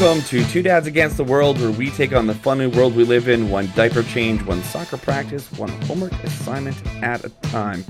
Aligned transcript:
Welcome 0.00 0.22
to 0.26 0.44
Two 0.44 0.62
Dads 0.62 0.86
Against 0.86 1.16
the 1.16 1.24
World, 1.24 1.60
where 1.60 1.72
we 1.72 1.90
take 1.90 2.12
on 2.12 2.28
the 2.28 2.34
funny 2.34 2.68
world 2.68 2.94
we 2.94 3.02
live 3.02 3.26
in, 3.26 3.50
one 3.50 3.68
diaper 3.74 4.04
change, 4.04 4.40
one 4.42 4.62
soccer 4.62 4.96
practice, 4.96 5.50
one 5.54 5.70
homework 5.82 6.12
assignment 6.22 6.76
at 7.02 7.24
a 7.24 7.30
time. 7.50 7.84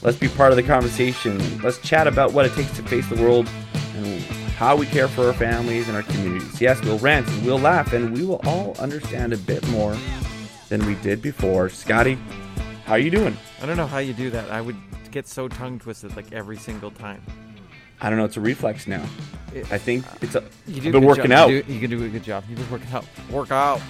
Let's 0.00 0.16
be 0.16 0.28
part 0.28 0.52
of 0.52 0.56
the 0.56 0.62
conversation. 0.62 1.60
Let's 1.60 1.78
chat 1.78 2.06
about 2.06 2.32
what 2.32 2.46
it 2.46 2.52
takes 2.52 2.76
to 2.76 2.82
face 2.84 3.08
the 3.08 3.20
world 3.20 3.48
and 3.96 4.22
how 4.54 4.76
we 4.76 4.86
care 4.86 5.08
for 5.08 5.26
our 5.26 5.32
families 5.32 5.88
and 5.88 5.96
our 5.96 6.04
communities. 6.04 6.60
Yes, 6.60 6.80
we'll 6.84 7.00
rant 7.00 7.26
and 7.26 7.44
we'll 7.44 7.58
laugh, 7.58 7.92
and 7.92 8.16
we 8.16 8.24
will 8.24 8.40
all 8.44 8.76
understand 8.78 9.32
a 9.32 9.38
bit 9.38 9.66
more 9.70 9.96
than 10.68 10.86
we 10.86 10.94
did 10.96 11.20
before. 11.20 11.68
Scotty, 11.70 12.16
how 12.84 12.92
are 12.92 13.00
you 13.00 13.10
doing? 13.10 13.36
I 13.60 13.66
don't 13.66 13.76
know 13.76 13.88
how 13.88 13.98
you 13.98 14.12
do 14.12 14.30
that. 14.30 14.48
I 14.52 14.60
would 14.60 14.76
get 15.10 15.26
so 15.26 15.48
tongue 15.48 15.80
twisted 15.80 16.14
like 16.14 16.30
every 16.30 16.56
single 16.56 16.92
time. 16.92 17.20
I 18.00 18.08
don't 18.10 18.18
know. 18.18 18.24
It's 18.24 18.36
a 18.36 18.40
reflex 18.40 18.86
now. 18.86 19.04
It- 19.54 19.70
I 19.72 19.78
think 19.78 20.04
it's 20.20 20.34
a. 20.34 20.44
You 20.66 20.76
I've 20.86 20.92
been 20.92 21.04
working 21.04 21.30
job. 21.30 21.32
out. 21.32 21.50
You, 21.50 21.62
do, 21.62 21.72
you 21.72 21.80
can 21.80 21.90
do 21.90 22.04
a 22.04 22.08
good 22.08 22.22
job. 22.22 22.44
You've 22.48 22.58
been 22.58 22.70
working 22.70 22.92
out. 22.92 23.04
Work 23.30 23.50
out. 23.50 23.80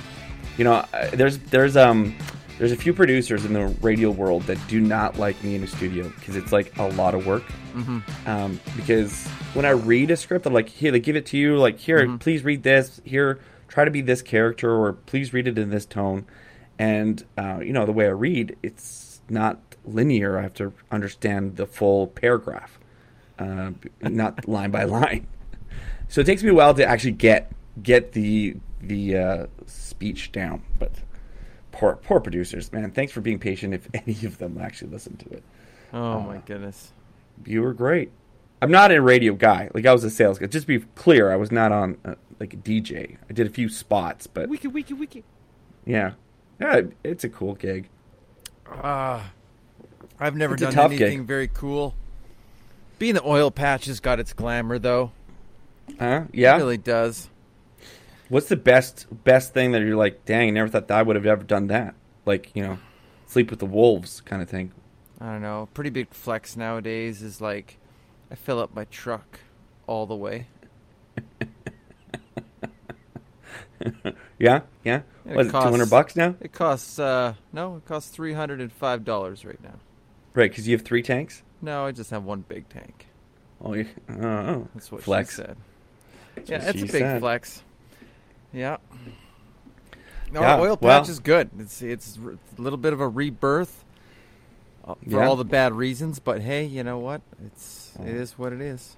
You 0.56 0.64
know, 0.64 0.72
uh, 0.74 1.10
there's 1.12 1.38
there's 1.38 1.76
um 1.76 2.16
there's 2.58 2.72
a 2.72 2.76
few 2.76 2.92
producers 2.92 3.44
in 3.44 3.52
the 3.52 3.66
radio 3.80 4.10
world 4.10 4.42
that 4.44 4.58
do 4.68 4.80
not 4.80 5.18
like 5.18 5.42
me 5.44 5.54
in 5.54 5.62
a 5.62 5.66
studio 5.66 6.08
because 6.08 6.34
it's 6.36 6.50
like 6.52 6.76
a 6.78 6.88
lot 6.90 7.14
of 7.14 7.26
work. 7.26 7.44
Mm-hmm. 7.74 8.28
Um, 8.28 8.60
because 8.76 9.26
when 9.54 9.64
I 9.64 9.70
read 9.70 10.10
a 10.10 10.16
script, 10.16 10.46
I'm 10.46 10.52
like, 10.52 10.68
here, 10.68 10.90
they 10.90 10.98
give 10.98 11.14
it 11.14 11.26
to 11.26 11.36
you, 11.38 11.56
like, 11.58 11.78
here, 11.78 12.04
Mhm. 12.04 12.18
please 12.18 12.42
read 12.42 12.64
this. 12.64 13.00
Here, 13.04 13.38
try 13.68 13.84
to 13.84 13.90
be 13.92 14.00
this 14.00 14.20
character, 14.22 14.72
or 14.74 14.94
please 14.94 15.32
read 15.32 15.46
it 15.46 15.56
in 15.58 15.70
this 15.70 15.86
tone. 15.86 16.24
And 16.78 17.24
uh, 17.36 17.58
you 17.60 17.72
know, 17.72 17.84
the 17.86 17.92
way 17.92 18.06
I 18.06 18.10
read, 18.10 18.56
it's 18.62 19.20
not 19.28 19.58
linear. 19.84 20.38
I 20.38 20.42
have 20.42 20.54
to 20.54 20.72
understand 20.90 21.56
the 21.56 21.66
full 21.66 22.06
paragraph, 22.08 22.77
uh, 23.38 23.70
not 24.02 24.48
line 24.48 24.70
by 24.70 24.84
line. 24.84 25.26
So 26.08 26.20
it 26.20 26.24
takes 26.24 26.42
me 26.42 26.50
a 26.50 26.54
while 26.54 26.74
to 26.74 26.84
actually 26.84 27.12
get 27.12 27.52
get 27.82 28.12
the 28.12 28.56
the 28.80 29.16
uh, 29.16 29.46
speech 29.66 30.32
down. 30.32 30.62
But 30.78 30.92
poor 31.72 31.96
poor 31.96 32.20
producers, 32.20 32.72
man. 32.72 32.90
Thanks 32.90 33.12
for 33.12 33.20
being 33.20 33.38
patient. 33.38 33.74
If 33.74 33.88
any 33.94 34.24
of 34.26 34.38
them 34.38 34.58
actually 34.60 34.90
listen 34.90 35.16
to 35.18 35.28
it, 35.30 35.42
Oh 35.92 36.12
Uh, 36.14 36.20
my 36.20 36.38
goodness. 36.38 36.92
you 37.44 37.62
were 37.62 37.74
great. 37.74 38.10
I'm 38.60 38.70
not 38.72 38.90
a 38.90 39.00
radio 39.00 39.34
guy. 39.34 39.70
Like 39.72 39.86
I 39.86 39.92
was 39.92 40.02
a 40.02 40.10
sales 40.10 40.38
guy. 40.38 40.46
Just 40.46 40.66
to 40.66 40.78
be 40.80 40.84
clear, 40.96 41.30
I 41.30 41.36
was 41.36 41.52
not 41.52 41.70
on 41.70 41.96
uh, 42.04 42.14
like 42.40 42.54
a 42.54 42.56
DJ. 42.56 43.16
I 43.28 43.32
did 43.32 43.46
a 43.46 43.50
few 43.50 43.68
spots, 43.68 44.26
but 44.26 44.48
Wiki 44.48 44.66
wiki 44.68 44.94
wiki. 44.94 45.24
yeah, 45.86 46.12
yeah, 46.60 46.80
it's 47.04 47.22
a 47.22 47.28
cool 47.28 47.54
gig. 47.54 47.88
Ah, 48.66 49.30
I've 50.18 50.34
never 50.36 50.54
It's 50.54 50.62
done 50.62 50.72
tough 50.72 50.90
gig. 50.90 51.02
anything 51.02 51.24
very 51.26 51.48
cool. 51.48 51.94
Being 52.98 53.14
the 53.14 53.24
oil 53.24 53.50
patch 53.50 53.86
has 53.86 54.00
got 54.00 54.18
its 54.18 54.32
glamour 54.32 54.78
though. 54.78 55.12
Huh? 55.98 56.24
Yeah. 56.32 56.56
It 56.56 56.58
really 56.58 56.76
does. 56.76 57.28
What's 58.28 58.48
the 58.48 58.56
best 58.56 59.06
best 59.24 59.54
thing 59.54 59.72
that 59.72 59.82
you're 59.82 59.96
like? 59.96 60.24
Dang, 60.24 60.48
I 60.48 60.50
never 60.50 60.68
thought 60.68 60.88
that 60.88 60.98
I 60.98 61.02
would 61.02 61.16
have 61.16 61.26
ever 61.26 61.44
done 61.44 61.68
that. 61.68 61.94
Like 62.26 62.54
you 62.54 62.62
know, 62.62 62.78
sleep 63.26 63.50
with 63.50 63.60
the 63.60 63.66
wolves 63.66 64.20
kind 64.20 64.42
of 64.42 64.48
thing. 64.48 64.72
I 65.20 65.32
don't 65.32 65.42
know. 65.42 65.68
Pretty 65.74 65.90
big 65.90 66.10
flex 66.10 66.56
nowadays 66.56 67.22
is 67.22 67.40
like 67.40 67.78
I 68.30 68.34
fill 68.34 68.58
up 68.58 68.74
my 68.74 68.84
truck 68.84 69.40
all 69.86 70.06
the 70.06 70.16
way. 70.16 70.48
Yeah, 74.38 74.60
yeah. 74.84 75.02
Is 75.26 75.32
it? 75.36 75.42
Two 75.44 75.50
costs- 75.50 75.70
hundred 75.70 75.90
bucks 75.90 76.16
now? 76.16 76.36
It 76.40 76.52
costs 76.52 76.98
uh 76.98 77.34
no, 77.52 77.76
it 77.76 77.84
costs 77.84 78.10
three 78.10 78.34
hundred 78.34 78.60
and 78.60 78.72
five 78.72 79.04
dollars 79.04 79.44
right 79.44 79.62
now. 79.62 79.74
Right, 80.34 80.50
because 80.50 80.68
you 80.68 80.76
have 80.76 80.84
three 80.84 81.02
tanks. 81.02 81.42
No, 81.60 81.86
I 81.86 81.92
just 81.92 82.10
have 82.10 82.24
one 82.24 82.44
big 82.48 82.68
tank. 82.68 83.06
Oh, 83.60 83.74
you, 83.74 83.86
oh, 84.10 84.68
That's 84.74 84.92
what 84.92 85.02
Flex. 85.02 85.30
she 85.30 85.36
said. 85.42 85.56
That's 86.36 86.50
yeah, 86.50 86.56
it's 86.68 86.78
a 86.82 86.86
big 86.86 86.90
said. 86.90 87.20
flex. 87.20 87.62
Yeah. 88.52 88.76
No, 90.32 90.40
Yeah, 90.40 90.58
oil 90.60 90.76
patch 90.76 90.82
well- 90.84 91.02
is 91.10 91.18
good. 91.20 91.50
It's 91.58 91.82
it's 91.82 92.16
a 92.18 92.60
little 92.62 92.76
bit 92.76 92.92
of 92.92 93.00
a 93.00 93.08
rebirth 93.08 93.84
uh, 94.86 94.94
for 94.94 95.00
Yeah. 95.10 95.26
all 95.26 95.36
the 95.36 95.44
bad 95.44 95.72
reasons, 95.74 96.18
but 96.20 96.42
hey, 96.42 96.64
you 96.64 96.84
know 96.84 96.98
what? 96.98 97.22
It's 97.44 97.92
it 98.04 98.28
Oh. 98.30 98.42
what 98.42 98.52
it 98.52 98.60
is. 98.60 98.96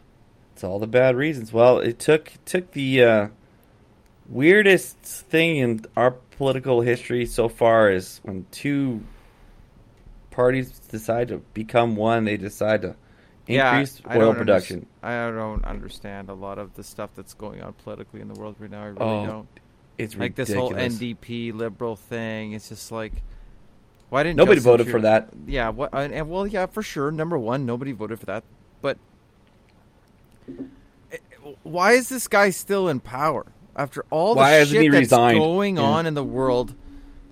It's 0.53 0.63
all 0.65 0.79
the 0.79 0.87
bad 0.87 1.17
reasons. 1.17 1.53
Well, 1.53 1.79
it 1.79 1.99
took 1.99 2.33
took 2.45 2.73
the 2.73 3.03
uh, 3.03 3.29
weirdest 4.29 4.99
thing 4.99 5.57
in 5.57 5.81
our 5.97 6.11
political 6.37 6.81
history 6.83 7.25
so 7.27 7.49
far 7.49 7.91
is 7.91 8.21
when 8.25 8.45
two 8.51 9.01
parties 10.31 10.79
decide 10.79 11.29
to 11.29 11.39
become 11.55 11.97
one. 11.97 12.25
They 12.25 12.37
decide 12.37 12.83
to 12.83 12.97
Yeah, 13.47 13.79
increase 13.79 14.01
I 14.07 14.17
oil 14.17 14.27
don't 14.27 14.37
production. 14.37 14.87
I 15.03 15.31
don't 15.31 15.65
understand 15.65 16.29
a 16.29 16.35
lot 16.35 16.59
of 16.59 16.75
the 16.75 16.85
stuff 16.85 17.11
that's 17.15 17.35
going 17.35 17.63
on 17.63 17.73
politically 17.75 18.21
in 18.21 18.29
the 18.29 18.35
world 18.35 18.57
right 18.59 18.71
now. 18.71 18.83
I 18.83 18.87
really 18.87 19.01
Oh, 19.01 19.27
don't. 19.27 19.49
It's 19.99 20.15
Like 20.15 20.37
ridiculous. 20.39 20.49
this 20.49 20.57
whole 20.57 20.71
NDP 20.73 21.53
liberal 21.53 21.97
thing. 21.97 22.53
It's 22.53 22.69
just 22.69 22.91
like 22.93 23.13
why 24.09 24.25
didn't 24.25 24.39
Nobody 24.39 24.61
voted 24.61 24.89
for 24.89 25.01
that. 25.03 25.29
Yeah, 25.47 25.69
what? 25.71 25.91
And, 25.93 26.13
and 26.13 26.29
well, 26.29 26.47
yeah, 26.47 26.67
for 26.67 26.83
sure. 26.83 27.11
Number 27.11 27.39
one, 27.39 27.65
nobody 27.67 27.93
voted 27.93 28.19
for 28.19 28.27
that. 28.27 28.43
But 28.83 28.99
eh, 31.13 31.17
why 31.63 31.93
is 31.93 32.09
this 32.09 32.27
guy 32.29 32.51
still 32.51 32.89
in 32.89 33.01
power 33.01 33.47
after 33.77 34.05
all 34.11 34.35
the 34.35 34.39
Why 34.39 34.65
shit 34.65 34.91
that's 34.91 35.01
resigned? 35.01 35.39
going 35.39 35.77
Yeah. 35.77 35.83
on 35.83 36.07
in 36.07 36.15
the 36.15 36.25
world? 36.25 36.75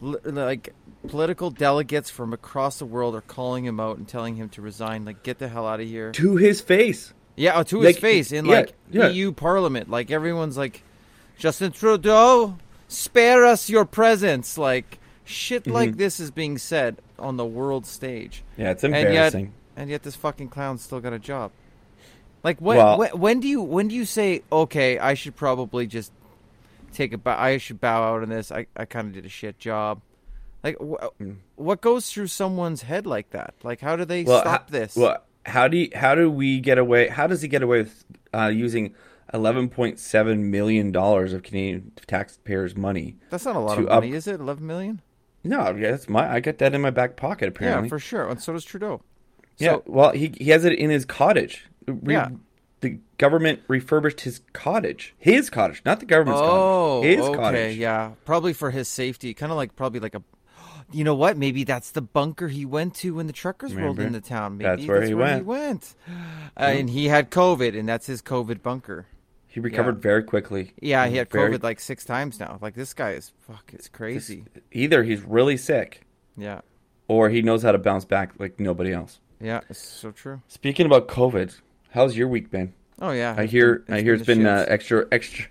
Like 0.01 0.73
political 1.07 1.51
delegates 1.51 2.11
from 2.11 2.33
across 2.33 2.79
the 2.79 2.85
world 2.87 3.15
are 3.15 3.21
calling 3.21 3.65
him 3.65 3.79
out 3.81 3.99
and 3.99 4.09
telling 4.09 4.37
him 4.37 4.49
to 4.51 4.63
resign. 4.63 5.05
Like, 5.05 5.23
get 5.23 5.39
the 5.39 5.49
hell 5.49 5.67
out 5.67 5.81
of 5.81 5.87
here. 5.87 6.13
To 6.13 6.37
his 6.37 6.61
face. 6.61 7.13
Yeah, 7.37 7.59
oh, 7.59 7.63
to 7.65 7.81
his 7.83 7.99
face 7.99 8.33
in 8.33 8.47
yeah, 8.47 8.53
like 8.53 8.73
yeah. 8.91 9.09
EU 9.11 9.31
Parliament. 9.33 9.89
Like 9.89 10.11
everyone's 10.11 10.57
like, 10.57 10.83
Justin 11.39 11.71
Trudeau, 11.71 12.59
spare 12.89 13.45
us 13.45 13.71
your 13.71 13.85
presence. 13.85 14.59
Like 14.59 14.99
shit 15.25 15.67
like 15.69 15.91
Mhm. 15.93 15.97
this 15.99 16.19
is 16.19 16.33
being 16.33 16.59
said 16.59 16.97
on 17.17 17.37
the 17.37 17.45
world 17.47 17.87
stage, 17.87 18.43
Yeah, 18.57 18.71
it's 18.73 18.83
And 18.83 18.93
yet- 18.93 19.07
embarrassing. 19.07 19.53
and 19.77 19.89
yet 19.89 20.03
this 20.03 20.17
fucking 20.17 20.49
clown's 20.49 20.83
still 20.83 20.99
got 21.01 21.13
a 21.13 21.19
job. 21.21 21.53
Like 22.43 22.59
when 22.61 22.77
Well- 22.79 22.99
when, 22.99 23.11
when 23.11 23.41
do 23.41 23.47
you 23.47 23.63
when 23.63 23.87
do 23.87 23.95
you 23.95 24.05
say 24.05 24.43
okay? 24.51 24.99
I 24.99 25.15
should 25.15 25.37
probably 25.37 25.87
just 25.87 26.11
take 26.93 27.13
a 27.13 27.19
bow. 27.19 27.37
I 27.39 27.59
should 27.59 27.81
bow 27.81 28.03
out 28.03 28.23
on 28.25 28.31
this. 28.31 28.51
I 28.51 28.67
I 28.77 28.85
kind 28.85 29.07
of 29.07 29.13
did 29.15 29.27
a 29.27 29.29
shit 29.29 29.61
job. 29.61 30.01
Like 30.63 30.77
wh- 30.81 31.07
Mm. 31.23 31.37
what 31.57 31.81
goes 31.81 32.11
through 32.11 32.27
someone's 32.29 32.83
head 32.83 33.07
like 33.07 33.31
that? 33.31 33.55
Like 33.63 33.81
how 33.81 33.97
do 33.97 34.05
they 34.05 34.25
well, 34.25 34.41
stop 34.41 34.71
this? 34.71 34.97
Well, 34.97 35.23
how 35.47 35.69
do 35.69 35.77
you, 35.79 35.91
how 35.95 36.15
do 36.15 36.31
we 36.31 36.61
get 36.61 36.79
away? 36.79 37.09
How 37.09 37.27
does 37.27 37.43
he 37.43 37.49
get 37.49 37.63
away 37.63 37.79
with 37.83 38.05
uh, 38.35 38.49
using 38.53 38.95
eleven 39.33 39.69
point 39.69 39.99
seven 39.99 40.51
million 40.51 40.91
dollars 40.93 41.33
of 41.33 41.43
Canadian 41.43 41.93
taxpayers' 42.07 42.77
money? 42.77 43.17
That's 43.31 43.45
not 43.45 43.57
a 43.57 43.61
lot 43.61 43.79
of 43.79 43.85
up- 43.87 44.03
money, 44.03 44.13
is 44.13 44.27
it? 44.27 44.41
Eleven 44.41 44.67
million? 44.67 45.01
No, 45.45 45.71
yeah, 45.77 45.93
that's 45.93 46.09
my. 46.09 46.31
I 46.31 46.41
got 46.41 46.59
that 46.59 46.75
in 46.75 46.81
my 46.81 46.91
back 46.91 47.17
pocket. 47.17 47.49
Apparently, 47.49 47.87
Yeah, 47.87 47.89
for 47.91 47.99
sure. 48.01 48.29
And 48.29 48.43
so 48.43 48.53
does 48.53 48.65
Trudeau. 48.65 49.01
Yeah, 49.59 49.75
So, 49.75 49.83
well, 49.87 50.11
he 50.11 50.33
he 50.39 50.51
has 50.51 50.65
it 50.65 50.73
in 50.73 50.91
his 50.91 51.05
cottage. 51.05 51.67
Re- 51.87 52.15
Yeah. 52.15 52.31
the 52.81 52.99
government 53.17 53.61
refurbished 53.69 54.23
his 54.23 54.41
cottage, 54.53 55.15
his 55.19 55.49
cottage, 55.51 55.83
not 55.85 56.01
the 56.01 56.07
government's 56.07 56.41
oh, 56.43 57.01
cottage. 57.01 57.17
His 57.19 57.27
okay, 57.29 57.37
cottage. 57.39 57.77
yeah, 57.77 58.11
probably 58.25 58.53
for 58.53 58.71
his 58.73 58.89
safety, 58.89 59.33
kind 59.35 59.51
of 59.53 59.57
like 59.57 59.75
probably 59.77 60.01
like 60.01 60.15
a. 60.17 60.23
You 60.91 61.05
know 61.05 61.15
what? 61.15 61.37
Maybe 61.37 61.65
that's 61.65 61.91
the 61.91 62.01
bunker 62.01 62.49
he 62.49 62.65
went 62.65 62.95
to 62.97 63.15
when 63.17 63.27
the 63.27 63.33
truckers 63.33 63.75
rolled 63.75 63.99
Remember? 63.99 64.17
into 64.19 64.27
town. 64.29 64.57
Maybe 64.59 64.69
That's 64.71 64.87
where 64.89 65.03
he 65.03 65.13
went. 65.15 65.45
went. 65.45 65.95
Uh, 66.57 66.61
and 66.65 66.89
he 66.89 67.09
had 67.09 67.31
COVID, 67.31 67.79
and 67.79 67.87
that's 67.89 68.07
his 68.07 68.23
COVID 68.23 68.63
bunker. 68.63 69.07
He 69.47 69.61
recovered 69.61 70.01
very 70.01 70.23
quickly. 70.23 70.73
Yeah, 70.81 71.07
he 71.09 71.17
had 71.17 71.31
Very- 71.31 71.53
COVID 71.57 71.63
like 71.63 71.81
six 71.81 72.05
times 72.05 72.39
now. 72.41 72.59
Like 72.63 72.75
this 72.75 72.95
guy 72.95 73.13
is 73.13 73.33
fuck. 73.47 73.71
It's 73.73 73.89
crazy. 73.89 74.45
Either 74.73 75.03
he's 75.03 75.23
really 75.23 75.57
sick, 75.57 76.03
Yeah, 76.37 76.61
or 77.09 77.29
he 77.31 77.43
knows 77.43 77.63
how 77.63 77.73
to 77.73 77.79
bounce 77.79 78.05
back 78.05 78.33
like 78.39 78.61
nobody 78.61 78.93
else. 78.93 79.21
yeah, 79.41 79.61
it's 79.69 79.79
so 79.81 80.11
true. 80.11 80.43
Speaking 80.49 80.87
about 80.87 81.09
COVID, 81.09 81.61
how's 81.91 82.17
your 82.17 82.29
week 82.29 82.51
been? 82.51 82.73
Oh 83.01 83.11
yeah, 83.11 83.35
I 83.37 83.47
hear 83.47 83.81
been- 83.81 83.95
I 83.97 84.01
hear 84.03 84.15
it's 84.15 84.27
been 84.27 84.47
uh, 84.47 84.65
extra 84.69 85.07
extra 85.13 85.47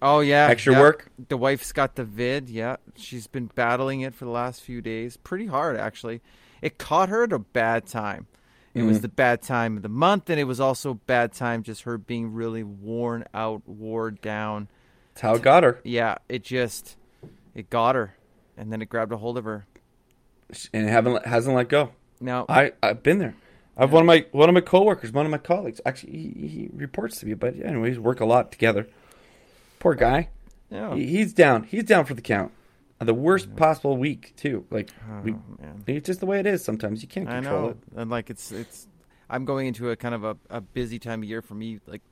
Oh 0.00 0.20
yeah, 0.20 0.46
extra 0.48 0.72
yeah. 0.74 0.80
work. 0.80 1.10
The 1.28 1.36
wife's 1.36 1.72
got 1.72 1.94
the 1.96 2.04
vid. 2.04 2.48
Yeah, 2.48 2.76
she's 2.96 3.26
been 3.26 3.46
battling 3.54 4.00
it 4.00 4.14
for 4.14 4.24
the 4.24 4.30
last 4.30 4.62
few 4.62 4.80
days. 4.80 5.16
Pretty 5.16 5.46
hard, 5.46 5.76
actually. 5.76 6.20
It 6.62 6.78
caught 6.78 7.08
her 7.10 7.24
at 7.24 7.32
a 7.32 7.38
bad 7.38 7.86
time. 7.86 8.26
It 8.74 8.82
was 8.82 8.98
Mhm. 8.98 9.02
the 9.02 9.08
bad 9.08 9.42
time 9.42 9.76
of 9.76 9.82
the 9.82 9.88
month, 9.88 10.30
and 10.30 10.38
it 10.38 10.44
was 10.44 10.60
also 10.60 10.94
bad 10.94 11.32
time 11.32 11.62
just 11.62 11.82
her 11.82 11.98
being 11.98 12.32
really 12.32 12.62
worn 12.62 13.24
out, 13.34 13.62
wore 13.66 14.10
down. 14.10 14.68
That's 15.14 15.22
how 15.22 15.34
it 15.34 15.42
got 15.42 15.64
her, 15.64 15.80
Yeah, 15.84 16.16
it 16.28 16.44
just 16.44 16.96
it 17.54 17.70
got 17.70 17.94
her, 17.94 18.14
and 18.56 18.72
then 18.72 18.80
it 18.82 18.88
grabbed 18.88 19.12
a 19.12 19.16
hold 19.16 19.36
of 19.36 19.44
her. 19.44 19.66
and 20.72 20.86
it 20.86 20.90
haven't 20.90 21.26
hasn't 21.26 21.54
let 21.56 21.68
go. 21.68 21.90
No, 22.20 22.46
I 22.48 22.72
I've 22.82 23.02
been 23.02 23.18
there. 23.18 23.34
I've 23.76 23.92
one 23.92 24.02
of 24.02 24.06
my 24.06 24.24
one 24.32 24.48
of 24.48 24.54
my 24.54 24.60
coworkers, 24.60 25.12
one 25.12 25.26
of 25.26 25.30
my 25.30 25.38
colleagues. 25.38 25.80
Actually, 25.84 26.12
he, 26.12 26.46
he 26.48 26.70
reports 26.72 27.18
to 27.20 27.26
me, 27.26 27.34
but 27.34 27.54
anyways, 27.60 27.98
work 27.98 28.20
a 28.20 28.24
lot 28.24 28.50
together. 28.52 28.86
Poor 29.78 29.94
guy. 29.94 30.28
yeah, 30.70 30.94
He, 30.94 31.06
he's 31.06 31.32
down. 31.32 31.64
He's 31.64 31.84
down 31.84 32.04
for 32.04 32.14
the 32.14 32.22
count. 32.22 32.52
Uh, 33.00 33.04
The 33.04 33.14
worst 33.14 33.54
possible 33.56 33.96
week 33.96 34.34
too. 34.36 34.64
Like 34.70 34.90
oh, 35.10 35.20
we, 35.22 35.34
it's 35.86 36.06
just 36.06 36.20
the 36.20 36.26
way 36.26 36.40
it 36.40 36.46
is. 36.46 36.64
Sometimes 36.64 37.02
you 37.02 37.08
can't 37.08 37.28
I 37.28 37.34
control 37.40 37.62
know, 37.62 37.68
it. 37.70 37.76
and 37.96 38.10
like 38.10 38.30
it's 38.30 38.50
it's. 38.52 38.86
I'm 39.30 39.44
going 39.44 39.66
into 39.66 39.90
a 39.90 39.96
kind 39.96 40.14
of 40.14 40.24
a, 40.24 40.36
a 40.50 40.60
busy 40.60 40.98
time 40.98 41.22
of 41.22 41.28
year 41.28 41.42
for 41.42 41.54
me. 41.54 41.80
Like 41.86 42.02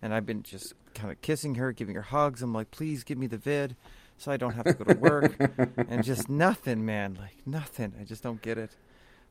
and 0.00 0.12
I've 0.14 0.26
been 0.26 0.42
just 0.42 0.74
kind 0.94 1.10
of 1.12 1.20
kissing 1.20 1.54
her, 1.56 1.72
giving 1.72 1.94
her 1.94 2.02
hugs. 2.02 2.42
I'm 2.42 2.52
like, 2.52 2.70
please 2.70 3.04
give 3.04 3.18
me 3.18 3.26
the 3.28 3.38
vid, 3.38 3.76
so 4.18 4.32
I 4.32 4.36
don't 4.36 4.54
have 4.54 4.64
to 4.64 4.72
go 4.72 4.84
to 4.92 4.98
work, 4.98 5.36
and 5.88 6.02
just 6.02 6.28
nothing, 6.28 6.84
man, 6.84 7.16
like 7.20 7.36
nothing. 7.46 7.92
I 8.00 8.04
just 8.04 8.22
don't 8.22 8.42
get 8.42 8.58
it, 8.58 8.70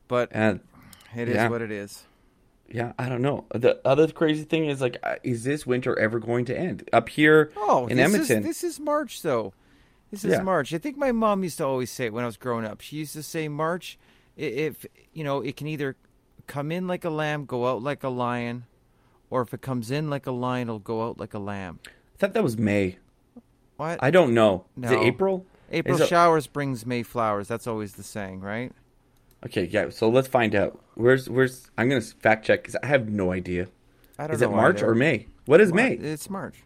but 0.08 0.30
And 0.32 0.60
it 1.14 1.28
is 1.28 1.34
yeah. 1.36 1.48
what 1.48 1.60
it 1.62 1.70
is. 1.70 2.04
Yeah, 2.72 2.92
I 2.98 3.08
don't 3.08 3.22
know. 3.22 3.44
The 3.54 3.80
other 3.84 4.08
crazy 4.08 4.44
thing 4.44 4.66
is 4.66 4.80
like, 4.80 4.96
is 5.22 5.44
this 5.44 5.66
winter 5.66 5.98
ever 5.98 6.18
going 6.18 6.46
to 6.46 6.58
end? 6.58 6.88
Up 6.92 7.08
here 7.08 7.52
Oh, 7.56 7.86
in 7.86 7.96
this 7.98 8.06
Edmonton, 8.06 8.38
is 8.38 8.44
this 8.44 8.64
is 8.64 8.80
March 8.80 9.22
though. 9.22 9.52
This 10.10 10.24
is 10.24 10.32
Yeah. 10.32 10.42
March. 10.42 10.74
I 10.74 10.78
think 10.78 10.96
my 10.96 11.12
mom 11.12 11.42
used 11.42 11.58
to 11.58 11.64
always 11.66 11.90
say 11.90 12.06
it 12.06 12.12
when 12.12 12.24
I 12.24 12.26
was 12.26 12.36
growing 12.36 12.64
up. 12.64 12.80
She 12.80 12.96
used 12.96 13.12
to 13.14 13.22
say 13.22 13.48
March, 13.48 13.98
if 14.36 14.84
you 15.12 15.22
know, 15.24 15.40
it 15.40 15.56
can 15.56 15.66
either 15.68 15.96
come 16.46 16.72
in 16.72 16.86
like 16.88 17.04
a 17.04 17.10
lamb, 17.10 17.44
go 17.46 17.66
out 17.66 17.82
like 17.82 18.02
a 18.02 18.08
lion, 18.08 18.64
or 19.30 19.42
if 19.42 19.54
it 19.54 19.60
comes 19.62 19.90
in 19.90 20.10
like 20.10 20.26
a 20.26 20.32
lion, 20.32 20.68
it'll 20.68 20.78
go 20.78 21.06
out 21.08 21.18
like 21.18 21.34
a 21.34 21.38
lamb. 21.38 21.78
I 21.86 21.90
thought 22.18 22.34
that 22.34 22.42
was 22.42 22.58
May. 22.58 22.98
What? 23.76 24.02
I 24.02 24.10
don't 24.10 24.34
know. 24.34 24.64
Is 24.82 24.90
it 24.90 24.98
April? 25.00 25.46
April 25.70 25.94
is 25.96 26.00
it- 26.02 26.08
showers 26.08 26.46
brings 26.46 26.84
May 26.84 27.02
flowers. 27.02 27.48
That's 27.48 27.66
always 27.66 27.94
the 27.94 28.02
saying, 28.02 28.40
right? 28.40 28.72
Okay, 29.46 29.64
yeah. 29.66 29.88
So 29.90 30.08
let's 30.08 30.28
find 30.28 30.54
out. 30.54 30.80
Where's 30.94 31.28
where's? 31.28 31.70
I'm 31.76 31.88
gonna 31.88 32.00
fact 32.00 32.46
check 32.46 32.62
because 32.62 32.76
I 32.82 32.86
have 32.86 33.08
no 33.08 33.32
idea. 33.32 33.68
I 34.18 34.26
don't 34.26 34.34
Is 34.36 34.42
know. 34.42 34.50
it 34.50 34.56
March 34.56 34.82
or 34.82 34.94
May? 34.94 35.26
What 35.46 35.60
is 35.60 35.72
Mar- 35.72 35.88
May? 35.88 35.94
It's 35.94 36.30
March. 36.30 36.62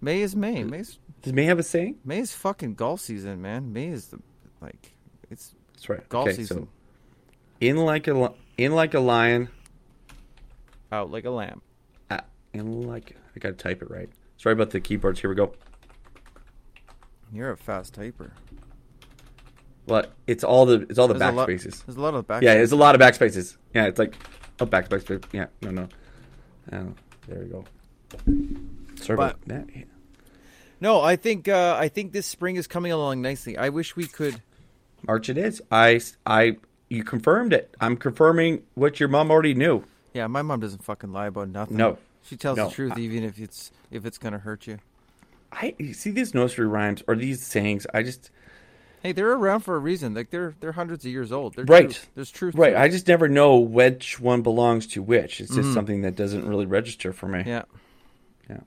May 0.00 0.22
is 0.22 0.34
May. 0.34 0.64
May's 0.64 0.98
Does 1.22 1.32
May 1.32 1.44
have 1.44 1.58
a 1.58 1.62
saying? 1.62 1.96
May 2.04 2.20
is 2.20 2.32
fucking 2.32 2.74
golf 2.74 3.00
season, 3.00 3.42
man. 3.42 3.72
May 3.72 3.88
is 3.88 4.06
the 4.08 4.20
like 4.60 4.94
it's 5.30 5.54
That's 5.72 5.88
right. 5.88 6.08
golf 6.08 6.28
okay, 6.28 6.36
season. 6.36 6.56
so 6.64 6.68
in 7.60 7.76
like 7.76 8.06
a 8.08 8.32
in 8.56 8.72
like 8.72 8.94
a 8.94 9.00
lion. 9.00 9.48
Out 10.92 11.10
like 11.10 11.24
a 11.24 11.30
lamb. 11.30 11.60
Uh, 12.10 12.20
in 12.52 12.82
like 12.86 13.16
I 13.34 13.38
gotta 13.38 13.54
type 13.54 13.82
it 13.82 13.90
right. 13.90 14.08
Sorry 14.36 14.52
about 14.52 14.70
the 14.70 14.80
keyboards. 14.80 15.20
Here 15.20 15.28
we 15.30 15.36
go. 15.36 15.52
You're 17.32 17.50
a 17.50 17.56
fast 17.56 17.94
typer. 17.98 18.30
Well, 19.86 20.06
it's 20.26 20.42
all 20.44 20.64
the 20.66 20.86
it's 20.88 20.98
all 20.98 21.08
the 21.08 21.14
There's 21.14 21.32
a 21.32 21.36
lot- 21.36 21.48
backspaces. 21.48 21.84
There's 21.84 21.96
a 21.96 22.00
lot 22.00 22.14
of 22.14 22.26
backspaces. 22.26 22.42
Yeah, 22.42 22.52
it's 22.54 22.72
a 22.72 22.76
lot 22.76 22.94
of 22.94 23.00
backspaces. 23.00 23.56
Yeah, 23.74 23.86
it's 23.86 23.98
like 23.98 24.14
oh 24.60 24.66
backspace. 24.66 25.22
Yeah, 25.32 25.46
no, 25.62 25.70
no. 25.70 25.88
Oh, 26.72 26.94
there 27.28 27.38
we 27.40 27.46
go. 27.46 27.64
Sorry 29.00 29.16
But- 29.16 29.36
about 29.36 29.48
that. 29.48 29.66
Yeah. 29.74 29.82
No, 30.80 31.00
I 31.00 31.16
think 31.16 31.48
uh, 31.48 31.76
I 31.78 31.88
think 31.88 32.12
this 32.12 32.26
spring 32.26 32.56
is 32.56 32.66
coming 32.66 32.92
along 32.92 33.22
nicely. 33.22 33.56
I 33.56 33.68
wish 33.70 33.96
we 33.96 34.06
could. 34.06 34.42
March 35.06 35.28
it 35.28 35.38
is. 35.38 35.62
I 35.70 36.00
I 36.26 36.56
you 36.88 37.04
confirmed 37.04 37.52
it. 37.52 37.74
I'm 37.80 37.96
confirming 37.96 38.62
what 38.74 39.00
your 39.00 39.08
mom 39.08 39.30
already 39.30 39.54
knew. 39.54 39.84
Yeah, 40.12 40.26
my 40.26 40.42
mom 40.42 40.60
doesn't 40.60 40.82
fucking 40.84 41.12
lie 41.12 41.26
about 41.26 41.48
nothing. 41.48 41.76
No. 41.76 41.98
she 42.22 42.36
tells 42.36 42.56
No. 42.56 42.68
the 42.68 42.74
truth 42.74 42.92
I- 42.96 43.00
even 43.00 43.22
if 43.24 43.38
it's 43.38 43.70
if 43.90 44.04
it's 44.06 44.18
gonna 44.18 44.38
hurt 44.38 44.66
you. 44.66 44.78
I 45.52 45.74
you 45.78 45.94
see 45.94 46.10
these 46.10 46.34
nursery 46.34 46.66
rhymes 46.66 47.02
or 47.06 47.14
these 47.16 47.42
sayings. 47.42 47.86
I 47.94 48.02
just 48.02 48.30
Hey, 49.04 49.12
they're 49.12 49.32
around 49.34 49.60
for 49.60 49.76
a 49.76 49.78
reason. 49.78 50.14
Like 50.14 50.30
they're 50.30 50.54
they're 50.60 50.72
hundreds 50.72 51.04
of 51.04 51.12
years 51.12 51.30
old. 51.30 51.54
They're 51.54 51.66
Right. 51.66 51.90
true. 51.90 52.08
There's 52.14 52.30
truth. 52.30 52.54
right. 52.56 52.74
I 52.74 52.88
just 52.88 53.06
never 53.06 53.28
know 53.28 53.58
which 53.58 54.18
one 54.18 54.40
belongs 54.42 54.86
to 54.88 55.02
which. 55.02 55.40
It's 55.42 55.54
just 55.54 55.68
Mhm. 55.68 55.74
something 55.74 56.00
that 56.02 56.16
doesn't 56.16 56.48
really 56.48 56.64
register 56.66 57.12
for 57.12 57.28
me. 57.28 57.42
yeah. 57.46 57.64
Yeah. 58.48 58.60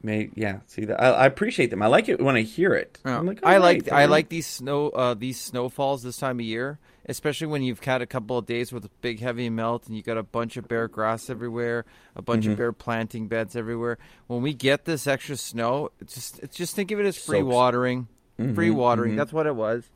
May 0.00 0.30
yeah. 0.36 0.60
See 0.68 0.84
that 0.84 1.02
I, 1.02 1.08
I 1.10 1.26
appreciate 1.26 1.70
them. 1.70 1.82
I 1.82 1.88
like 1.88 2.08
it 2.08 2.20
when 2.20 2.36
I 2.36 2.42
hear 2.42 2.72
it. 2.72 3.00
Yeah. 3.04 3.18
Like, 3.18 3.40
I 3.44 3.56
all 3.56 3.60
like 3.62 3.90
I 3.90 4.04
like 4.04 4.28
these 4.28 4.46
snow 4.46 4.90
uh, 4.90 5.14
these 5.14 5.40
snowfalls 5.40 6.04
this 6.04 6.18
time 6.18 6.38
of 6.38 6.46
year, 6.46 6.78
especially 7.06 7.48
when 7.48 7.62
you've 7.64 7.82
had 7.82 8.00
a 8.00 8.06
couple 8.06 8.38
of 8.38 8.46
days 8.46 8.72
with 8.72 8.84
a 8.84 8.90
big 9.00 9.18
heavy 9.18 9.50
melt 9.50 9.88
and 9.88 9.96
you 9.96 10.04
got 10.04 10.16
a 10.18 10.22
bunch 10.22 10.56
of 10.56 10.68
bare 10.68 10.86
grass 10.86 11.28
everywhere, 11.28 11.84
a 12.14 12.22
bunch 12.22 12.44
Mm-hmm. 12.44 12.52
of 12.52 12.58
bare 12.58 12.72
planting 12.72 13.26
beds 13.26 13.56
everywhere. 13.56 13.98
When 14.28 14.40
we 14.40 14.54
get 14.54 14.84
this 14.84 15.08
extra 15.08 15.34
snow, 15.36 15.90
it's 16.00 16.14
just 16.14 16.38
it's 16.44 16.56
just 16.56 16.76
think 16.76 16.92
of 16.92 17.00
it 17.00 17.06
as 17.06 17.16
free 17.16 17.42
watering, 17.42 18.06
free 18.54 18.68
Mhm, 18.70 18.74
watering. 18.76 19.12
mhm. 19.14 19.16
That's 19.16 19.32
what 19.32 19.46
it 19.46 19.56
was. 19.56 19.90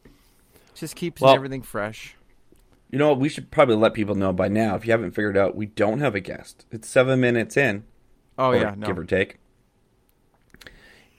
Just 0.75 0.97
keeps 0.97 1.21
Well- 1.23 1.35
everything 1.35 1.63
fresh. 1.63 2.17
You 2.91 2.99
know 2.99 3.09
what? 3.11 3.21
We 3.21 3.29
should 3.31 3.51
probably 3.51 3.77
let 3.77 3.95
people 3.95 4.15
know 4.15 4.33
by 4.35 4.49
now. 4.49 4.75
If 4.75 4.85
you 4.85 4.91
haven't 4.93 5.13
figured 5.13 5.37
out, 5.37 5.55
we 5.57 5.65
don't 5.67 6.01
have 6.01 6.15
a 6.15 6.21
guest. 6.21 6.67
It's 6.71 6.87
seven 6.89 7.21
minutes 7.21 7.57
in. 7.57 7.85
Oh 8.39 8.53
yeah, 8.53 8.75
no. 8.77 8.87
give 8.87 8.99
or 8.99 9.05
take. 9.05 9.39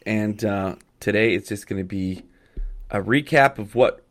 And 0.06 0.44
uh, 0.44 0.76
today 1.00 1.34
it's 1.34 1.50
just 1.50 1.68
going 1.68 1.80
to 1.82 1.86
be 1.88 2.24
a 2.92 3.02
recap 3.02 3.58
of 3.58 3.74
what 3.76 4.04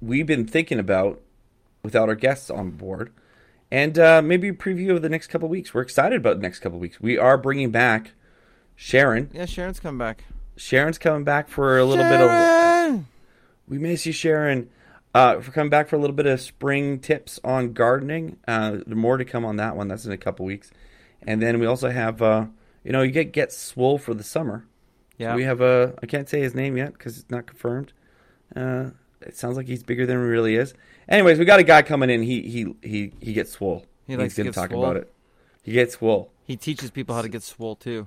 we've 0.00 0.26
been 0.26 0.46
thinking 0.46 0.78
about 0.78 1.20
without 1.82 2.08
our 2.08 2.14
guests 2.14 2.50
on 2.50 2.70
board, 2.72 3.12
and 3.70 3.98
uh, 3.98 4.20
maybe 4.20 4.48
a 4.48 4.52
preview 4.52 4.90
of 4.96 5.02
the 5.02 5.08
next 5.08 5.28
couple 5.28 5.48
weeks. 5.48 5.72
We're 5.72 5.82
excited 5.82 6.16
about 6.16 6.36
the 6.36 6.42
next 6.42 6.58
couple 6.58 6.78
weeks. 6.78 7.00
We 7.00 7.16
are 7.16 7.38
bringing 7.38 7.70
back 7.70 8.10
Sharon. 8.74 9.30
Yeah, 9.32 9.46
Sharon's 9.46 9.80
coming 9.80 9.98
back. 9.98 10.24
Sharon's 10.56 10.98
coming 10.98 11.24
back 11.24 11.48
for 11.48 11.78
a 11.78 11.84
little 11.84 12.04
bit 12.04 12.20
of. 12.20 13.04
We 13.68 13.78
miss 13.78 14.06
you, 14.06 14.12
Sharon. 14.12 14.70
Uh, 15.14 15.40
for 15.40 15.50
coming 15.50 15.70
back 15.70 15.88
for 15.88 15.96
a 15.96 15.98
little 15.98 16.14
bit 16.14 16.26
of 16.26 16.40
spring 16.40 16.98
tips 16.98 17.40
on 17.42 17.72
gardening. 17.72 18.36
Uh, 18.46 18.78
more 18.86 19.16
to 19.16 19.24
come 19.24 19.44
on 19.44 19.56
that 19.56 19.76
one. 19.76 19.88
That's 19.88 20.04
in 20.04 20.12
a 20.12 20.18
couple 20.18 20.44
weeks. 20.44 20.70
And 21.22 21.40
then 21.40 21.58
we 21.58 21.66
also 21.66 21.90
have, 21.90 22.20
uh, 22.20 22.46
you 22.84 22.92
know, 22.92 23.02
you 23.02 23.10
get 23.10 23.32
get 23.32 23.52
swole 23.52 23.98
for 23.98 24.14
the 24.14 24.22
summer. 24.22 24.66
Yeah. 25.18 25.34
We 25.34 25.44
have 25.44 25.60
a. 25.62 25.94
I 26.02 26.06
can't 26.06 26.28
say 26.28 26.40
his 26.40 26.54
name 26.54 26.76
yet 26.76 26.92
because 26.92 27.18
it's 27.18 27.30
not 27.30 27.46
confirmed. 27.46 27.92
Uh, 28.54 28.90
it 29.22 29.36
sounds 29.36 29.56
like 29.56 29.66
he's 29.66 29.82
bigger 29.82 30.04
than 30.06 30.18
he 30.18 30.22
really 30.24 30.56
is. 30.56 30.74
Anyways, 31.08 31.38
we 31.38 31.44
got 31.46 31.58
a 31.60 31.64
guy 31.64 31.82
coming 31.82 32.10
in. 32.10 32.22
He 32.22 32.42
he 32.42 32.74
he 32.82 33.12
he 33.20 33.32
gets 33.32 33.52
swole. 33.52 33.86
He 34.06 34.12
He's 34.12 34.18
likes 34.20 34.34
to 34.34 34.42
gonna 34.42 34.50
get 34.50 34.54
talk 34.54 34.70
swole? 34.70 34.84
about 34.84 34.96
it. 34.96 35.12
He 35.62 35.72
gets 35.72 35.94
swole. 35.94 36.30
He 36.44 36.56
teaches 36.56 36.90
people 36.90 37.14
how 37.14 37.22
to 37.22 37.28
get 37.28 37.42
swole 37.42 37.74
too. 37.74 38.06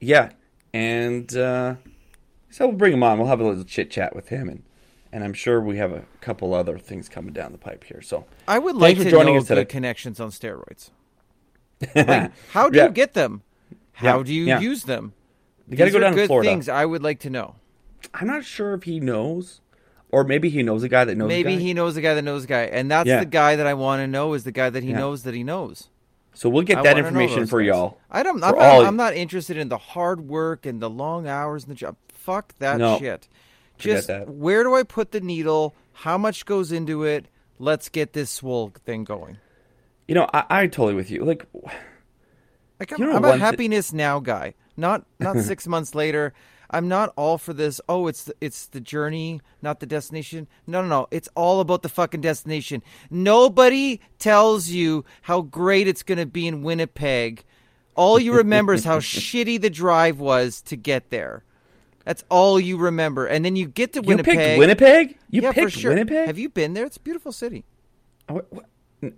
Yeah, 0.00 0.30
and 0.72 1.34
uh, 1.36 1.74
so 2.50 2.66
we'll 2.68 2.76
bring 2.76 2.92
him 2.92 3.02
on. 3.02 3.18
We'll 3.18 3.28
have 3.28 3.40
a 3.40 3.44
little 3.44 3.64
chit 3.64 3.90
chat 3.90 4.14
with 4.14 4.28
him, 4.28 4.48
and 4.48 4.62
and 5.12 5.24
I'm 5.24 5.32
sure 5.34 5.60
we 5.60 5.78
have 5.78 5.92
a 5.92 6.04
couple 6.20 6.52
other 6.54 6.78
things 6.78 7.08
coming 7.08 7.32
down 7.32 7.52
the 7.52 7.58
pipe 7.58 7.84
here. 7.84 8.02
So 8.02 8.26
I 8.46 8.58
would 8.58 8.76
like 8.76 8.96
to 8.98 9.10
joining 9.10 9.34
know 9.34 9.40
us 9.40 9.46
today. 9.48 9.64
connections 9.64 10.20
on 10.20 10.30
steroids. 10.30 10.90
Like, 11.94 12.32
how 12.52 12.70
do 12.70 12.78
Yeah. 12.78 12.86
you 12.86 12.90
get 12.92 13.14
them? 13.14 13.42
How 13.92 14.18
Yeah, 14.18 14.22
do 14.24 14.34
you 14.34 14.44
yeah. 14.44 14.60
use 14.60 14.84
them? 14.84 15.12
you 15.68 15.76
got 15.76 15.84
to 15.84 15.90
These 15.90 15.92
go 15.94 15.98
are 15.98 16.00
down 16.02 16.14
good 16.14 16.26
Florida. 16.28 16.48
things 16.50 16.68
I 16.68 16.84
would 16.86 17.02
like 17.02 17.18
to 17.20 17.30
know. 17.30 17.56
I'm 18.14 18.26
not 18.26 18.44
sure 18.44 18.72
if 18.74 18.84
he 18.84 19.00
knows, 19.00 19.60
or 20.10 20.22
maybe 20.24 20.48
he 20.48 20.62
knows 20.62 20.82
a 20.82 20.88
guy 20.88 21.04
that 21.04 21.16
knows. 21.16 21.26
a 21.26 21.28
Maybe 21.28 21.54
guy. 21.56 21.60
he 21.60 21.74
knows 21.74 21.96
a 21.96 22.00
guy 22.00 22.14
that 22.14 22.22
knows 22.22 22.44
a 22.44 22.46
guy, 22.46 22.62
and 22.62 22.90
that's 22.90 23.08
the 23.08 23.26
guy 23.26 23.56
that 23.56 23.66
I 23.66 23.74
want 23.74 24.00
to 24.00 24.06
know 24.06 24.32
is 24.34 24.44
the 24.44 24.52
guy 24.52 24.70
that 24.70 24.82
he 24.82 24.92
knows 24.92 25.22
that 25.24 25.34
he 25.34 25.42
knows. 25.44 25.88
So 26.36 26.50
we'll 26.50 26.64
get 26.64 26.78
I 26.78 26.82
that 26.82 26.98
information 26.98 27.46
for 27.46 27.62
y'all. 27.62 27.96
I 28.10 28.22
don't. 28.22 28.44
I'm 28.44 28.54
not, 28.54 28.84
I'm 28.86 28.96
not 28.96 29.14
interested 29.14 29.56
in 29.56 29.70
the 29.70 29.78
hard 29.78 30.20
work 30.20 30.66
and 30.66 30.82
the 30.82 30.90
long 30.90 31.26
hours 31.26 31.64
and 31.64 31.70
the 31.70 31.74
job. 31.74 31.96
Fuck 32.08 32.52
that 32.58 32.76
No. 32.76 32.98
shit. 32.98 33.26
Just 33.78 34.08
that. 34.08 34.28
where 34.28 34.62
do 34.62 34.74
I 34.74 34.82
put 34.82 35.12
the 35.12 35.20
needle? 35.20 35.74
How 35.94 36.18
much 36.18 36.44
goes 36.44 36.72
into 36.72 37.04
it? 37.04 37.26
Let's 37.58 37.88
get 37.88 38.12
this 38.12 38.30
swole 38.30 38.70
thing 38.84 39.04
going. 39.04 39.38
You 40.06 40.14
know, 40.14 40.28
I, 40.34 40.44
I 40.50 40.66
totally 40.66 40.92
with 40.94 41.10
you. 41.10 41.24
Like, 41.24 41.46
Like 42.78 42.92
I'm, 42.92 42.98
You 42.98 43.06
know 43.06 43.16
I'm 43.16 43.24
a 43.24 43.38
happiness 43.38 43.94
now 43.94 44.20
guy. 44.20 44.52
Not 44.76 45.06
not 45.18 45.38
six 45.42 45.66
months 45.66 45.94
later. 45.94 46.34
I'm 46.70 46.88
not 46.88 47.12
all 47.16 47.38
for 47.38 47.52
this. 47.52 47.80
Oh, 47.88 48.06
it's 48.08 48.24
the, 48.24 48.34
it's 48.40 48.66
the 48.66 48.80
journey, 48.80 49.40
not 49.62 49.80
the 49.80 49.86
destination. 49.86 50.48
No, 50.66 50.82
no, 50.82 50.88
no. 50.88 51.08
It's 51.10 51.28
all 51.34 51.60
about 51.60 51.82
the 51.82 51.88
fucking 51.88 52.20
destination. 52.20 52.82
Nobody 53.10 54.00
tells 54.18 54.68
you 54.68 55.04
how 55.22 55.42
great 55.42 55.86
it's 55.88 56.02
going 56.02 56.18
to 56.18 56.26
be 56.26 56.46
in 56.46 56.62
Winnipeg. 56.62 57.44
All 57.94 58.18
you 58.18 58.34
remember 58.34 58.74
is 58.74 58.84
how 58.84 58.98
shitty 59.00 59.60
the 59.60 59.70
drive 59.70 60.18
was 60.18 60.60
to 60.62 60.76
get 60.76 61.10
there. 61.10 61.44
That's 62.04 62.24
all 62.28 62.60
you 62.60 62.76
remember. 62.76 63.26
And 63.26 63.44
then 63.44 63.56
you 63.56 63.66
get 63.66 63.92
to 63.94 64.00
Winnipeg. 64.00 64.34
you 64.34 64.40
picked 64.40 64.58
Winnipeg. 64.58 65.18
You 65.30 65.42
yeah, 65.42 65.52
picked 65.52 65.72
for 65.72 65.80
sure. 65.80 65.90
Winnipeg. 65.90 66.26
Have 66.26 66.38
you 66.38 66.48
been 66.48 66.74
there? 66.74 66.84
It's 66.84 66.96
a 66.96 67.00
beautiful 67.00 67.32
city. 67.32 67.64
Oh, 68.28 68.42
what- 68.50 68.66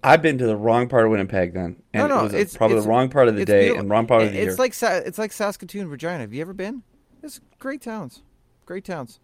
I've 0.02 0.22
been 0.22 0.38
to 0.38 0.46
the 0.46 0.56
wrong 0.56 0.88
part 0.88 1.04
of 1.04 1.12
Winnipeg 1.12 1.54
then, 1.54 1.76
and 1.94 2.08
no, 2.08 2.08
no, 2.08 2.20
it 2.20 2.22
was 2.24 2.34
it's 2.34 2.56
probably 2.56 2.76
it's- 2.78 2.84
the 2.84 2.90
wrong 2.90 3.08
part 3.08 3.28
of 3.28 3.36
the 3.36 3.44
day 3.44 3.60
beautiful. 3.66 3.80
and 3.82 3.90
wrong 3.90 4.06
part 4.06 4.22
of 4.22 4.32
the 4.32 4.36
year. 4.36 4.48
It's 4.48 4.58
like 4.58 4.74
it's 4.82 5.18
like 5.18 5.32
Saskatoon, 5.32 5.88
Regina. 5.88 6.18
Have 6.18 6.32
you 6.34 6.40
ever 6.40 6.52
been? 6.52 6.82
It's 7.28 7.40
great 7.58 7.82
towns, 7.82 8.22
great 8.64 8.86
towns, 8.86 9.20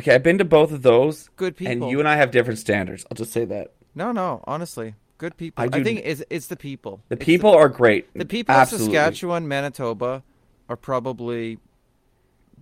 okay, 0.00 0.14
I've 0.16 0.22
been 0.24 0.38
to 0.38 0.44
both 0.44 0.72
of 0.72 0.82
those, 0.82 1.30
good 1.36 1.56
people. 1.56 1.72
and 1.84 1.90
you 1.90 2.00
and 2.00 2.08
I 2.08 2.16
have 2.16 2.32
different 2.32 2.58
standards. 2.58 3.06
I'll 3.08 3.14
just 3.14 3.30
say 3.32 3.44
that 3.44 3.72
no, 3.94 4.10
no, 4.10 4.42
honestly, 4.48 4.96
good 5.18 5.36
people. 5.36 5.62
I 5.62 5.68
I, 5.78 5.82
think 5.84 6.02
it's 6.04 6.24
it's 6.28 6.48
the 6.48 6.56
people. 6.56 7.02
the 7.08 7.14
It's 7.14 7.24
people 7.24 7.50
are 7.54 7.68
great. 7.68 8.12
the, 8.14 8.24
people 8.24 8.52
Absolutely. 8.52 8.96
of 8.96 9.02
Saskatchewan, 9.04 9.46
Manitoba, 9.46 10.24
are 10.68 10.76
probably 10.76 11.58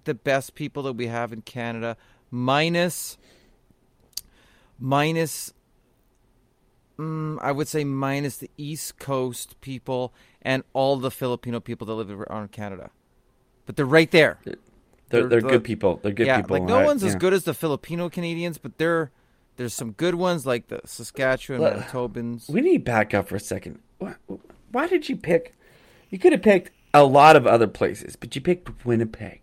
the 0.05 0.13
best 0.15 0.55
people 0.55 0.83
that 0.83 0.93
we 0.93 1.07
have 1.07 1.33
in 1.33 1.41
Canada, 1.41 1.97
minus 2.31 3.17
minus. 4.79 5.53
Mm, 6.99 7.39
I 7.41 7.51
would 7.53 7.69
say 7.69 7.85
minus 7.85 8.37
the 8.37 8.51
East 8.59 8.99
Coast 8.99 9.61
people 9.63 10.13
and 10.43 10.63
all 10.75 10.97
the 10.99 11.11
Filipino 11.11 11.59
people 11.59 11.87
that 11.87 11.95
live 11.95 12.11
around 12.11 12.53
Canada, 12.53 12.91
but 13.67 13.77
they're 13.77 13.87
right 13.87 14.11
there. 14.11 14.39
They're, 15.15 15.23
they're 15.23 15.29
they're 15.29 15.41
the- 15.43 15.49
good 15.57 15.65
people. 15.65 16.01
They're 16.03 16.13
good 16.13 16.27
yeah, 16.27 16.37
people. 16.41 16.57
like 16.59 16.65
no 16.65 16.79
I- 16.81 16.85
one's 16.85 17.03
as 17.05 17.17
good 17.17 17.33
as 17.33 17.45
the 17.45 17.55
Filipino 17.55 18.09
Canadians, 18.09 18.59
but 18.59 18.79
there, 18.79 19.11
there's 19.57 19.75
some 19.75 19.93
good 19.93 20.15
ones 20.15 20.47
like 20.47 20.69
the 20.69 20.81
Saskatchewan 20.85 21.61
Well, 21.63 21.79
Manitobans. 21.79 22.49
We 22.51 22.61
need 22.61 22.79
to 22.79 22.85
back 22.85 23.15
up 23.15 23.29
for 23.29 23.37
a 23.37 23.41
second. 23.41 23.81
Why, 23.99 24.15
why 24.73 24.87
did 24.89 25.09
you 25.09 25.17
pick? 25.17 25.55
You 26.11 26.19
could 26.19 26.33
have 26.33 26.43
picked 26.43 26.71
a 26.93 27.05
lot 27.05 27.37
of 27.37 27.47
other 27.47 27.67
places, 27.67 28.17
but 28.17 28.35
you 28.35 28.41
picked 28.41 28.85
Winnipeg. 28.85 29.41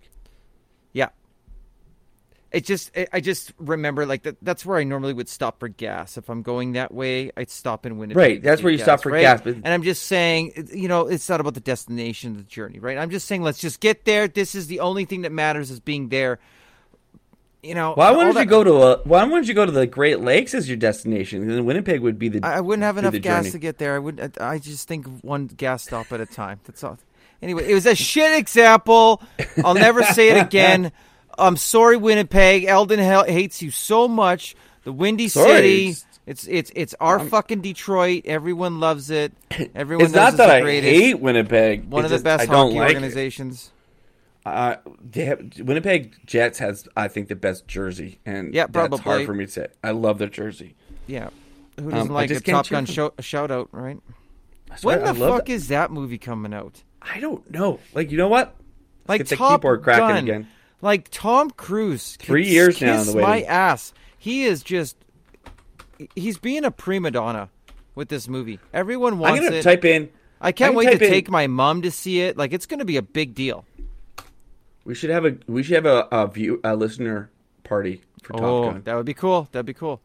It 2.52 2.66
just, 2.66 2.92
I- 2.98 3.08
I 3.14 3.20
just 3.22 3.54
remember 3.60 4.06
like 4.06 4.24
that. 4.24 4.36
That's 4.42 4.66
where 4.66 4.78
I 4.78 4.84
normally 4.84 5.14
would 5.14 5.30
stop 5.30 5.60
for 5.62 5.70
gas. 5.70 6.18
If 6.18 6.30
I'm 6.30 6.42
going 6.42 6.74
that 6.74 6.94
way, 6.94 7.32
I'd 7.38 7.50
stop 7.50 7.86
in 7.86 7.98
Winnipeg. 7.98 8.18
Right, 8.18 8.44
that's 8.44 8.62
where 8.62 8.72
you 8.74 8.78
stop 8.78 9.02
for 9.02 9.12
gas, 9.12 9.40
but- 9.42 9.56
And 9.56 9.68
I'm 9.70 9.84
just 9.84 10.04
saying, 10.04 10.68
you 10.74 10.88
know, 10.90 11.08
it's 11.08 11.30
not 11.30 11.40
about 11.40 11.54
the 11.54 11.62
destination, 11.62 12.36
the 12.36 12.44
journey, 12.44 12.80
right? 12.80 12.98
I'm 12.98 13.10
just 13.10 13.26
saying, 13.28 13.42
let's 13.42 13.60
just 13.60 13.80
get 13.80 14.04
there. 14.04 14.28
This 14.28 14.54
is 14.54 14.68
the 14.68 14.82
only 14.82 15.06
thing 15.06 15.22
that 15.22 15.32
matters 15.32 15.72
is 15.72 15.80
being 15.80 16.10
there. 16.10 16.40
You 17.64 17.76
know, 17.76 17.94
Why 17.94 18.10
wouldn't 18.12 18.34
that- 18.34 18.42
you 18.46 18.50
go 18.50 18.64
to 18.64 18.74
a? 18.82 18.98
Why 19.04 19.24
wouldn't 19.24 19.48
you 19.48 19.54
go 19.54 19.66
to 19.68 19.72
the 19.72 19.86
Great 19.86 20.20
Lakes 20.20 20.56
as 20.56 20.68
your 20.68 20.78
destination? 20.78 21.48
Then 21.48 21.64
Winnipeg 21.64 22.02
would 22.02 22.18
be 22.18 22.28
the. 22.28 22.44
I 22.44 22.56
I 22.58 22.60
wouldn't 22.62 22.82
have 22.84 22.98
enough 22.98 23.14
gas 23.22 23.44
journey. 23.44 23.52
to 23.52 23.60
get 23.60 23.78
there. 23.78 23.94
I 23.96 24.00
would. 24.00 24.36
I 24.40 24.54
I 24.54 24.58
just 24.58 24.88
think 24.88 25.06
one 25.22 25.46
gas 25.46 25.84
stop 25.84 26.12
at 26.12 26.20
a 26.20 26.26
time. 26.26 26.60
That's 26.66 26.84
all. 26.84 26.98
Anyway, 27.40 27.70
it 27.70 27.76
was 27.76 27.86
a 27.86 27.94
shit 27.96 28.36
example. 28.38 29.22
I'll 29.64 29.76
never 29.76 30.02
say 30.04 30.30
it 30.30 30.42
again. 30.42 30.92
I'm 31.42 31.58
sorry, 31.58 31.98
Winnipeg. 31.98 32.66
Eldon 32.66 33.00
hates 33.00 33.62
you 33.62 33.72
so 33.72 34.08
much. 34.08 34.56
The 34.84 34.92
Windy 34.94 35.28
Sorry. 35.28 35.92
City. 35.92 35.96
It's 36.28 36.48
it's 36.48 36.72
it's 36.76 36.96
our 37.00 37.20
fucking 37.20 37.62
Detroit. 37.62 38.24
Everyone 38.26 38.80
loves 38.80 39.10
it. 39.10 39.34
Everyone 39.76 40.06
It's 40.06 40.14
not 40.14 40.30
it's 40.30 40.38
that 40.38 40.48
the 40.48 40.54
I 40.68 40.82
hate 40.82 41.20
Winnipeg. 41.20 41.90
one 41.90 42.06
It's 42.06 42.14
of 42.14 42.24
the 42.24 42.30
just 42.30 42.38
best 42.40 42.50
hockey 42.50 42.76
like 42.76 42.92
it. 42.92 42.96
organizations. 42.96 43.72
Uh, 44.46 44.76
they 45.12 45.26
have, 45.26 45.40
Winnipeg 45.60 46.16
Jets 46.26 46.58
has, 46.60 46.88
I 46.98 47.08
think, 47.10 47.28
the 47.28 47.36
best 47.36 47.68
jersey, 47.68 48.20
and 48.26 48.54
Yeah, 48.56 48.64
that's 48.64 48.72
probably. 48.74 48.98
hard 49.00 49.26
for 49.28 49.36
me 49.36 49.46
to 49.46 49.52
say. 49.52 49.68
I 49.84 49.92
love 49.92 50.18
their 50.18 50.30
jersey. 50.30 50.76
Yeah. 51.06 51.30
Who 51.80 51.92
doesn't 51.92 52.08
Um, 52.10 52.14
like 52.14 52.32
a 52.32 52.40
Top 52.40 52.68
Gun 52.68 52.86
show, 52.88 53.14
shout 53.20 53.52
out, 53.52 53.70
right? 53.72 54.00
Swear, 54.78 55.00
When 55.00 55.14
the 55.14 55.28
fuck 55.28 55.48
it. 55.50 55.54
is 55.54 55.68
that 55.68 55.92
movie 55.92 56.18
coming 56.18 56.54
out? 56.56 56.82
I 57.04 57.20
don't 57.20 57.50
know. 57.52 57.80
Like 57.94 58.10
you 58.12 58.18
know 58.18 58.30
what? 58.30 58.56
Like 59.08 59.20
get 59.20 59.28
the 59.30 59.36
Top 59.36 59.62
keyboard 59.62 59.84
cracking 59.84 60.08
Gun. 60.08 60.18
again. 60.18 60.48
Like 60.82 61.10
Tom 61.12 61.52
Cruise. 61.52 62.16
Three 62.18 62.48
years 62.48 62.82
now 62.82 62.94
in 62.94 62.98
kiss 63.00 63.14
the 63.14 63.22
my 63.22 63.42
ass. 63.44 63.94
He 64.18 64.44
is 64.44 64.64
just. 64.64 64.98
He's 66.16 66.40
being 66.40 66.66
a 66.66 66.72
prima 66.72 67.12
donna 67.12 67.50
with 67.94 68.10
this 68.10 68.28
movie. 68.28 68.60
Everyone 68.74 69.14
I'm 69.14 69.20
wants 69.20 69.42
gonna 69.42 69.58
it. 69.58 69.64
type 69.64 69.86
in. 69.86 70.10
I 70.40 70.52
can't 70.52 70.72
can 70.72 70.78
wait 70.78 70.86
to 70.98 71.06
in- 71.06 71.12
take 71.12 71.30
my 71.30 71.46
mom 71.48 71.84
to 71.84 71.92
see 71.92 72.22
it. 72.22 72.38
Like 72.38 72.54
it's 72.54 72.66
going 72.66 72.80
to 72.80 72.86
be 72.86 72.98
a 72.98 73.04
big 73.04 73.36
deal. 73.36 73.66
We 74.84 74.96
should 74.96 75.12
have 75.12 75.26
a. 75.26 75.38
We 75.48 75.62
should 75.62 75.76
have 75.76 75.86
a, 75.86 76.08
a 76.12 76.28
view 76.28 76.60
a 76.64 76.76
listener 76.76 77.30
party 77.64 78.02
for 78.24 78.34
Top 78.34 78.42
oh, 78.42 78.72
Gun. 78.72 78.82
that 78.86 78.96
would 78.96 79.06
be 79.06 79.14
cool. 79.14 79.48
That'd 79.52 79.68
be 79.68 79.76
cool. 79.76 80.02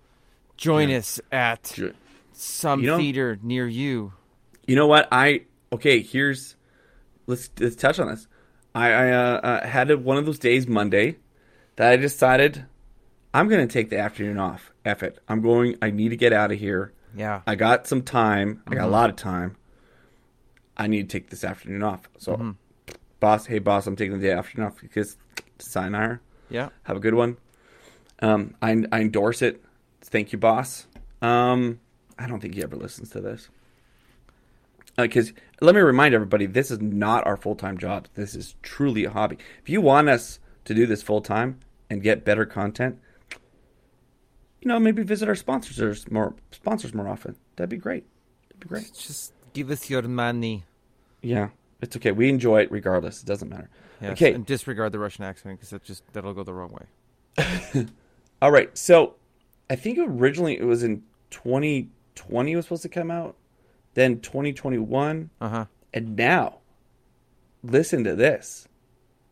Join 0.58 0.90
us 0.90 1.20
at 1.32 1.72
Ju- 1.74 1.94
some 2.32 2.80
You 2.80 2.86
know- 2.88 2.98
theater 2.98 3.38
near 3.42 3.66
you. 3.66 4.12
You 4.66 4.76
know 4.76 4.86
what? 4.86 5.08
I 5.10 5.42
okay. 5.72 6.02
Here's 6.02 6.56
let's 7.26 7.48
let's 7.58 7.76
touch 7.76 7.98
on 7.98 8.08
this. 8.08 8.26
I, 8.76 8.90
I 8.92 9.10
uh, 9.10 9.40
uh, 9.42 9.66
had 9.66 9.90
a, 9.90 9.96
one 9.98 10.18
of 10.18 10.26
those 10.26 10.38
days 10.38 10.66
Monday 10.68 11.16
that 11.76 11.90
I 11.92 11.96
decided 11.96 12.66
I'm 13.34 13.48
going 13.48 13.66
to 13.66 13.72
take 13.72 13.90
the 13.90 13.98
afternoon 13.98 14.38
off. 14.38 14.72
F 14.84 15.02
it. 15.02 15.18
I'm 15.28 15.40
going. 15.40 15.76
I 15.82 15.90
need 15.90 16.10
to 16.10 16.16
get 16.16 16.32
out 16.32 16.52
of 16.52 16.58
here. 16.58 16.92
Yeah. 17.16 17.40
I 17.46 17.54
got 17.54 17.86
some 17.86 18.02
time. 18.02 18.62
I 18.66 18.74
got 18.74 18.80
Mm-hmm. 18.82 18.88
a 18.88 18.92
lot 18.92 19.10
of 19.10 19.16
time. 19.16 19.56
I 20.76 20.86
need 20.86 21.08
to 21.08 21.18
take 21.18 21.30
this 21.30 21.42
afternoon 21.42 21.82
off. 21.82 22.08
So, 22.18 22.34
Mm-hmm. 22.34 22.50
boss, 23.18 23.46
hey 23.46 23.58
boss, 23.58 23.86
I'm 23.86 23.96
taking 23.96 24.18
the 24.18 24.26
day 24.26 24.32
afternoon 24.32 24.66
off 24.68 24.80
because 24.80 25.16
sign 25.58 25.92
sayonara. 25.92 26.20
Yeah. 26.50 26.68
Have 26.84 26.96
a 26.98 27.00
good 27.00 27.14
one. 27.14 27.38
Um, 28.20 28.54
I 28.62 28.84
I 28.92 29.00
endorse 29.00 29.42
it. 29.42 29.62
Thank 30.02 30.32
you, 30.32 30.38
boss. 30.38 30.86
Um, 31.22 31.80
I 32.18 32.26
don't 32.28 32.40
think 32.40 32.54
he 32.54 32.62
ever 32.62 32.76
listens 32.76 33.10
to 33.10 33.20
this. 33.20 33.48
Because 34.96 35.32
let 35.60 35.74
me 35.74 35.80
remind 35.80 36.14
everybody, 36.14 36.46
this 36.46 36.70
is 36.70 36.80
not 36.80 37.26
our 37.26 37.36
full 37.36 37.54
time 37.54 37.78
job. 37.78 38.08
This 38.14 38.34
is 38.34 38.54
truly 38.62 39.04
a 39.04 39.10
hobby. 39.10 39.38
If 39.62 39.68
you 39.68 39.80
want 39.80 40.08
us 40.08 40.38
to 40.64 40.74
do 40.74 40.86
this 40.86 41.02
full 41.02 41.20
time 41.20 41.60
and 41.90 42.02
get 42.02 42.24
better 42.24 42.46
content, 42.46 42.98
you 44.60 44.68
know, 44.68 44.78
maybe 44.78 45.02
visit 45.02 45.28
our 45.28 45.34
sponsors 45.34 46.10
more 46.10 46.34
sponsors 46.50 46.94
more 46.94 47.08
often. 47.08 47.36
That'd 47.56 47.70
be 47.70 47.76
great. 47.76 48.04
That'd 48.48 48.60
be 48.60 48.68
great. 48.68 48.92
Just 48.94 49.32
give 49.52 49.70
us 49.70 49.88
your 49.90 50.02
money. 50.02 50.64
Yeah, 51.22 51.50
it's 51.80 51.96
okay. 51.96 52.12
We 52.12 52.28
enjoy 52.28 52.62
it 52.62 52.72
regardless. 52.72 53.22
It 53.22 53.26
doesn't 53.26 53.48
matter. 53.48 53.68
Yes, 54.00 54.12
Okay. 54.12 54.32
And 54.32 54.44
disregard 54.44 54.92
the 54.92 54.98
Russian 54.98 55.24
accent 55.24 55.58
because 55.58 55.70
that 55.70 55.82
just 55.84 56.02
that'll 56.12 56.34
go 56.34 56.42
the 56.42 56.52
wrong 56.54 56.72
way. 56.72 57.86
All 58.42 58.50
right. 58.50 58.76
So 58.76 59.14
I 59.70 59.76
think 59.76 59.98
originally 60.00 60.58
it 60.58 60.64
was 60.64 60.82
in 60.82 61.02
2020 61.30 62.52
it 62.52 62.56
was 62.56 62.64
supposed 62.64 62.82
to 62.82 62.88
come 62.88 63.10
out, 63.10 63.36
then 63.96 64.20
2021, 64.20 65.30
Uh 65.40 65.48
huh. 65.48 65.64
and 65.92 66.14
now 66.16 66.58
listen 67.64 68.04
to 68.04 68.14
this. 68.14 68.68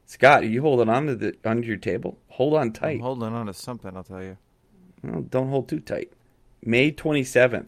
Scott, 0.06 0.42
are 0.42 0.46
you 0.46 0.60
holding 0.62 0.88
on 0.88 1.06
to 1.06 1.14
the 1.14 1.34
under 1.44 1.66
your 1.66 1.76
table? 1.76 2.18
Hold 2.28 2.54
on 2.54 2.72
tight. 2.72 2.96
I'm 2.96 3.00
holding 3.00 3.32
on 3.32 3.46
to 3.46 3.54
something. 3.54 3.96
I'll 3.96 4.02
tell 4.04 4.22
you. 4.22 4.36
Well, 5.02 5.22
don't 5.22 5.48
hold 5.48 5.68
too 5.68 5.80
tight. 5.80 6.12
May 6.64 6.90
27th, 6.92 7.66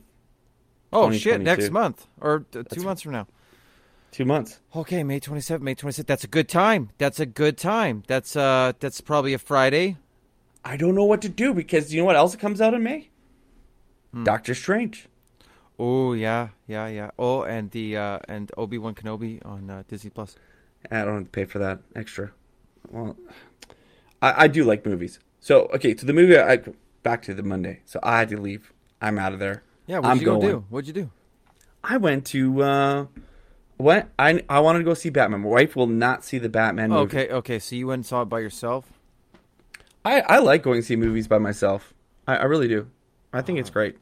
Oh 0.93 1.11
shit! 1.13 1.41
Next 1.41 1.71
month 1.71 2.07
or 2.21 2.41
t- 2.41 2.45
two 2.53 2.63
That's- 2.63 2.85
months 2.85 3.03
from 3.03 3.13
now. 3.13 3.27
two 4.13 4.25
months. 4.25 4.61
Okay, 4.75 5.03
May 5.05 5.21
27th, 5.21 5.61
May 5.61 5.75
26th. 5.75 6.07
That's 6.07 6.25
a 6.25 6.29
good 6.29 6.49
time. 6.49 6.91
That's 6.99 7.21
a 7.21 7.27
good 7.27 7.59
time. 7.59 8.03
That's 8.07 8.37
uh 8.37 8.73
that's 8.81 9.01
probably 9.03 9.35
a 9.35 9.39
Friday. 9.39 9.97
I 10.65 10.77
don't 10.79 10.95
know 10.95 11.05
what 11.05 11.21
to 11.23 11.29
do 11.29 11.53
because 11.53 11.93
you 11.93 12.01
know 12.01 12.07
what 12.07 12.17
else 12.17 12.35
comes 12.37 12.61
out 12.61 12.73
in 12.75 12.83
May? 12.83 13.11
Hmm. 14.13 14.25
Doctor 14.25 14.55
Strange. 14.55 15.09
Oh, 15.79 16.13
yeah. 16.15 16.49
Yeah, 16.67 16.89
yeah. 16.89 17.11
Oh, 17.19 17.43
and 17.43 17.71
the 17.71 17.97
uh 17.97 18.19
and 18.29 18.51
Obi-Wan 18.57 18.95
Kenobi 18.95 19.45
on 19.45 19.71
uh, 19.71 19.83
Disney 19.89 20.11
Plus. 20.11 20.37
I 20.91 21.05
don't 21.05 21.15
have 21.15 21.25
to 21.25 21.31
pay 21.31 21.45
for 21.45 21.59
that 21.59 21.81
extra. 21.95 22.33
Well, 22.91 23.17
I, 24.23 24.45
I 24.45 24.49
do 24.49 24.65
like 24.65 24.87
movies. 24.87 25.19
So 25.41 25.67
okay, 25.75 25.97
so 25.97 26.07
the 26.07 26.13
movie 26.13 26.39
I 26.39 26.61
back 27.03 27.23
to 27.23 27.35
the 27.35 27.43
Monday. 27.43 27.81
So 27.85 28.01
I 28.03 28.19
had 28.19 28.29
to 28.31 28.41
leave. 28.41 28.73
I'm 29.01 29.19
out 29.19 29.33
of 29.33 29.39
there. 29.39 29.63
Yeah, 29.87 29.99
what'd 29.99 30.11
I'm 30.11 30.19
you 30.19 30.25
going. 30.25 30.41
do? 30.41 30.65
What'd 30.69 30.89
you 30.89 30.95
do? 30.95 31.11
I 31.85 31.97
went 31.99 32.25
to 32.27 32.63
uh 32.63 33.07
what 33.77 34.09
I 34.19 34.43
I 34.49 34.61
wanted 34.61 34.81
to 34.81 34.85
go 34.85 34.95
see 34.95 35.11
Batman. 35.11 35.43
My 35.43 35.49
wife 35.49 35.77
will 35.77 35.87
not 35.87 36.25
see 36.25 36.39
the 36.39 36.49
Batman 36.49 36.91
movie. 36.91 37.17
Okay, 37.17 37.33
okay. 37.33 37.59
So 37.59 37.77
you 37.77 37.89
went 37.89 38.01
and 38.01 38.07
saw 38.07 38.23
it 38.23 38.27
by 38.27 38.41
yourself? 38.41 38.93
I 40.05 40.21
I 40.23 40.39
like 40.39 40.63
going 40.63 40.81
to 40.81 40.87
see 40.87 40.97
movies 40.97 41.29
by 41.29 41.39
myself. 41.39 41.93
I, 42.27 42.37
I 42.37 42.45
really 42.45 42.69
do. 42.69 42.89
I 43.33 43.43
think 43.43 43.59
it's 43.59 43.71
great. 43.71 43.99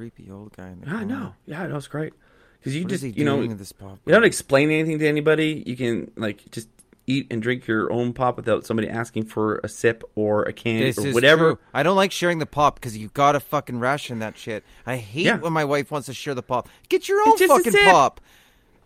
Creepy 0.00 0.30
old 0.30 0.56
guy 0.56 0.68
in 0.70 0.80
the 0.80 0.86
I 0.86 0.90
corner. 0.92 1.04
know. 1.04 1.34
Yeah, 1.44 1.66
that 1.66 1.74
was 1.74 1.86
great. 1.86 2.14
Because 2.58 2.74
you 2.74 2.84
What 2.84 2.92
is 2.92 3.02
just 3.02 3.14
he 3.14 3.20
you 3.20 3.26
know 3.26 3.36
doing 3.36 3.50
you 3.50 3.56
this 3.58 3.70
pop? 3.72 3.98
don't 4.06 4.24
explain 4.24 4.70
anything 4.70 4.98
to 4.98 5.06
anybody. 5.06 5.62
You 5.66 5.76
can 5.76 6.10
like 6.16 6.50
just 6.50 6.68
eat 7.06 7.26
and 7.30 7.42
drink 7.42 7.66
your 7.66 7.92
own 7.92 8.14
pop 8.14 8.38
without 8.38 8.64
somebody 8.64 8.88
asking 8.88 9.24
for 9.24 9.60
a 9.62 9.68
sip 9.68 10.02
or 10.14 10.44
a 10.44 10.54
can 10.54 10.80
This 10.80 10.96
or 10.96 11.08
is 11.08 11.14
whatever. 11.14 11.54
true. 11.54 11.58
I 11.74 11.82
don't 11.82 11.96
like 11.96 12.12
sharing 12.12 12.38
the 12.38 12.46
pop 12.46 12.76
because 12.76 12.96
you 12.96 13.10
gotta 13.12 13.40
fucking 13.40 13.78
ration 13.78 14.20
that 14.20 14.38
shit. 14.38 14.64
I 14.86 14.96
hate 14.96 15.26
Yeah. 15.26 15.36
when 15.36 15.52
my 15.52 15.66
wife 15.66 15.90
wants 15.90 16.06
to 16.06 16.14
share 16.14 16.34
the 16.34 16.42
pop. 16.42 16.66
Get 16.88 17.06
your 17.06 17.20
own 17.28 17.36
just 17.36 17.42
a 17.52 17.56
fucking 17.56 17.72
sip. 17.72 17.82
pop. 17.90 18.22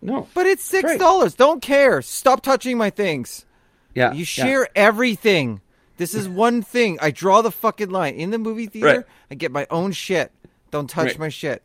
No, 0.01 0.27
But 0.33 0.47
it's 0.47 0.63
six 0.65 0.83
right. 0.83 0.99
dollars. 0.99 1.33
Don't 1.33 1.61
care. 1.61 2.01
Stop 2.01 2.41
touching 2.41 2.77
my 2.77 2.89
things. 2.89 3.45
yeah, 3.93 4.11
You 4.11 4.19
yeah. 4.19 4.25
share 4.25 4.67
everything. 4.75 5.61
This 5.95 6.13
is 6.13 6.27
one 6.27 6.61
thing. 6.61 6.99
I 7.01 7.11
draw 7.11 7.41
the 7.41 7.51
fucking 7.51 7.89
line 7.89 8.15
in 8.15 8.31
the 8.31 8.37
movie 8.37 8.65
theater. 8.65 8.87
Right. 8.97 9.05
I 9.31 9.35
get 9.35 9.53
my 9.53 9.65
own 9.69 9.93
shit. 9.93 10.33
Don't 10.75 10.89
touch 10.89 11.07
Right. 11.07 11.19
my 11.19 11.29
shit. 11.29 11.63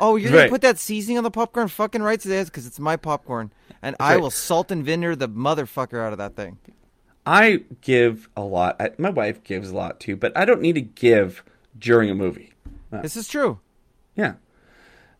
Oh, 0.00 0.16
you're 0.16 0.32
gonna 0.32 0.48
put 0.48 0.62
that 0.62 0.78
seasoning 0.78 1.18
on 1.18 1.24
the 1.24 1.30
popcorn? 1.30 1.68
Fucking 1.68 2.02
right 2.02 2.18
it 2.18 2.32
is, 2.32 2.50
because 2.50 2.66
it's 2.66 2.80
my 2.80 2.96
popcorn, 2.96 3.52
and 3.80 3.94
I 4.00 4.14
right. 4.14 4.20
will 4.20 4.30
salt 4.30 4.72
and 4.72 4.84
vinegar 4.84 5.14
the 5.14 5.28
motherfucker 5.28 6.04
out 6.04 6.12
of 6.12 6.18
that 6.18 6.34
thing. 6.34 6.58
I 7.24 7.62
give 7.80 8.28
a 8.36 8.42
lot. 8.42 8.74
I, 8.80 8.90
my 8.98 9.10
wife 9.10 9.44
gives 9.44 9.70
a 9.70 9.76
lot 9.76 10.00
too, 10.00 10.16
but 10.16 10.36
I 10.36 10.44
don't 10.44 10.60
need 10.60 10.72
to 10.72 10.80
give 10.80 11.44
during 11.78 12.10
a 12.10 12.14
movie. 12.14 12.52
This 12.90 13.16
is 13.16 13.28
true. 13.28 13.60
Yeah. 14.16 14.34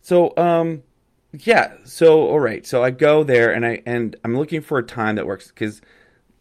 So, 0.01 0.37
um, 0.37 0.83
yeah. 1.33 1.75
So, 1.85 2.23
all 2.27 2.41
right. 2.41 2.67
So 2.67 2.83
I 2.83 2.91
go 2.91 3.23
there 3.23 3.53
and 3.53 3.65
I 3.65 3.83
and 3.87 4.17
I'm 4.25 4.37
looking 4.37 4.61
for 4.61 4.79
a 4.79 4.83
time 4.83 5.15
that 5.17 5.27
works 5.27 5.49
because 5.49 5.81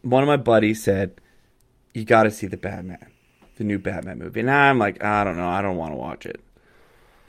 one 0.02 0.24
of 0.24 0.28
my 0.28 0.38
buddies 0.38 0.82
said 0.82 1.22
you 1.94 2.04
got 2.04 2.24
to 2.24 2.32
see 2.32 2.48
the 2.48 2.58
Batman, 2.58 3.12
the 3.58 3.64
new 3.64 3.78
Batman 3.78 4.18
movie, 4.18 4.40
and 4.40 4.50
I'm 4.50 4.80
like, 4.80 5.04
I 5.04 5.24
don't 5.24 5.38
know, 5.38 5.48
I 5.48 5.62
don't 5.62 5.78
want 5.78 5.92
to 5.92 5.98
watch 5.98 6.26
it, 6.26 6.42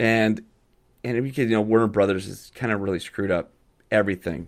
and 0.01 0.41
and 1.03 1.23
because 1.23 1.49
you 1.49 1.55
know 1.55 1.61
Warner 1.61 1.87
Brothers 1.87 2.25
has 2.27 2.51
kind 2.55 2.71
of 2.71 2.81
really 2.81 2.99
screwed 2.99 3.31
up 3.31 3.51
everything 3.89 4.47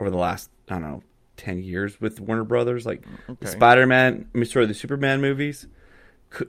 over 0.00 0.10
the 0.10 0.16
last 0.16 0.50
I 0.68 0.74
don't 0.74 0.82
know 0.82 1.02
ten 1.36 1.62
years 1.62 2.00
with 2.00 2.20
Warner 2.20 2.44
Brothers, 2.44 2.86
like 2.86 3.04
Okay. 3.28 3.46
Spider 3.46 3.86
Man, 3.86 4.28
I 4.34 4.38
mean, 4.38 4.46
sorry, 4.46 4.66
the 4.66 4.74
Superman 4.74 5.20
movies, 5.20 5.66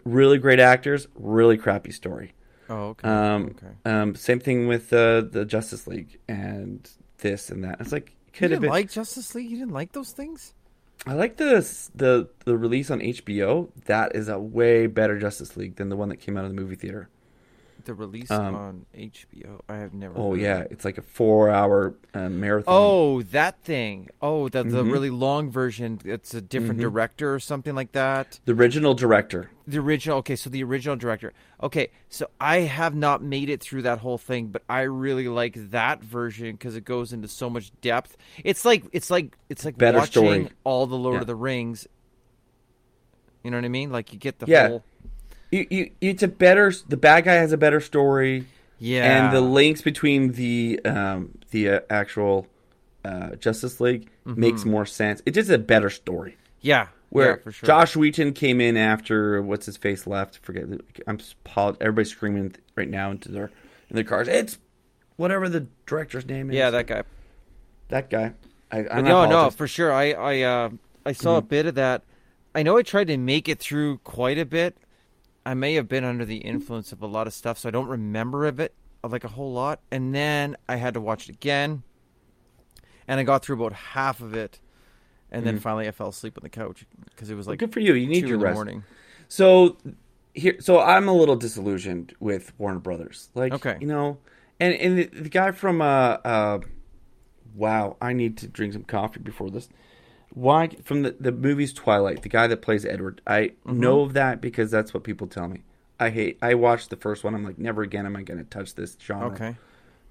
really 0.06 0.38
great 0.38 0.60
actors, 0.60 1.08
really 1.16 1.58
crappy 1.58 1.92
story. 1.92 2.34
Oh, 2.70 2.88
okay. 2.90 3.08
Um, 3.08 3.56
okay. 3.56 3.74
um, 3.86 4.16
same 4.16 4.40
thing 4.40 4.68
with 4.68 4.92
uh, 4.92 5.22
the 5.22 5.46
Justice 5.46 5.88
League 5.88 6.20
and 6.28 6.90
this 7.20 7.50
and 7.50 7.64
that. 7.64 7.80
It's 7.80 7.92
like 7.94 8.10
You 8.28 8.32
could 8.34 8.52
have 8.52 8.62
been. 8.62 8.70
like 8.70 8.92
Justice 8.92 9.34
League? 9.36 9.50
You 9.50 9.58
didn't 9.58 9.74
like 9.74 9.94
those 9.94 10.12
things? 10.12 10.54
I 11.06 11.14
like 11.14 11.38
the 11.38 11.66
the 11.96 12.28
the 12.46 12.58
release 12.58 12.90
on 12.92 13.00
HBO. 13.00 13.70
That 13.86 14.16
is 14.16 14.28
a 14.30 14.38
way 14.40 14.88
better 14.88 15.18
Justice 15.20 15.56
League 15.56 15.76
than 15.78 15.90
the 15.90 15.96
one 15.96 16.10
that 16.10 16.18
came 16.18 16.36
out 16.38 16.44
of 16.44 16.50
the 16.50 16.56
movie 16.60 16.76
theater. 16.76 17.08
The 17.86 17.94
release 17.94 18.30
Um, 18.32 18.54
on 18.56 18.86
HBO. 18.94 19.62
I 19.70 19.78
have 19.78 19.94
never. 19.94 20.14
Oh 20.18 20.34
yeah, 20.34 20.60
it. 20.60 20.68
it's 20.72 20.84
like 20.86 20.98
a 20.98 21.02
four-hour 21.02 21.94
uh, 22.14 22.28
marathon. 22.30 22.74
Oh, 22.76 23.22
that 23.22 23.62
thing. 23.64 24.10
Oh, 24.22 24.50
the 24.50 24.64
the 24.64 24.84
Mhm. 24.84 24.92
really 24.92 25.10
long 25.10 25.50
version. 25.50 26.00
It's 26.04 26.34
a 26.34 26.42
different 26.42 26.80
Mhm. 26.80 26.84
director 26.84 27.34
or 27.34 27.40
something 27.40 27.76
like 27.76 27.94
that. 27.94 28.40
the 28.46 28.52
original 28.54 28.94
director. 28.94 29.50
The 29.66 29.78
original. 29.80 30.18
Okay, 30.20 30.36
so 30.36 30.50
the 30.50 30.64
original 30.64 30.96
director. 30.98 31.34
Okay, 31.64 31.90
so 32.10 32.30
I 32.42 32.60
have 32.62 32.94
not 32.96 33.22
made 33.24 33.50
it 33.50 33.62
through 33.62 33.84
that 33.84 34.00
whole 34.00 34.18
thing, 34.18 34.48
but 34.48 34.64
I 34.70 34.82
really 34.82 35.28
like 35.30 35.72
that 35.72 36.04
version 36.04 36.54
because 36.54 36.76
it 36.76 36.84
goes 36.86 37.14
into 37.14 37.28
so 37.30 37.50
much 37.50 37.72
depth. 37.82 38.18
It's 38.44 38.66
like 38.66 38.84
it's 38.92 39.10
like 39.10 39.38
it's 39.50 39.64
like 39.64 39.78
Better 39.78 40.00
watching 40.00 40.12
story. 40.12 40.50
all 40.66 40.88
the 40.88 40.98
Lord 40.98 41.16
Yeah. 41.16 41.22
of 41.22 41.28
the 41.28 41.36
Rings. 41.36 41.88
You 43.44 43.52
know 43.52 43.58
what 43.58 43.66
I 43.66 43.70
mean? 43.70 43.92
Like 43.92 44.12
you 44.12 44.20
get 44.20 44.40
the 44.40 44.46
Yeah. 44.48 44.68
whole. 44.68 44.84
You, 45.58 45.68
you, 45.70 45.92
it's 46.02 46.24
a 46.24 46.28
better. 46.28 46.72
The 46.88 46.98
bad 46.98 47.24
guy 47.26 47.34
has 47.36 47.52
a 47.52 47.58
better 47.58 47.80
story, 47.82 48.46
Yeah. 48.80 49.04
and 49.28 49.36
the 49.36 49.42
links 49.42 49.82
between 49.82 50.34
the 50.34 50.80
um, 50.86 51.38
the 51.52 51.70
uh, 51.70 51.80
actual 51.90 52.48
uh, 53.06 53.36
Justice 53.36 53.80
League 53.80 54.10
makes 54.26 54.66
more 54.66 54.86
sense. 54.86 55.22
It's 55.26 55.36
just 55.36 55.50
a 55.50 55.58
better 55.58 55.90
story. 55.90 56.38
yeah. 56.62 56.88
Where 57.10 57.38
yeah, 57.38 57.44
for 57.44 57.52
sure. 57.54 57.68
Joss 57.68 57.96
Whedon 57.96 58.34
came 58.34 58.60
in 58.60 58.76
after 58.76 59.42
what's 59.42 59.66
his 59.66 59.78
face 59.78 60.06
left. 60.08 60.40
Forget. 60.44 60.66
I'm 61.08 61.20
everybody's 61.80 62.10
screaming 62.12 62.54
right 62.76 62.90
now 62.90 63.12
into 63.12 63.32
their 63.32 63.50
in 63.90 63.96
their 63.96 64.04
cars. 64.04 64.28
It's 64.28 64.58
whatever 65.16 65.48
the 65.48 65.68
director's 65.86 66.26
name 66.26 66.50
is. 66.50 66.58
Yeah, 66.58 66.70
that 66.72 66.86
guy. 66.86 67.04
that 67.88 68.10
guy. 68.10 68.34
I, 68.74 68.80
I'm 68.92 69.06
no, 69.06 69.22
not 69.24 69.30
no, 69.30 69.50
for 69.52 69.70
sure. 69.70 69.94
I 69.94 70.12
I 70.12 70.42
uh, 70.42 70.70
I 71.06 71.14
saw 71.14 71.38
a 71.38 71.42
Mm-hmm. 71.42 71.48
bit 71.48 71.66
of 71.68 71.76
that. 71.76 72.04
I 72.54 72.64
know 72.64 72.76
I 72.78 72.82
tried 72.82 73.08
to 73.08 73.16
make 73.18 73.48
it 73.48 73.60
through 73.60 74.00
quite 74.00 74.38
a 74.38 74.46
bit. 74.46 74.76
I 75.48 75.54
may 75.54 75.76
have 75.76 75.88
been 75.88 76.04
under 76.04 76.26
the 76.26 76.38
influence 76.40 76.92
of 76.92 77.02
a 77.02 77.08
lot 77.08 77.26
of 77.26 77.34
stuff, 77.34 77.58
so 77.58 77.70
I 77.70 77.72
don't 77.72 77.88
remember 77.88 78.46
of 78.46 78.60
it 78.60 78.74
like 79.02 79.24
a 79.24 79.30
whole 79.30 79.54
lot. 79.54 79.80
And 79.90 80.14
then 80.14 80.58
I 80.68 80.76
had 80.76 80.94
to 80.96 81.00
watch 81.02 81.30
it 81.30 81.36
again, 81.36 81.84
and 83.08 83.18
I 83.18 83.24
got 83.24 83.46
through 83.46 83.56
about 83.56 83.72
half 83.72 84.20
of 84.20 84.34
it, 84.34 84.60
and 85.32 85.48
then 85.48 85.56
Mhm. 85.58 85.62
finally 85.62 85.88
I 85.88 85.92
fell 85.92 86.10
asleep 86.10 86.38
on 86.38 86.44
the 86.44 86.50
couch 86.50 86.86
because 87.06 87.30
it 87.30 87.36
was 87.36 87.48
like 87.48 87.60
good 87.60 87.72
for 87.72 87.80
you. 87.80 87.94
You 87.94 88.08
need 88.08 88.28
your 88.28 88.38
rest. 88.40 88.56
morning. 88.56 88.84
So 89.30 89.78
here, 90.34 90.58
so 90.60 90.82
I'm 90.82 91.08
a 91.08 91.14
little 91.14 91.38
disillusioned 91.38 92.14
with 92.20 92.52
Warner 92.60 92.80
Brothers. 92.80 93.30
Like, 93.34 93.54
Okay. 93.54 93.78
you 93.80 93.88
know, 93.88 94.18
and 94.60 94.74
and 94.74 94.98
the, 94.98 95.06
the 95.06 95.30
guy 95.30 95.52
from 95.52 95.82
uh, 95.82 96.18
uh, 96.26 96.60
wow, 97.56 97.96
I 98.02 98.12
need 98.12 98.36
to 98.40 98.50
drink 98.50 98.74
some 98.74 98.84
coffee 98.84 99.22
before 99.22 99.50
this. 99.50 99.70
Why 100.38 100.68
from 100.84 101.02
the 101.02 101.16
the 101.20 101.32
movies 101.32 101.74
Twilight? 101.74 102.22
The 102.22 102.30
guy 102.30 102.46
that 102.48 102.62
plays 102.62 102.86
Edward, 102.86 103.22
I 103.26 103.40
Mm-hmm. 103.66 103.80
know 103.80 104.02
of 104.02 104.14
that 104.14 104.40
because 104.40 104.70
that's 104.70 104.94
what 104.94 105.04
people 105.04 105.26
tell 105.28 105.48
me. 105.48 105.64
I 106.00 106.12
hate. 106.12 106.38
I 106.44 106.54
watched 106.54 106.92
the 106.92 106.96
first 106.96 107.24
one. 107.24 107.34
I'm 107.34 107.44
like, 107.44 107.58
never 107.58 107.82
again 107.82 108.06
am 108.06 108.16
I 108.16 108.22
going 108.22 108.38
to 108.38 108.44
touch 108.44 108.76
this 108.76 108.96
genre. 109.02 109.32
Okay, 109.34 109.56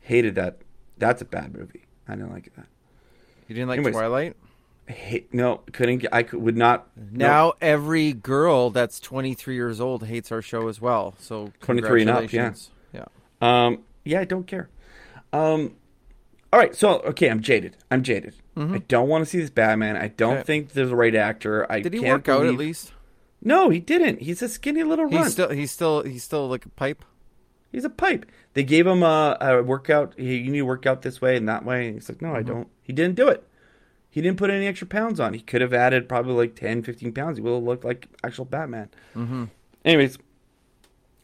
Hated 0.00 0.34
that. 0.34 0.58
That's 0.98 1.22
a 1.22 1.24
bad 1.24 1.54
movie. 1.56 1.84
I 2.08 2.16
didn't 2.16 2.32
like 2.32 2.52
that. 2.56 2.66
you 3.46 3.54
didn't 3.54 3.68
like 3.68 3.78
Anyways. 3.78 3.94
Twilight? 3.94 4.36
I 4.88 4.92
hate. 4.92 5.32
No, 5.34 5.60
couldn't. 5.72 5.98
get- 5.98 6.12
I 6.14 6.22
could, 6.24 6.40
would 6.42 6.56
not. 6.56 6.88
Now 6.96 7.52
every 7.60 8.12
girl 8.12 8.70
that's 8.70 8.98
23 8.98 9.54
years 9.54 9.80
old 9.80 10.04
hates 10.06 10.32
our 10.32 10.42
show 10.42 10.66
as 10.68 10.80
well. 10.80 11.14
So 11.18 11.52
23 11.60 12.02
and 12.02 12.10
up, 12.10 12.32
yeah. 12.32 12.52
yeah. 12.92 13.04
Um, 13.40 13.84
yeah, 14.04 14.20
I 14.20 14.24
don't 14.24 14.46
care. 14.46 14.68
Um, 15.32 15.76
all 16.52 16.58
right, 16.60 16.74
so 16.74 16.98
okay, 17.00 17.28
I'm 17.30 17.40
jaded. 17.42 17.76
I'm 17.90 18.02
jaded. 18.02 18.34
I 18.56 18.78
don't 18.88 19.08
want 19.08 19.22
to 19.24 19.30
see 19.30 19.38
this 19.40 19.50
Batman. 19.50 19.96
I 19.96 20.08
don't 20.08 20.30
Mm-hmm. 20.30 20.38
Okay. 20.38 20.46
think 20.46 20.72
there's 20.72 20.90
a 20.90 20.96
right 20.96 21.14
actor. 21.14 21.70
I 21.70 21.80
Did 21.80 21.92
he 21.92 22.00
can't 22.00 22.26
work 22.26 22.28
out 22.28 22.46
at 22.46 22.54
least? 22.54 22.92
No, 23.42 23.68
he 23.68 23.80
didn't. 23.80 24.22
He's 24.22 24.40
a 24.42 24.48
skinny 24.48 24.82
little 24.82 25.04
runt. 25.04 25.24
He's 25.24 25.32
still 25.32 25.50
he's 25.50 25.70
still 25.72 26.02
he's 26.02 26.24
still 26.24 26.48
like 26.48 26.64
a 26.64 26.70
pipe. 26.70 27.04
He's 27.70 27.84
a 27.84 27.90
pipe. 27.90 28.24
They 28.54 28.64
gave 28.64 28.86
him 28.86 29.02
a, 29.02 29.36
a 29.40 29.62
workout. 29.62 30.14
Hey, 30.16 30.36
you 30.36 30.50
need 30.50 30.58
to 30.58 30.64
work 30.64 30.86
out 30.86 31.02
this 31.02 31.20
way 31.20 31.36
and 31.36 31.46
that 31.48 31.64
way. 31.64 31.86
And 31.88 31.94
he's 31.96 32.08
like, 32.08 32.22
no, 32.22 32.28
Mm-hmm. 32.28 32.36
I 32.38 32.42
don't. 32.42 32.68
He 32.82 32.92
didn't 32.94 33.16
do 33.16 33.28
it. 33.28 33.46
He 34.08 34.22
didn't 34.22 34.38
put 34.38 34.48
any 34.48 34.66
extra 34.66 34.86
pounds 34.86 35.20
on. 35.20 35.34
He 35.34 35.40
could 35.40 35.60
have 35.60 35.74
added 35.74 36.08
probably 36.08 36.32
like 36.32 36.56
10, 36.56 36.82
15 36.82 37.12
pounds. 37.12 37.36
He 37.36 37.42
would 37.42 37.52
have 37.52 37.62
looked 37.62 37.84
like 37.84 38.08
actual 38.24 38.46
Batman. 38.46 38.88
Mm-hmm. 39.14 39.44
Anyways, 39.84 40.16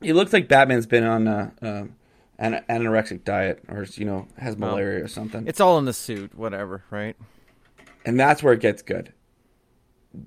he 0.02 0.12
looks 0.12 0.34
like 0.34 0.48
Batman's 0.48 0.84
been 0.86 1.04
on 1.04 1.26
a, 1.26 1.52
um, 1.62 1.94
an 2.38 2.62
anorexic 2.68 3.24
diet 3.24 3.62
or 3.68 3.86
you 3.94 4.04
know 4.04 4.26
has 4.36 4.58
malaria 4.58 5.02
or 5.04 5.08
something. 5.08 5.46
It's 5.46 5.60
all 5.60 5.78
in 5.78 5.86
the 5.86 5.92
suit, 5.94 6.34
whatever, 6.34 6.82
right? 6.90 7.16
And 8.04 8.18
that's 8.18 8.42
where 8.42 8.52
it 8.52 8.60
gets 8.60 8.82
good. 8.82 9.12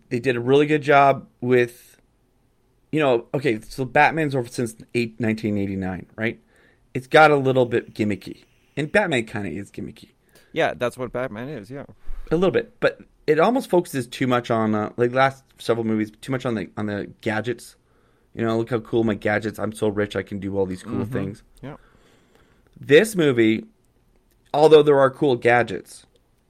They 0.09 0.19
did 0.19 0.35
a 0.35 0.39
really 0.39 0.65
good 0.65 0.81
job 0.81 1.27
with, 1.41 1.99
you 2.91 2.99
know, 2.99 3.25
okay, 3.33 3.59
so 3.61 3.85
Batman's 3.85 4.35
over 4.35 4.47
since 4.47 4.73
eight, 4.93 5.15
1989, 5.19 6.07
right? 6.15 6.39
It's 6.93 7.07
got 7.07 7.29
a 7.31 7.35
little 7.35 7.65
bit 7.65 7.93
gimmicky, 7.93 8.45
and 8.77 8.91
Batman 8.91 9.25
kind 9.25 9.45
of 9.45 9.53
is 9.53 9.69
gimmicky 9.71 10.09
Yeah, 10.53 10.73
that's 10.75 10.97
what 10.97 11.11
Batman 11.11 11.49
is. 11.49 11.69
Yeah. 11.69 11.85
a 12.31 12.35
little 12.35 12.51
bit, 12.51 12.79
but 12.79 12.99
it 13.27 13.39
almost 13.39 13.69
focuses 13.69 14.07
too 14.07 14.27
much 14.27 14.49
on 14.49 14.73
uh, 14.73 14.91
like 14.97 15.11
last 15.11 15.43
several 15.59 15.85
movies, 15.85 16.11
too 16.21 16.31
much 16.31 16.45
on 16.45 16.55
the 16.55 16.69
on 16.77 16.85
the 16.88 17.11
gadgets. 17.21 17.75
You 18.33 18.45
know, 18.45 18.57
look 18.57 18.69
how 18.69 18.79
cool 18.79 19.03
my 19.03 19.13
gadgets. 19.15 19.59
I'm 19.59 19.71
so 19.71 19.88
rich, 19.88 20.15
I 20.15 20.21
can 20.23 20.39
do 20.39 20.57
all 20.57 20.65
these 20.65 20.83
cool 20.83 21.05
things. 21.05 21.41
Yeah. 21.61 21.77
This 22.79 23.15
movie, 23.15 23.65
although 24.53 24.83
there 24.83 24.99
are 24.99 25.09
cool 25.09 25.35
gadgets, 25.38 26.05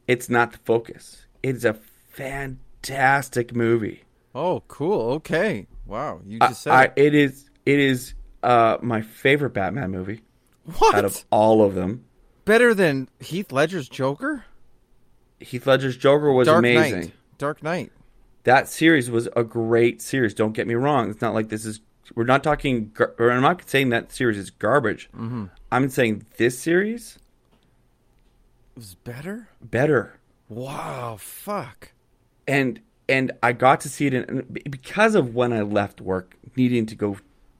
it's 0.07 0.29
not 0.29 0.51
the 0.51 0.57
focus. 0.59 1.25
It's 1.43 1.63
a 1.63 1.73
fantastic 1.73 3.55
movie. 3.55 4.03
Oh, 4.33 4.63
cool. 4.67 5.11
Okay. 5.13 5.67
Wow. 5.85 6.21
You 6.25 6.39
I, 6.41 6.47
just 6.49 6.63
said 6.63 6.73
I, 6.73 6.83
it. 6.83 6.93
it 6.97 7.15
is 7.15 7.49
it 7.65 7.79
is 7.79 8.13
uh, 8.43 8.77
my 8.81 9.01
favorite 9.01 9.51
Batman 9.51 9.91
movie 9.91 10.21
what? 10.77 10.95
out 10.95 11.05
of 11.05 11.25
all 11.29 11.63
of 11.63 11.75
them. 11.75 12.05
Better 12.43 12.73
than 12.73 13.09
Heath 13.19 13.51
Ledger's 13.51 13.89
Joker? 13.89 14.45
Heath 15.39 15.65
Ledger's 15.65 15.97
Joker 15.97 16.31
was 16.31 16.47
Dark 16.47 16.59
amazing. 16.59 16.99
Knight. 16.99 17.11
Dark 17.37 17.63
Knight. 17.63 17.91
That 18.43 18.67
series 18.67 19.09
was 19.09 19.27
a 19.35 19.43
great 19.43 20.01
series. 20.01 20.33
Don't 20.33 20.53
get 20.53 20.67
me 20.67 20.75
wrong. 20.75 21.09
It's 21.09 21.21
not 21.21 21.33
like 21.33 21.49
this 21.49 21.65
is. 21.65 21.81
We're 22.13 22.25
not 22.25 22.43
talking. 22.43 22.95
Or 22.99 23.31
I'm 23.31 23.41
not 23.41 23.67
saying 23.67 23.89
that 23.89 24.11
series 24.11 24.37
is 24.37 24.51
garbage. 24.51 25.09
Mm-hmm. 25.15 25.45
I'm 25.71 25.89
saying 25.89 26.25
this 26.37 26.59
series 26.59 27.17
It 28.75 28.79
was 28.79 28.95
better? 28.95 29.47
better. 29.61 30.19
Wow. 30.49 31.17
Fuck. 31.19 31.91
and 32.47 32.79
and 33.07 33.31
I 33.43 33.53
got 33.53 33.81
to 33.81 33.89
see 33.89 34.07
it 34.07 34.13
in 34.13 34.45
because 34.69 35.13
of 35.15 35.35
when 35.35 35.53
I 35.53 35.61
left 35.61 36.01
work, 36.01 36.35
needing 36.55 36.85
to 36.87 36.95
go 36.95 37.17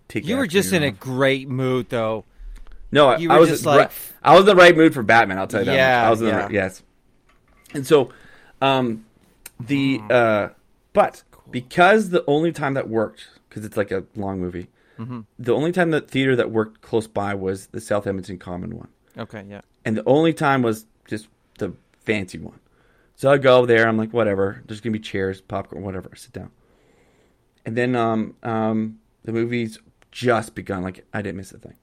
take. 0.08 0.26
You 0.26 0.38
were 0.38 0.48
just 0.48 0.74
in 0.74 0.82
a 0.84 0.92
great 0.92 1.48
mood, 1.50 1.90
though. 1.90 2.26
no. 2.92 3.10
I- 3.10 3.28
I 3.30 3.40
was 3.40 3.66
like- 3.66 3.92
I 4.24 4.34
was 4.34 4.42
in 4.42 4.46
the 4.48 4.56
right 4.56 4.76
mood 4.76 4.94
for 4.94 5.04
Batman. 5.04 5.38
I'll 5.38 5.48
tell 5.48 5.62
you 5.62 5.66
that. 5.66 5.72
much. 5.72 5.78
Yeah, 5.78 6.08
I 6.08 6.10
was 6.10 6.20
in 6.22 6.26
the 6.28 6.32
yeah. 6.34 6.40
right, 6.44 6.52
yes. 6.52 6.84
And 7.74 7.86
so, 7.86 8.10
um, 8.62 9.06
the 9.60 9.98
Hmm. 10.00 10.08
uh, 10.12 10.48
but 10.94 11.24
because 11.52 12.10
the 12.10 12.24
only 12.28 12.52
time 12.52 12.74
that 12.74 12.90
worked 12.90 13.28
because 13.50 13.66
it's 13.66 13.78
like 13.78 13.92
a 13.92 14.04
long 14.16 14.40
movie, 14.40 14.68
Mm-hmm. 15.00 15.22
the 15.38 15.54
only 15.54 15.72
time 15.74 15.92
that 15.92 16.10
theater 16.10 16.36
that 16.38 16.52
worked 16.52 16.82
close 16.82 17.06
by 17.08 17.34
was 17.36 17.68
the 17.68 17.82
South 17.82 18.08
Edmonton 18.08 18.38
Common 18.40 18.78
one. 18.78 18.88
Okay. 19.18 19.44
Yeah. 19.50 19.62
and 19.86 19.96
the 19.98 20.04
only 20.06 20.34
time 20.34 20.62
was 20.64 20.86
just 21.08 21.28
the 21.60 21.74
fancy 22.00 22.38
one. 22.38 22.60
So 23.16 23.32
I 23.32 23.38
go 23.38 23.66
there. 23.66 23.88
I'm 23.88 23.98
like, 23.98 24.12
whatever. 24.14 24.62
There's 24.66 24.82
gonna 24.82 24.92
be 24.94 25.00
chairs, 25.00 25.42
popcorn, 25.42 25.84
whatever. 25.84 26.10
I 26.12 26.18
sit 26.18 26.34
down, 26.34 26.52
and 27.66 27.76
then 27.78 27.96
um 27.96 28.36
um 28.44 29.00
the 29.24 29.32
movie's 29.32 29.80
just 30.12 30.56
begun. 30.56 30.84
Like 30.84 31.06
I 31.14 31.22
didn't 31.22 31.38
miss 31.38 31.52
a 31.52 31.58
thing. 31.60 31.76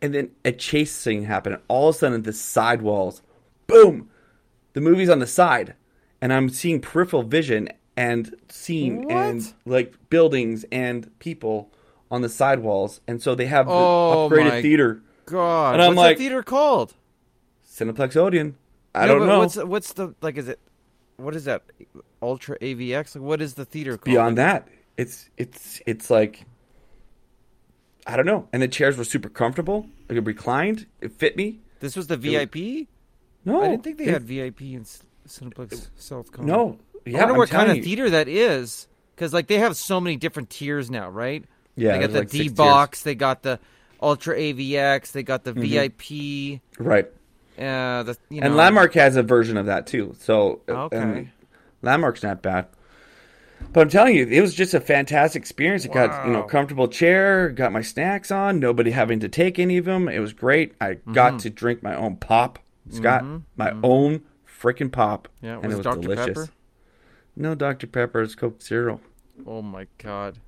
And 0.00 0.14
then 0.14 0.30
a 0.46 0.52
chase 0.52 0.92
scene 0.92 1.24
happened. 1.24 1.56
And 1.56 1.64
all 1.68 1.90
of 1.90 1.94
a 1.94 1.98
sudden, 1.98 2.22
the 2.22 2.32
side 2.32 2.80
walls, 2.80 3.20
boom, 3.66 4.08
the 4.72 4.80
movie's 4.80 5.10
on 5.10 5.18
the 5.18 5.26
side, 5.26 5.74
and 6.22 6.32
I'm 6.32 6.48
seeing 6.48 6.80
peripheral 6.80 7.22
vision 7.22 7.68
and 7.96 8.34
seeing 8.48 9.10
and 9.10 9.52
like 9.66 9.94
buildings 10.08 10.64
and 10.72 11.10
people 11.18 11.70
on 12.10 12.22
the 12.22 12.30
side 12.30 12.60
walls, 12.60 13.00
and 13.06 13.20
so 13.22 13.34
they 13.34 13.44
have 13.46 13.66
the 13.66 13.72
Oh, 13.72 14.28
upgraded 14.30 14.62
theater. 14.62 15.02
God. 15.26 15.74
And 15.74 15.82
I'm 15.82 15.88
what's 15.96 15.96
like- 16.06 16.16
the 16.16 16.24
theater 16.24 16.42
called? 16.42 16.94
Cineplex 17.74 18.16
Odeon. 18.16 18.56
I 18.94 19.02
Yeah, 19.02 19.06
don't 19.14 19.26
know. 19.26 19.38
What's 19.40 19.56
what's 19.56 19.92
the 19.94 20.14
like? 20.20 20.36
Is 20.38 20.48
it 20.48 20.60
what 21.16 21.34
is 21.34 21.44
that? 21.46 21.62
Ultra 22.22 22.58
AVX? 22.60 23.16
Like 23.16 23.24
what 23.24 23.42
is 23.42 23.54
the 23.54 23.64
theater 23.64 23.92
called? 23.96 24.04
Beyond 24.04 24.38
that, 24.38 24.68
it's 24.96 25.28
it's 25.36 25.80
it's 25.86 26.10
like 26.10 26.44
I 28.06 28.16
don't 28.16 28.26
know. 28.26 28.48
And 28.52 28.62
the 28.62 28.68
chairs 28.68 28.96
were 28.96 29.04
super 29.04 29.28
comfortable. 29.28 29.88
Like 30.08 30.18
it 30.18 30.24
reclined. 30.26 30.86
It 31.00 31.12
fit 31.12 31.36
me. 31.36 31.60
This 31.80 31.96
was 31.96 32.06
the 32.06 32.16
VIP. 32.16 32.86
No, 33.44 33.62
I 33.62 33.68
didn't 33.68 33.82
think 33.84 33.98
they 33.98 34.04
it- 34.04 34.12
had 34.12 34.22
VIP 34.22 34.60
in 34.62 34.84
Cineplex 35.26 35.88
South 35.96 36.30
Coast. 36.32 36.46
No, 36.46 36.78
yeah. 37.04 37.18
I 37.18 37.20
wonder 37.20 37.32
I'm 37.34 37.38
what 37.38 37.50
kind 37.50 37.66
telling 37.66 37.70
of 37.72 37.76
you. 37.78 37.82
theater 37.96 38.10
that 38.10 38.28
is, 38.28 38.86
because 39.14 39.32
like 39.32 39.48
they 39.48 39.58
have 39.58 39.76
so 39.76 40.00
many 40.00 40.16
different 40.16 40.50
tiers 40.50 40.90
now, 40.90 41.08
right? 41.10 41.44
Yeah, 41.76 41.94
they 41.94 42.00
got 42.06 42.12
the 42.12 42.18
like 42.20 42.30
D 42.30 42.48
box, 42.48 43.02
they 43.02 43.14
got 43.16 43.42
the 43.42 43.58
Ultra 44.00 44.36
AVX, 44.36 45.12
they 45.12 45.22
got 45.24 45.44
the 45.44 45.52
Mm-hmm. 45.54 46.60
VIP. 46.60 46.60
Right. 46.78 47.10
Uh, 47.58 48.02
the 48.02 48.16
you 48.30 48.40
know, 48.40 48.46
And 48.48 48.56
Landmark 48.56 48.94
has 48.94 49.16
a 49.16 49.22
version 49.22 49.56
of 49.56 49.66
that 49.66 49.86
too. 49.86 50.14
So 50.18 50.60
uh, 50.68 50.72
Okay. 50.84 50.96
and 50.96 51.30
Landmark's 51.82 52.22
not 52.22 52.42
bad. 52.42 52.66
But 53.72 53.80
I'm 53.82 53.88
telling 53.88 54.14
you, 54.16 54.26
it 54.26 54.40
was 54.40 54.54
just 54.54 54.74
a 54.74 54.80
fantastic 54.80 55.40
experience. 55.40 55.84
It 55.84 55.92
got 55.92 56.26
you 56.26 56.32
know 56.32 56.42
comfortable 56.42 56.88
chair, 56.88 57.48
got 57.50 57.72
my 57.72 57.80
snacks 57.82 58.30
on, 58.30 58.58
nobody 58.60 58.90
having 58.90 59.20
to 59.20 59.28
take 59.28 59.58
any 59.58 59.76
of 59.78 59.84
them. 59.84 60.08
It 60.08 60.18
was 60.18 60.32
great. 60.32 60.74
I 60.80 60.94
Mm-hmm. 60.94 61.12
got 61.12 61.38
to 61.40 61.50
drink 61.50 61.82
my 61.82 61.94
own 61.94 62.16
pop, 62.16 62.58
Scott, 62.90 63.24
my 63.56 63.72
own 63.82 64.22
freaking 64.46 64.90
pop, 64.92 65.28
Yeah, 65.42 65.56
and 65.62 65.72
it 65.72 65.76
was 65.76 65.84
Dr. 65.84 66.00
delicious. 66.00 66.26
Pepper? 66.26 66.48
No 67.36 67.54
Dr 67.54 67.86
Pepper, 67.86 68.22
it's 68.22 68.34
Coke 68.34 68.60
Zero. 68.62 69.00
Oh 69.46 69.62
my 69.62 69.86
god. 69.98 70.38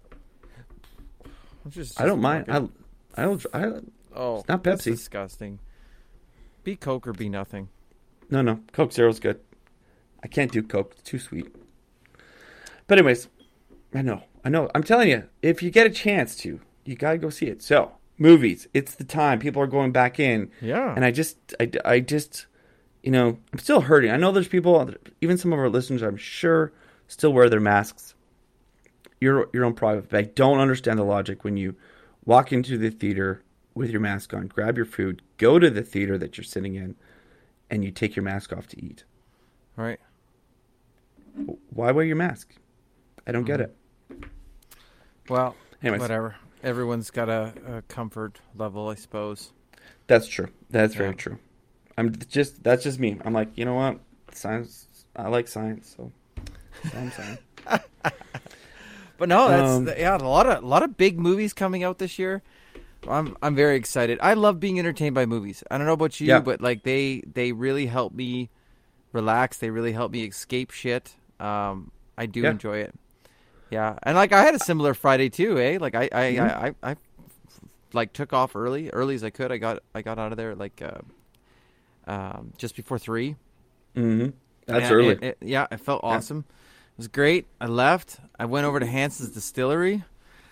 I'm 1.65 1.71
just- 1.71 2.01
I 2.01 2.07
don't 2.07 2.21
mind. 2.21 2.47
I, 2.49 2.57
I, 3.17 3.23
don't- 3.25 3.47
I, 3.53 3.65
oh, 4.15 4.45
not 4.49 4.63
that's 4.63 4.83
Pepsi. 4.83 4.91
disgusting. 4.93 5.59
Be 6.67 6.75
Coke 6.75 7.07
or 7.07 7.13
be 7.13 7.29
nothing. 7.29 7.69
no, 8.29 8.43
no, 8.43 8.59
Coke 8.73 8.93
Zero's 8.93 9.21
good. 9.21 9.39
I 10.25 10.27
can't 10.27 10.51
do 10.51 10.65
Coke; 10.65 10.95
it's 10.99 11.03
too 11.09 11.21
sweet. 11.21 11.55
But 12.89 12.99
anyways, 12.99 13.29
I 13.95 14.03
know, 14.03 14.25
I 14.45 14.49
know. 14.49 14.69
I'm 14.75 14.83
telling 14.83 15.09
you, 15.09 15.29
if 15.43 15.63
you 15.63 15.71
get 15.71 15.87
a 15.87 15.91
chance 15.91 16.35
to, 16.39 16.59
you 16.85 16.97
gotta 16.97 17.19
go 17.19 17.31
see 17.31 17.47
it. 17.47 17.63
So, 17.63 17.93
movies, 18.19 18.67
it's 18.75 18.97
the 18.97 19.05
time. 19.05 19.39
People 19.39 19.63
are 19.63 19.69
going 19.69 19.93
back 19.93 20.19
in. 20.19 20.51
Yeah. 20.61 20.93
and 20.97 21.05
I 21.05 21.13
just, 21.13 21.37
I, 21.61 21.71
I 21.85 22.01
just, 22.01 22.47
you 23.01 23.13
know, 23.13 23.39
I'm 23.53 23.61
still 23.61 23.83
hurting. 23.83 24.11
I 24.11 24.17
know 24.17 24.33
there's 24.33 24.49
people, 24.49 24.91
even 25.21 25.39
some 25.39 25.53
of 25.53 25.61
our 25.61 25.71
listeners, 25.71 26.03
I'm 26.03 26.17
sure, 26.17 26.73
still 27.07 27.33
wear 27.33 27.49
their 27.49 27.61
masks. 27.61 28.17
Your 29.21 29.51
your 29.53 29.65
own 29.65 29.75
private, 29.75 30.09
but 30.09 30.19
I 30.19 30.23
don't 30.23 30.59
understand 30.59 30.99
the 30.99 31.05
logic 31.05 31.45
when 31.45 31.57
you 31.57 31.77
walk 32.25 32.53
into 32.53 32.77
the 32.77 32.91
theater 32.91 33.45
with 33.77 33.91
your 33.91 34.01
mask 34.01 34.35
on, 34.35 34.49
grab 34.49 34.77
your 34.77 34.87
food, 34.87 35.23
go 35.37 35.59
to 35.59 35.71
the 35.71 35.83
theater 35.83 36.19
that 36.19 36.37
you're 36.37 36.45
sitting 36.45 36.75
in, 36.75 36.97
and 37.71 37.85
you 37.85 37.91
take 37.93 38.17
your 38.17 38.23
mask 38.25 38.53
off 38.53 38.67
to 38.69 38.83
eat. 38.85 39.05
right. 39.77 40.01
Why 41.69 41.93
wear 41.93 42.05
your 42.07 42.17
mask? 42.17 42.55
I 43.27 43.33
don't 43.33 43.45
get 43.45 43.61
it. 43.61 43.77
Well, 45.29 45.55
Anyways, 45.83 46.01
whatever. 46.01 46.37
Everyone's 46.63 47.11
got 47.11 47.29
a, 47.29 47.53
a 47.69 47.83
comfort 47.83 48.41
level, 48.57 48.89
I 48.89 48.95
suppose. 48.95 49.53
that's 50.07 50.27
true. 50.29 50.49
That's 50.71 50.95
very 50.95 51.15
true. 51.15 51.39
I'm 51.99 52.15
just 52.31 52.63
that's 52.65 52.83
just 52.85 52.99
me. 52.99 53.19
I'm 53.25 53.35
like, 53.35 53.49
you 53.57 53.67
know 53.67 53.75
what? 53.75 53.99
Science. 54.33 54.87
I 55.15 55.29
like 55.29 55.47
science, 55.49 55.95
so 55.97 56.11
I'm 56.95 57.11
saying. 57.11 57.39
But 59.19 59.31
no, 59.31 59.49
that's 59.49 59.71
Um, 59.71 59.89
yeah, 59.99 60.17
a 60.17 60.19
lot 60.19 60.47
of 60.47 60.63
a 60.63 60.67
lot 60.67 60.83
of 60.83 60.97
big 60.97 61.19
movies 61.19 61.53
coming 61.55 61.83
out 61.83 61.99
this 61.99 62.19
year. 62.19 62.43
I'm 63.09 63.37
I'm 63.43 63.55
very 63.55 63.77
excited. 63.77 64.19
I 64.23 64.35
love 64.35 64.59
being 64.61 64.79
entertained 64.79 65.15
by 65.15 65.27
movies. 65.27 65.63
I 65.71 65.79
don't 65.79 65.87
know 65.87 65.93
about 65.95 66.21
you, 66.21 66.27
Yeah. 66.29 66.41
but 66.41 66.61
like 66.61 66.83
they 66.83 67.23
they 67.33 67.53
really 67.53 67.87
help 67.87 68.13
me 68.13 68.51
relax. 69.13 69.59
They 69.59 69.71
really 69.71 69.93
help 69.93 70.13
me 70.13 70.25
escape 70.25 70.71
shit. 70.71 71.15
Um, 71.41 71.91
I 72.19 72.27
do 72.27 72.41
Yeah. 72.41 72.51
enjoy 72.51 72.79
it. 72.79 72.95
Yeah, 73.71 73.99
and 74.03 74.17
like 74.17 74.33
I 74.33 74.43
had 74.43 74.55
a 74.55 74.59
similar 74.59 74.95
Friday 74.95 75.29
too, 75.29 75.59
eh? 75.59 75.79
Like 75.81 75.95
I 75.95 76.05
I, 76.13 76.33
Mhm. 76.35 76.41
I, 76.41 76.67
I, 76.83 76.91
I 76.93 76.97
like 77.93 78.13
took 78.13 78.33
off 78.33 78.55
early, 78.55 78.91
early 78.91 79.15
as 79.15 79.25
I 79.25 79.31
could. 79.31 79.51
I 79.51 79.57
got 79.59 79.83
I 79.95 80.03
got 80.03 80.19
out 80.19 80.33
of 80.33 80.37
there 80.39 80.55
like 80.55 80.81
uh, 80.83 81.01
um, 82.11 82.53
just 82.57 82.77
before 82.77 82.99
three. 82.99 83.37
hmm 83.95 84.29
That's 84.67 84.85
And 84.87 84.95
early. 84.95 85.09
it- 85.15 85.23
it- 85.23 85.39
yeah, 85.41 85.67
it 85.71 85.81
felt 85.81 86.03
Yeah. 86.05 86.11
awesome. 86.11 86.45
It 86.49 86.99
was 86.99 87.09
great. 87.09 87.47
I 87.61 87.67
left. 87.67 88.19
I 88.39 88.45
went 88.47 88.67
over 88.67 88.81
to 88.81 88.87
Hansen's 88.87 89.31
Distillery. 89.31 90.05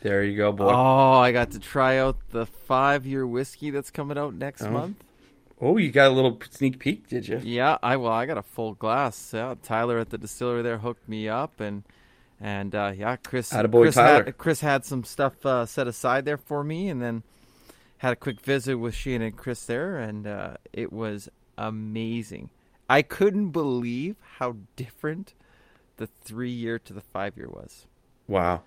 There 0.05 0.23
you 0.23 0.37
go, 0.37 0.53
boy. 0.53 0.71
Oh, 0.73 1.19
I 1.19 1.33
got 1.33 1.51
to 1.53 1.59
try 1.59 1.99
out 1.99 2.17
the 2.31 2.47
five 2.47 3.05
year 3.07 3.27
whiskey 3.27 3.71
that's 3.71 3.91
coming 3.91 4.17
out 4.17 4.35
next 4.35 4.63
Oh. 4.63 4.71
month. 4.71 5.03
Oh, 5.61 5.77
you 5.79 5.91
got 5.91 6.09
a 6.09 6.15
little 6.15 6.39
sneak 6.51 6.79
peek, 6.79 7.09
did 7.09 7.27
you? 7.27 7.41
Yeah, 7.43 7.79
I 7.83 7.97
well, 7.97 8.13
I 8.13 8.27
got 8.27 8.37
a 8.39 8.43
full 8.43 8.75
glass. 8.75 9.33
Yeah, 9.33 9.55
Tyler 9.63 9.99
at 9.99 10.11
the 10.11 10.19
distillery 10.19 10.63
there 10.63 10.79
hooked 10.79 11.09
me 11.09 11.29
up, 11.29 11.59
and 11.59 11.85
and 12.41 12.75
uh, 12.75 12.93
yeah, 12.95 13.17
Chris. 13.17 13.51
Attaboy, 13.53 13.83
Chris 13.83 13.95
Tyler. 13.95 14.25
Had, 14.25 14.39
Chris 14.39 14.61
had 14.61 14.85
some 14.85 15.05
stuff 15.05 15.47
uh, 15.47 15.65
set 15.65 15.87
aside 15.89 16.25
there 16.25 16.37
for 16.37 16.63
me, 16.65 16.89
and 16.89 17.01
then 17.01 17.23
had 17.99 18.13
a 18.13 18.17
quick 18.17 18.41
visit 18.41 18.77
with 18.77 18.95
Shane 18.95 19.23
and 19.23 19.37
Chris 19.37 19.65
there, 19.65 19.97
and 19.97 20.27
uh, 20.27 20.57
it 20.73 20.93
was 20.93 21.29
amazing. 21.57 22.51
I 22.91 23.01
couldn't 23.03 23.51
believe 23.51 24.17
how 24.39 24.57
different 24.77 25.33
the 25.97 26.07
three 26.07 26.51
year 26.51 26.79
to 26.81 26.93
the 26.93 27.01
five 27.01 27.37
year 27.37 27.49
was. 27.49 27.87
Wow, 28.27 28.63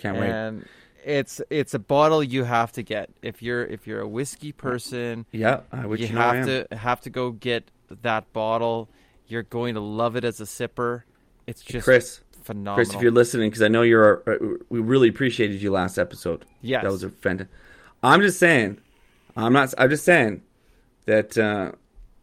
can't 0.00 0.18
wait. 0.18 0.30
and 0.30 0.66
it's 1.04 1.40
it's 1.50 1.72
a 1.74 1.78
bottle 1.78 2.22
you 2.22 2.44
have 2.44 2.72
to 2.72 2.82
get 2.82 3.10
if 3.22 3.42
you're 3.42 3.64
if 3.64 3.86
you're 3.86 4.00
a 4.00 4.08
whiskey 4.08 4.52
person. 4.52 5.26
Yeah, 5.32 5.60
I 5.72 5.86
would 5.86 6.00
you 6.00 6.06
you 6.08 6.12
know 6.14 6.20
have 6.20 6.46
to 6.46 6.66
have 6.76 7.00
to 7.02 7.10
go 7.10 7.30
get 7.32 7.70
that 8.02 8.32
bottle. 8.32 8.88
You're 9.26 9.42
going 9.44 9.74
to 9.74 9.80
love 9.80 10.16
it 10.16 10.24
as 10.24 10.40
a 10.40 10.44
sipper. 10.44 11.02
It's 11.46 11.62
just 11.62 11.84
Chris, 11.84 12.20
phenomenal. 12.42 12.74
Chris, 12.76 12.94
if 12.94 13.00
you're 13.00 13.12
listening, 13.12 13.48
because 13.50 13.62
I 13.62 13.68
know 13.68 13.82
you're, 13.82 14.22
uh, 14.28 14.56
we 14.68 14.80
really 14.80 15.08
appreciated 15.08 15.62
you 15.62 15.70
last 15.70 15.98
episode. 15.98 16.44
Yes. 16.62 16.82
that 16.82 16.90
was 16.90 17.02
a 17.02 17.10
fantastic. 17.10 17.54
I'm 18.02 18.20
just 18.20 18.38
saying, 18.38 18.78
I'm 19.36 19.52
not. 19.52 19.72
I'm 19.78 19.88
just 19.90 20.04
saying 20.04 20.42
that 21.06 21.36
uh, 21.38 21.72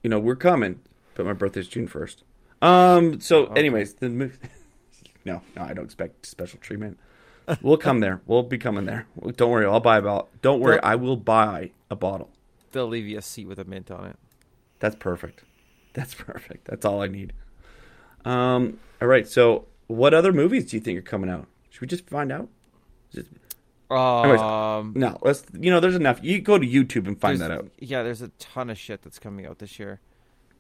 you 0.04 0.10
know 0.10 0.20
we're 0.20 0.36
coming, 0.36 0.80
but 1.16 1.26
my 1.26 1.34
birthday's 1.34 1.68
June 1.68 1.88
first. 1.88 2.24
Um. 2.62 3.20
So, 3.22 3.46
Okay. 3.48 3.60
anyways, 3.60 3.96
the 3.96 4.10
no, 5.26 5.42
no, 5.56 5.62
I 5.62 5.74
don't 5.74 5.86
expect 5.86 6.26
special 6.26 6.60
treatment. 6.60 7.00
We'll 7.62 7.78
come 7.78 8.00
there. 8.02 8.22
We'll 8.26 8.44
be 8.44 8.58
coming 8.58 8.86
there. 8.86 9.08
Don't 9.36 9.50
worry. 9.52 9.66
I'll 9.66 9.80
buy 9.80 9.98
a 9.98 10.02
bottle. 10.02 10.30
Don't 10.42 10.60
worry. 10.60 10.80
I 10.82 10.96
will 10.96 11.16
buy 11.16 11.72
a 11.90 11.96
bottle. 11.96 12.30
They'll 12.72 12.88
leave 12.88 13.08
you 13.08 13.18
a 13.18 13.22
seat 13.22 13.48
with 13.48 13.60
a 13.60 13.64
mint 13.64 13.90
on 13.90 14.06
it. 14.06 14.18
That's 14.80 14.96
perfect. 14.96 15.44
That's 15.94 16.14
perfect. 16.14 16.68
That's 16.68 16.86
all 16.86 17.02
I 17.02 17.08
need. 17.08 17.34
Um. 18.26 18.80
All 19.02 19.08
right. 19.08 19.28
So, 19.28 19.66
what 19.88 20.14
other 20.14 20.34
movies 20.34 20.66
do 20.70 20.78
you 20.78 20.82
think 20.82 21.00
are 21.00 21.04
coming 21.04 21.30
out? 21.30 21.48
Should 21.70 21.82
we 21.82 21.88
just 21.88 22.10
find 22.10 22.32
out? 22.32 22.50
Just, 23.14 23.30
Anyways, 23.90 24.42
Um, 24.42 24.94
no. 24.96 25.18
Let's. 25.22 25.44
You 25.58 25.72
know, 25.72 25.80
there's 25.80 25.96
enough. 25.96 26.20
You 26.22 26.42
go 26.42 26.58
to 26.60 26.68
YouTube 26.68 27.08
and 27.08 27.20
find 27.20 27.40
that 27.40 27.52
out. 27.52 27.70
Yeah, 27.80 28.04
there's 28.04 28.22
a 28.22 28.28
ton 28.40 28.70
of 28.70 28.78
shit 28.78 29.02
that's 29.02 29.20
coming 29.20 29.46
out 29.46 29.60
this 29.60 29.80
year, 29.80 30.02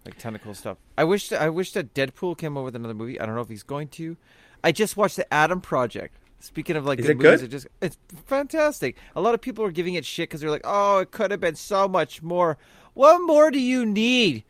like 0.05 0.17
ton 0.17 0.33
of 0.35 0.41
cool 0.41 0.53
stuff. 0.53 0.77
I 0.97 1.03
wish 1.03 1.31
I 1.33 1.49
wish 1.49 1.73
that 1.73 1.93
Deadpool 1.93 2.37
came 2.37 2.57
out 2.57 2.63
with 2.63 2.75
another 2.75 2.93
movie. 2.93 3.19
I 3.19 3.25
don't 3.25 3.35
know 3.35 3.41
if 3.41 3.49
he's 3.49 3.63
going 3.63 3.89
to. 3.89 4.15
I 4.63 4.71
just 4.71 4.95
watched 4.95 5.17
the 5.17 5.31
Adam 5.33 5.59
Project. 5.59 6.15
Speaking 6.39 6.75
of 6.75 6.85
like 6.85 6.99
Is 6.99 7.05
good 7.07 7.11
it 7.13 7.17
movies, 7.17 7.39
good? 7.41 7.45
it 7.47 7.51
just 7.51 7.67
it's 7.81 7.97
fantastic. 8.25 8.95
A 9.15 9.21
lot 9.21 9.33
of 9.33 9.41
people 9.41 9.65
are 9.65 9.71
giving 9.71 9.95
it 9.95 10.05
shit 10.05 10.29
because 10.29 10.41
they're 10.41 10.51
like, 10.51 10.61
"Oh, 10.63 10.99
it 10.99 11.11
could 11.11 11.31
have 11.31 11.39
been 11.39 11.55
so 11.55 11.87
much 11.87 12.21
more." 12.21 12.57
What 12.93 13.19
more 13.19 13.49
do 13.51 13.59
you 13.59 13.85
need? 13.85 14.43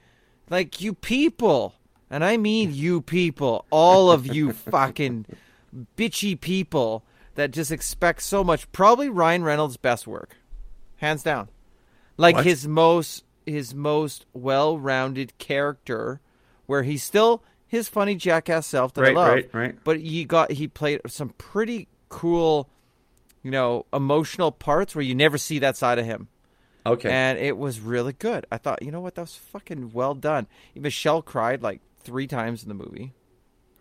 Like 0.50 0.82
you 0.82 0.94
people, 0.94 1.76
and 2.10 2.24
I 2.26 2.38
mean 2.38 2.74
you 2.74 3.02
people, 3.02 3.66
all 3.70 4.12
of 4.12 4.26
you 4.28 4.52
fucking 4.72 5.26
bitchy 5.98 6.40
people 6.40 7.04
that 7.36 7.52
just 7.52 7.72
expect 7.72 8.22
so 8.24 8.44
much. 8.44 8.70
Probably 8.72 9.10
Ryan 9.10 9.44
Reynolds' 9.44 9.78
best 9.78 10.08
work, 10.08 10.36
hands 10.98 11.24
down. 11.24 11.48
Like 12.18 12.36
What? 12.36 12.46
his 12.46 12.68
most 12.68 13.24
his 13.46 13.74
most 13.74 14.26
well-rounded 14.34 15.38
character, 15.38 16.20
where 16.66 16.84
he's 16.84 17.02
still 17.04 17.44
his 17.68 17.90
funny 17.90 18.16
jackass 18.16 18.66
self 18.68 18.94
that 18.94 19.02
Right, 19.02 19.12
I 19.12 19.16
love. 19.16 19.30
right, 19.34 19.50
right. 19.54 19.76
But 19.84 20.00
he 20.00 20.26
got 20.26 20.52
he 20.52 20.68
played 20.68 21.02
some 21.08 21.30
pretty 21.38 21.88
cool, 22.10 22.70
you 23.44 23.52
know, 23.52 23.86
emotional 23.94 24.52
parts 24.52 24.96
where 24.96 25.04
you 25.04 25.16
never 25.16 25.38
see 25.38 25.60
that 25.60 25.78
side 25.78 26.00
of 26.00 26.06
him. 26.06 26.28
Okay. 26.86 27.10
And 27.12 27.38
it 27.38 27.58
was 27.58 27.82
really 27.82 28.14
good. 28.14 28.46
I 28.50 28.58
thought, 28.58 28.82
you 28.82 28.92
know 28.92 29.02
what, 29.02 29.16
that 29.16 29.22
was 29.22 29.36
fucking 29.36 29.92
well 29.92 30.14
done. 30.16 30.48
Michelle 30.74 31.22
cried 31.22 31.62
like 31.62 31.82
three 32.00 32.28
times 32.28 32.64
in 32.64 32.70
the 32.70 32.76
movie. 32.76 33.12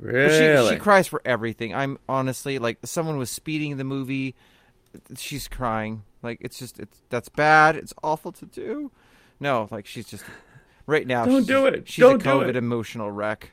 Really? 0.00 0.66
She, 0.68 0.74
she 0.74 0.78
cries 0.80 1.06
for 1.06 1.22
everything. 1.24 1.74
I'm 1.74 1.98
honestly 2.08 2.58
like 2.58 2.78
someone 2.84 3.16
was 3.16 3.30
speeding 3.30 3.70
in 3.70 3.78
the 3.78 3.84
movie. 3.84 4.34
She's 5.16 5.46
crying. 5.48 6.02
Like 6.22 6.38
it's 6.40 6.58
just 6.58 6.80
it's 6.80 7.00
that's 7.08 7.28
bad. 7.28 7.76
It's 7.76 7.94
awful 8.02 8.32
to 8.32 8.46
do. 8.46 8.90
No, 9.38 9.68
like 9.70 9.86
she's 9.86 10.06
just 10.06 10.24
right 10.86 11.06
now. 11.06 11.24
Don't 11.24 11.40
she's, 11.42 11.46
do 11.46 11.66
it. 11.66 11.88
She's 11.88 12.02
Don't 12.02 12.16
a 12.20 12.24
do 12.24 12.28
COVID 12.30 12.48
it. 12.48 12.56
emotional 12.56 13.10
wreck. 13.10 13.52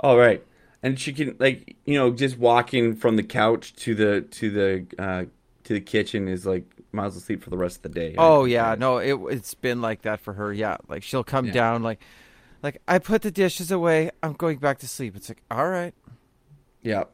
All 0.00 0.16
right. 0.18 0.42
And 0.82 0.98
she 1.00 1.12
can 1.12 1.36
like 1.38 1.76
you 1.84 1.94
know 1.94 2.12
just 2.12 2.38
walking 2.38 2.94
from 2.96 3.16
the 3.16 3.22
couch 3.22 3.74
to 3.76 3.94
the 3.94 4.20
to 4.22 4.50
the 4.50 5.02
uh 5.02 5.24
to 5.64 5.72
the 5.74 5.80
kitchen 5.80 6.28
is 6.28 6.46
like 6.46 6.64
miles 6.92 7.14
as 7.16 7.22
well 7.22 7.26
sleep 7.26 7.42
for 7.42 7.50
the 7.50 7.56
rest 7.56 7.76
of 7.78 7.82
the 7.82 7.88
day. 8.00 8.14
Oh 8.18 8.44
yeah, 8.44 8.76
no, 8.78 8.98
it 8.98 9.18
it's 9.34 9.54
been 9.54 9.80
like 9.80 10.02
that 10.02 10.20
for 10.20 10.34
her. 10.34 10.52
Yeah, 10.52 10.76
like 10.88 11.02
she'll 11.02 11.24
come 11.24 11.46
Yeah. 11.46 11.52
down 11.52 11.82
like, 11.82 12.00
like 12.62 12.80
I 12.86 12.98
put 12.98 13.22
the 13.22 13.30
dishes 13.30 13.70
away. 13.72 14.10
I'm 14.22 14.34
going 14.34 14.58
back 14.58 14.78
to 14.78 14.88
sleep. 14.88 15.16
It's 15.16 15.28
like 15.28 15.42
all 15.50 15.68
right, 15.68 15.94
Yeah. 16.82 17.04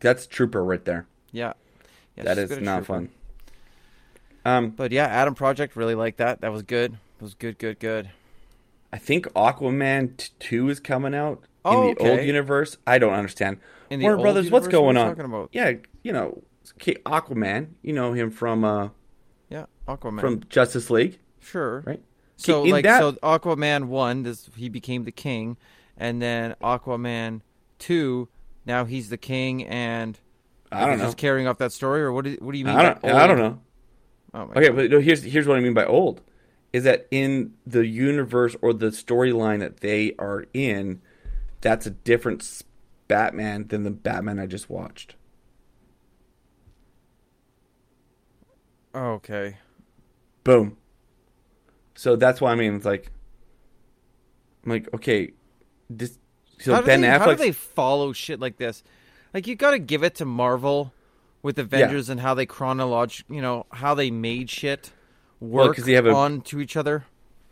That's 0.00 0.26
trooper 0.26 0.62
right 0.64 0.84
there. 0.84 1.06
yeah, 1.32 1.54
yeah 2.16 2.24
that 2.24 2.38
is 2.38 2.50
not 2.60 2.84
trooper. 2.84 2.84
fun. 2.84 3.08
Um 4.44 4.70
But 4.70 4.92
yeah, 4.92 5.06
Adam 5.06 5.34
Project 5.34 5.76
really 5.76 5.94
liked 5.94 6.18
that. 6.18 6.40
That 6.40 6.52
was 6.52 6.62
good. 6.62 6.92
It 6.94 7.22
was 7.22 7.34
good, 7.34 7.58
good, 7.58 7.78
good. 7.80 8.10
I 8.92 8.98
think 8.98 9.26
Aquaman 9.34 10.30
2 10.38 10.68
is 10.68 10.78
coming 10.80 11.14
out 11.14 11.42
Oh, 11.64 11.88
in 11.90 11.94
the 11.94 12.10
old 12.10 12.20
universe. 12.22 12.76
I 12.86 12.98
don't 12.98 13.14
understand. 13.14 13.58
In 13.90 14.00
the 14.00 14.04
Warner 14.06 14.22
Brothers, 14.22 14.50
what's 14.50 14.68
going 14.68 14.96
what 14.96 14.96
on? 14.96 15.08
talking 15.08 15.24
about? 15.24 15.50
Yeah, 15.52 15.72
you 16.02 16.12
know, 16.12 16.42
Aquaman, 16.78 17.68
you 17.82 17.92
know 17.92 18.12
him 18.12 18.30
from 18.30 18.64
uh 18.64 18.88
Yeah, 19.48 19.66
Aquaman. 19.88 20.20
from 20.20 20.42
Justice 20.48 20.90
League, 20.90 21.18
sure. 21.40 21.82
right? 21.86 22.02
So 22.36 22.64
In 22.64 22.70
like 22.70 22.84
that- 22.84 23.00
so 23.00 23.12
Aquaman 23.12 23.84
one, 23.84 24.22
this 24.24 24.50
he 24.56 24.68
became 24.68 25.04
the 25.04 25.12
king, 25.12 25.56
and 25.96 26.20
then 26.20 26.54
Aquaman 26.62 27.40
two 27.78 28.28
now 28.66 28.84
he's 28.84 29.08
the 29.10 29.16
king 29.18 29.64
and 29.64 30.18
I 30.72 30.86
don't 30.86 30.98
know. 30.98 31.04
just 31.04 31.16
carrying 31.18 31.46
off 31.46 31.58
that 31.58 31.72
story, 31.72 32.02
or 32.02 32.12
what? 32.12 32.24
Do, 32.24 32.36
what 32.40 32.52
do 32.52 32.58
you 32.58 32.64
mean? 32.64 32.74
I 32.76 32.82
don't. 32.82 33.04
I 33.04 33.26
don't 33.26 33.38
know. 33.38 33.60
Oh 34.32 34.46
my 34.46 34.52
Okay, 34.54 34.66
God. 34.68 34.76
but 34.76 34.90
no, 34.90 34.98
here's 35.00 35.22
here's 35.22 35.46
what 35.46 35.56
I 35.56 35.60
mean 35.60 35.74
by 35.74 35.84
old, 35.84 36.20
is 36.72 36.82
that 36.84 37.06
in 37.12 37.54
the 37.64 37.86
universe 37.86 38.56
or 38.60 38.72
the 38.72 38.86
storyline 38.88 39.60
that 39.60 39.78
they 39.80 40.14
are 40.18 40.46
in, 40.52 41.00
that's 41.64 41.86
a 41.86 41.90
different 41.90 42.62
Batman 43.08 43.66
than 43.68 43.82
the 43.82 43.90
Batman 43.90 44.38
I 44.38 44.46
just 44.46 44.68
watched. 44.70 45.16
okay. 48.94 49.56
Boom. 50.44 50.76
So 51.94 52.16
that's 52.16 52.40
why 52.40 52.52
I 52.52 52.54
mean 52.54 52.76
it's 52.76 52.84
like, 52.84 53.10
I'm 54.64 54.70
like 54.70 54.92
okay, 54.94 55.32
this. 55.90 56.18
So 56.60 56.74
how 56.74 56.82
Ben 56.82 57.00
they, 57.00 57.08
how 57.08 57.26
do 57.26 57.34
they 57.36 57.52
follow 57.52 58.12
shit 58.12 58.40
like 58.40 58.56
this? 58.58 58.84
Like 59.32 59.46
you 59.46 59.56
got 59.56 59.72
to 59.72 59.78
give 59.78 60.04
it 60.04 60.14
to 60.16 60.24
Marvel 60.24 60.92
with 61.42 61.58
Avengers 61.58 62.08
and 62.08 62.20
how 62.20 62.34
they 62.34 62.46
chronolog, 62.46 63.22
you 63.28 63.42
know, 63.42 63.66
how 63.72 63.94
they 63.94 64.10
made 64.10 64.48
shit 64.50 64.92
Well, 65.40 65.66
work 65.66 65.76
'cause 65.76 65.84
they 65.86 65.92
have 65.94 66.06
a- 66.06 66.12
on 66.14 66.40
to 66.42 66.60
each 66.60 66.76
other. 66.76 67.04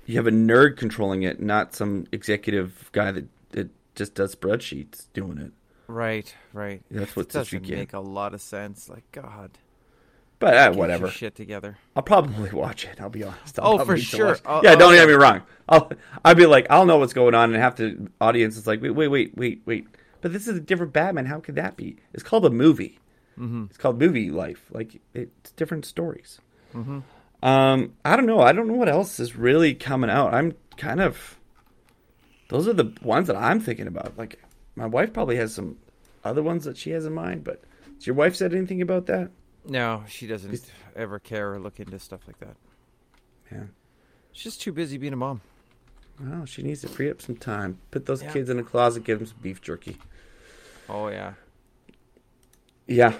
you 0.07 0.17
have 0.17 0.27
a 0.27 0.31
nerd 0.31 0.77
controlling 0.77 1.23
it, 1.25 1.41
not 1.41 1.75
some 1.75 2.07
executive 2.13 2.89
guy 2.93 3.11
that, 3.11 3.27
that 3.51 3.71
just 3.95 4.15
does 4.15 4.35
spreadsheets 4.35 5.07
doing 5.13 5.39
it. 5.39 5.53
Right, 5.89 6.35
right. 6.53 6.83
That's 6.91 7.15
what 7.17 7.29
doesn't 7.29 7.63
weekend. 7.63 7.79
make 7.81 7.93
a 7.93 8.01
lot 8.01 8.35
of 8.35 8.41
sense. 8.41 8.89
Like 8.89 9.05
God, 9.13 9.51
But 10.39 10.55
uh, 10.57 10.73
whatever. 10.73 11.09
shit 11.09 11.35
together. 11.35 11.77
I'll 11.95 12.03
probably 12.03 12.51
watch 12.53 12.85
it. 12.85 13.01
I'll 13.01 13.11
be 13.11 13.25
honest. 13.25 13.59
I'll 13.59 13.81
Oh, 13.81 13.85
for 13.85 13.99
sure. 13.99 14.39
Oh, 14.47 14.61
yeah, 14.63 14.73
oh, 14.73 14.77
don't 14.77 14.95
get 14.95 15.07
me 15.07 15.15
wrong. 15.15 15.43
I'll 15.69 15.91
I'll 16.25 16.35
be 16.35 16.47
like, 16.47 16.67
I'll 16.71 16.87
know 16.87 16.99
what's 16.99 17.13
going 17.13 17.35
on, 17.35 17.53
and 17.53 17.63
have 17.63 17.77
the 17.77 18.09
audience 18.21 18.57
is 18.57 18.67
like, 18.67 18.81
wait, 18.81 18.91
wait, 18.91 19.09
wait, 19.09 19.37
wait, 19.37 19.63
wait. 19.67 19.87
But 20.21 20.33
this 20.33 20.47
is 20.49 20.57
a 20.57 20.61
different 20.61 20.93
Batman. 20.93 21.27
How 21.27 21.41
could 21.41 21.57
that 21.57 21.77
be? 21.77 21.97
It's 22.15 22.23
called 22.23 22.47
a 22.47 22.51
movie. 22.51 22.99
Mm-hmm. 23.39 23.65
It's 23.71 23.77
called 23.79 23.99
movie 23.99 24.31
life. 24.31 24.65
Like 24.71 25.01
it's 25.15 25.51
different 25.53 25.85
stories. 25.85 26.41
Mm-hmm. 26.75 27.01
Um, 27.43 27.93
I 28.05 28.15
don't 28.17 28.27
know. 28.27 28.41
I 28.41 28.53
don't 28.53 28.69
know 28.69 28.75
what 28.75 28.89
else 28.89 29.19
is 29.19 29.35
really 29.37 29.75
coming 29.75 30.11
out. 30.11 30.33
I'm 30.33 30.55
kind 30.77 31.01
of. 31.01 31.39
Those 32.53 32.69
are 32.69 32.75
the 32.75 32.93
ones 33.03 33.27
that 33.29 33.37
I'm 33.37 33.61
thinking 33.61 33.87
about. 33.87 34.17
Like 34.19 34.39
my 34.77 34.87
wife 34.87 35.13
probably 35.13 35.37
has 35.37 35.55
some 35.55 35.79
other 36.23 36.43
ones 36.43 36.65
that 36.65 36.77
she 36.77 36.91
has 36.91 37.07
in 37.07 37.15
mind. 37.15 37.45
But 37.45 37.63
has 37.95 38.07
your 38.07 38.15
wife 38.15 38.37
said 38.37 38.53
anything 38.55 38.83
about 38.83 39.07
that? 39.07 39.31
No, 39.67 40.05
she 40.07 40.27
doesn't 40.27 40.71
ever 40.95 41.19
care 41.19 41.55
or 41.55 41.59
look 41.61 41.81
into 41.81 41.99
stuff 41.99 42.21
like 42.27 42.39
that. 42.41 42.57
Yeah. 43.51 43.65
She's 44.33 44.45
just 44.53 44.63
too 44.63 44.73
busy 44.73 44.99
being 44.99 45.13
a 45.13 45.17
mom. 45.17 45.41
Well, 46.21 46.45
she 46.45 46.63
needs 46.63 46.83
to 46.83 46.89
free 46.89 47.11
up 47.11 47.23
some 47.23 47.37
time. 47.37 47.79
Put 47.91 48.05
those 48.07 48.23
Yeah. 48.23 48.33
kids 48.33 48.51
in 48.51 48.59
a 48.59 48.63
closet. 48.63 49.05
Give 49.05 49.19
them 49.19 49.27
some 49.27 49.39
beef 49.41 49.61
jerky. 49.63 49.97
Oh 50.89 51.09
yeah. 51.09 51.35
Yeah, 52.87 53.15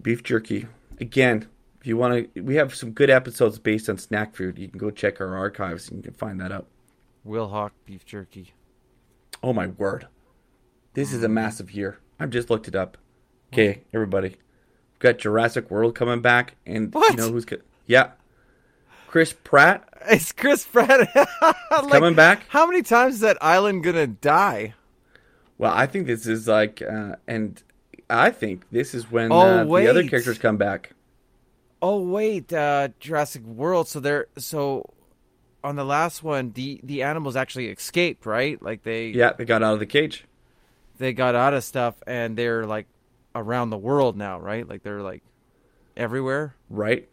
beef 0.00 0.22
jerky. 0.22 0.66
Again, 0.98 1.46
if 1.80 1.86
you 1.86 1.96
want 1.98 2.32
to, 2.34 2.40
we 2.40 2.54
have 2.54 2.74
some 2.74 2.92
good 2.92 3.10
episodes 3.10 3.58
based 3.58 3.90
on 3.90 3.98
snack 3.98 4.34
food. 4.34 4.58
You 4.58 4.68
can 4.68 4.78
go 4.78 4.90
check 4.90 5.20
our 5.20 5.36
archives 5.36 5.88
and 5.88 5.98
you 5.98 6.02
can 6.04 6.14
find 6.14 6.40
that 6.40 6.52
out. 6.52 6.66
Will 7.26 7.48
Hawk 7.48 7.72
beef 7.84 8.06
jerky. 8.06 8.52
Oh 9.42 9.52
my 9.52 9.66
word, 9.66 10.06
this 10.94 11.12
is 11.12 11.22
a 11.22 11.28
massive 11.28 11.72
year. 11.72 11.98
I've 12.20 12.30
just 12.30 12.48
looked 12.50 12.68
it 12.68 12.74
up. 12.76 12.96
Okay, 13.52 13.82
everybody, 13.92 14.28
we've 14.30 14.98
got 15.00 15.18
Jurassic 15.18 15.70
World 15.70 15.94
coming 15.94 16.20
back, 16.22 16.54
and 16.64 16.92
What? 16.94 17.10
you 17.12 17.16
know 17.16 17.30
who's 17.30 17.44
co- 17.44 17.56
yeah, 17.86 18.12
Chris 19.08 19.32
Pratt 19.32 19.88
It's 20.08 20.32
Chris 20.32 20.64
Pratt 20.64 21.08
Like, 21.70 21.90
coming 21.90 22.14
back. 22.14 22.44
How 22.48 22.66
many 22.66 22.82
times 22.82 23.14
is 23.16 23.20
that 23.20 23.36
island 23.42 23.82
gonna 23.84 24.06
die? 24.06 24.74
Well, 25.58 25.72
I 25.72 25.86
think 25.86 26.06
this 26.06 26.26
is 26.26 26.46
like, 26.46 26.80
uh, 26.82 27.16
and 27.26 27.62
I 28.08 28.30
think 28.30 28.64
this 28.70 28.94
is 28.94 29.10
when 29.10 29.32
Oh, 29.32 29.38
uh, 29.38 29.64
the 29.64 29.88
other 29.88 30.06
characters 30.08 30.38
come 30.38 30.56
back. 30.56 30.92
Oh 31.82 32.00
wait, 32.00 32.52
uh, 32.52 32.88
Jurassic 33.00 33.42
World. 33.42 33.88
So 33.88 34.00
they're 34.00 34.26
so 34.38 34.90
on 35.66 35.76
the 35.76 35.84
last 35.84 36.22
one, 36.22 36.52
the 36.52 36.80
the 36.82 37.02
animals 37.02 37.36
actually 37.36 37.66
escaped, 37.68 38.24
right? 38.26 38.60
Like 38.62 38.82
they 38.84 39.08
Yeah, 39.08 39.32
they 39.32 39.44
got 39.44 39.62
out 39.62 39.74
of 39.74 39.80
the 39.80 39.86
cage. 39.86 40.24
they 40.98 41.12
got 41.12 41.34
out 41.34 41.52
of 41.54 41.64
stuff 41.64 41.94
and 42.06 42.36
they're 42.36 42.64
like 42.66 42.86
around 43.34 43.70
the 43.70 43.76
world 43.78 44.16
now, 44.16 44.38
right? 44.40 44.66
Like 44.68 44.82
they're 44.82 45.02
like 45.02 45.22
everywhere. 45.96 46.54
right? 46.70 47.08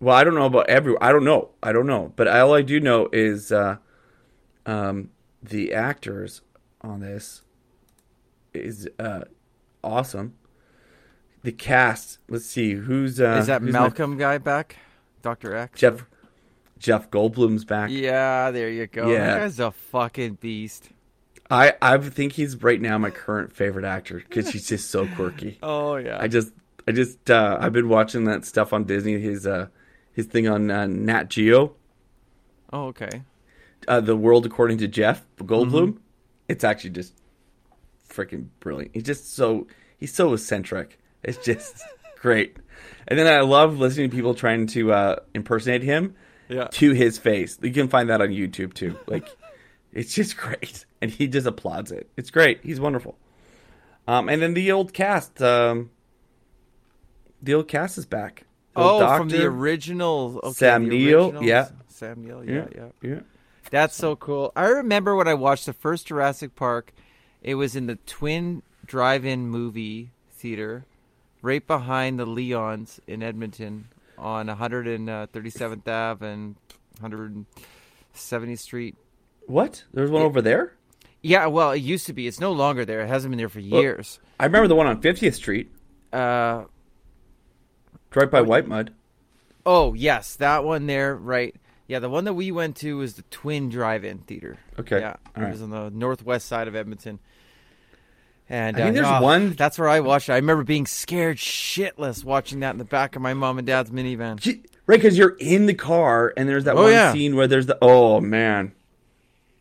Well, 0.00 0.14
I 0.16 0.24
don't 0.24 0.34
know 0.34 0.46
about 0.46 0.68
every. 0.68 0.94
I 1.00 1.12
don't 1.12 1.24
know. 1.24 1.50
I 1.62 1.72
don't 1.72 1.86
know. 1.86 2.12
But 2.16 2.26
all 2.28 2.52
I 2.54 2.62
do 2.62 2.80
know 2.80 3.08
is 3.12 3.50
uh, 3.52 3.76
um, 4.66 5.10
the 5.42 5.72
actors 5.72 6.42
on 6.82 7.00
this 7.00 7.42
is 8.52 8.88
uh, 8.98 9.22
awesome. 9.82 10.34
The 11.42 11.52
cast. 11.52 12.18
Let's 12.28 12.46
see 12.46 12.74
who's 12.74 13.20
uh, 13.20 13.36
Is 13.40 13.46
that 13.46 13.62
who's 13.62 13.72
my- 13.72 13.80
Malcolm 13.80 14.18
guy 14.18 14.38
back? 14.38 14.76
Doctor 15.22 15.54
X. 15.56 15.80
Jeff 15.80 16.04
Jeff 16.84 17.10
Goldblum's 17.10 17.64
back. 17.64 17.88
Yeah, 17.90 18.50
there 18.50 18.68
you 18.70 18.86
go. 18.86 19.10
Yeah. 19.10 19.24
That 19.24 19.38
guy's 19.40 19.58
a 19.58 19.70
fucking 19.70 20.34
beast. 20.34 20.90
I 21.50 21.72
I 21.80 21.96
think 21.96 22.32
he's 22.32 22.62
right 22.62 22.78
now 22.80 22.98
my 22.98 23.08
current 23.08 23.54
favorite 23.54 23.86
actor 23.86 24.16
because 24.18 24.50
he's 24.50 24.68
just 24.68 24.90
so 24.90 25.06
quirky. 25.06 25.58
Oh 25.62 25.96
yeah. 25.96 26.18
I 26.20 26.28
just 26.28 26.52
I 26.86 26.92
just 26.92 27.30
uh, 27.30 27.56
I've 27.58 27.72
been 27.72 27.88
watching 27.88 28.24
that 28.24 28.44
stuff 28.44 28.74
on 28.74 28.84
Disney. 28.84 29.18
His 29.18 29.46
uh 29.46 29.68
his 30.12 30.26
thing 30.26 30.46
on 30.46 30.70
uh, 30.70 30.86
Nat 30.86 31.30
Geo. 31.30 31.74
oh 32.70 32.88
okay. 32.88 33.22
uh, 33.88 34.00
the 34.00 34.14
world 34.16 34.44
according 34.44 34.76
to 34.78 34.86
Jeff 34.88 35.24
Goldblum, 35.38 35.88
Mm-hmm. 35.88 35.98
it's 36.48 36.64
actually 36.64 36.90
just 36.90 37.14
freaking 38.08 38.48
brilliant. 38.60 38.90
He's 38.94 39.04
just 39.04 39.34
so 39.34 39.66
he's 39.98 40.12
so 40.14 40.34
eccentric. 40.34 40.98
It's 41.22 41.38
just 41.38 41.82
great. 42.20 42.56
And 43.08 43.18
then 43.18 43.26
I 43.26 43.40
love 43.40 43.78
listening 43.78 44.10
to 44.10 44.16
people 44.16 44.34
trying 44.34 44.66
to 44.68 44.92
uh, 44.92 45.16
impersonate 45.34 45.82
him 45.82 46.14
Yeah. 46.48 46.68
to 46.72 46.90
his 46.92 47.18
face. 47.18 47.58
You 47.62 47.72
can 47.72 47.88
find 47.88 48.10
that 48.10 48.20
on 48.20 48.28
YouTube 48.28 48.74
too. 48.74 48.98
Like 49.06 49.28
it's 49.92 50.14
just 50.14 50.36
great, 50.36 50.84
and 51.00 51.10
he 51.10 51.26
just 51.26 51.46
applauds 51.46 51.92
it. 51.92 52.08
It's 52.16 52.30
great. 52.30 52.60
He's 52.62 52.80
wonderful. 52.80 53.16
Um, 54.06 54.28
and 54.28 54.42
then 54.42 54.54
the 54.54 54.70
old 54.70 54.92
cast, 54.92 55.40
um, 55.40 55.90
the 57.42 57.54
old 57.54 57.68
cast 57.68 57.96
is 57.96 58.06
back. 58.06 58.44
The 58.74 58.80
Oh, 58.82 59.16
from 59.16 59.28
the 59.28 59.44
original. 59.44 60.40
Okay, 60.42 60.52
Sam 60.52 60.84
the 60.84 60.90
Neill, 60.90 61.42
yeah. 61.42 61.68
Sam 61.88 62.24
Neill. 62.24 62.44
Yeah, 62.44 62.66
yeah. 62.74 62.88
yeah. 63.00 63.20
That's 63.70 63.96
so 63.96 64.14
cool. 64.16 64.52
I 64.54 64.66
remember 64.66 65.16
when 65.16 65.28
I 65.28 65.34
watched 65.34 65.66
the 65.66 65.72
first 65.72 66.08
Jurassic 66.08 66.54
Park. 66.54 66.92
It 67.42 67.54
was 67.56 67.76
in 67.76 67.86
the 67.86 67.96
Twin 68.06 68.62
Drive-In 68.86 69.48
movie 69.48 70.10
theater, 70.32 70.86
right 71.42 71.64
behind 71.66 72.18
the 72.18 72.26
Leons 72.26 73.00
in 73.06 73.22
Edmonton, 73.22 73.88
on 74.24 74.48
137th 74.48 75.86
Ave 75.86 76.26
and 76.26 76.56
170th 77.00 78.58
Street. 78.58 78.96
What? 79.46 79.84
There's 79.92 80.10
one 80.10 80.22
Yeah. 80.22 80.26
over 80.26 80.40
there. 80.42 80.72
Yeah, 81.22 81.46
well, 81.46 81.70
it 81.72 81.78
used 81.78 82.06
to 82.06 82.12
be. 82.12 82.26
It's 82.26 82.40
no 82.40 82.52
longer 82.52 82.84
there. 82.84 83.02
It 83.02 83.08
hasn't 83.08 83.30
been 83.30 83.38
there 83.38 83.48
for 83.48 83.60
Well- 83.60 83.80
years. 83.82 84.18
I 84.40 84.46
remember 84.46 84.68
the 84.68 84.74
one 84.74 84.86
on 84.86 85.00
50th 85.00 85.34
Street, 85.34 85.70
Uh, 86.12 86.64
right 88.14 88.30
by 88.30 88.40
Whitemud. 88.42 88.90
oh, 89.66 89.92
yes, 89.94 90.36
that 90.36 90.64
one 90.64 90.86
there, 90.86 91.14
right. 91.14 91.54
Yeah, 91.86 91.98
the 91.98 92.08
one 92.08 92.24
that 92.24 92.32
we 92.34 92.50
went 92.50 92.76
to 92.76 92.96
was 92.96 93.14
the 93.14 93.22
Twin 93.24 93.68
Drive-In 93.68 94.18
Theater. 94.20 94.56
Okay. 94.78 95.00
Yeah, 95.00 95.16
All 95.36 95.42
it 95.42 95.44
right. 95.44 95.52
was 95.52 95.60
on 95.62 95.68
the 95.70 95.90
northwest 95.90 96.46
side 96.46 96.66
of 96.66 96.74
Edmonton. 96.74 97.18
And 98.48 98.76
I 98.76 98.80
mean, 98.80 98.88
uh, 98.90 98.92
there's 98.92 99.06
no, 99.06 99.22
one- 99.22 99.50
That's 99.52 99.78
where 99.78 99.88
I 99.88 100.00
watched 100.00 100.28
it. 100.28 100.32
I 100.32 100.36
remember 100.36 100.64
being 100.64 100.86
scared 100.86 101.38
shitless 101.38 102.24
watching 102.24 102.60
that 102.60 102.70
in 102.72 102.78
the 102.78 102.84
back 102.84 103.16
of 103.16 103.22
my 103.22 103.32
mom 103.34 103.56
and 103.58 103.66
dad's 103.66 103.90
minivan. 103.90 104.44
Right, 104.86 104.98
because 105.00 105.16
you're 105.16 105.36
in 105.40 105.64
the 105.66 105.72
car 105.74 106.34
and 106.36 106.46
there's 106.48 106.64
that 106.64 106.76
Oh, 106.76 106.82
one 106.84 106.92
yeah. 106.92 107.12
scene 107.12 107.36
where 107.36 107.46
there's 107.46 107.64
the 107.66 107.78
oh 107.80 108.20
man, 108.20 108.72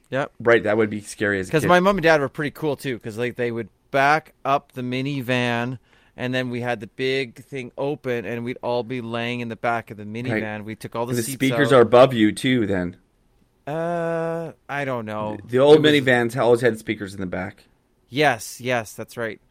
Yep. 0.09 0.33
right? 0.41 0.61
That 0.63 0.75
would 0.75 0.89
be 0.89 0.99
scary 0.99 1.39
as 1.39 1.47
Because 1.47 1.65
my 1.65 1.79
mom 1.79 1.95
and 1.97 2.03
dad 2.03 2.19
were 2.19 2.27
pretty 2.27 2.51
cool 2.51 2.75
too. 2.75 2.95
Because 2.97 3.17
like 3.17 3.35
they 3.37 3.51
would 3.51 3.69
back 3.91 4.33
up 4.43 4.73
the 4.73 4.81
minivan, 4.81 5.79
and 6.17 6.33
then 6.33 6.49
we 6.49 6.59
had 6.59 6.81
the 6.81 6.87
big 6.87 7.41
thing 7.45 7.71
open, 7.77 8.25
and 8.25 8.43
we'd 8.43 8.57
all 8.61 8.83
be 8.83 8.99
laying 8.99 9.39
in 9.39 9.47
the 9.47 9.55
back 9.55 9.91
of 9.91 9.97
the 9.97 10.03
minivan. 10.03 10.65
We 10.65 10.75
took 10.75 10.93
all 10.93 11.05
the, 11.05 11.11
And 11.11 11.19
the 11.19 11.23
speakers 11.23 11.71
out. 11.71 11.77
are 11.77 11.81
above 11.83 12.13
you 12.13 12.33
too. 12.33 12.67
Then 12.67 12.97
Uh, 13.65 14.51
I 14.67 14.83
don't 14.83 15.05
know. 15.05 15.37
the 15.47 15.59
old 15.59 15.81
was- 15.81 15.89
minivans 15.93 16.35
always 16.37 16.59
had 16.59 16.77
speakers 16.79 17.13
in 17.13 17.21
the 17.21 17.25
back. 17.25 17.63
Yes, 18.13 18.61
yes, 18.61 18.93
that's 18.93 19.17
right. 19.17 19.41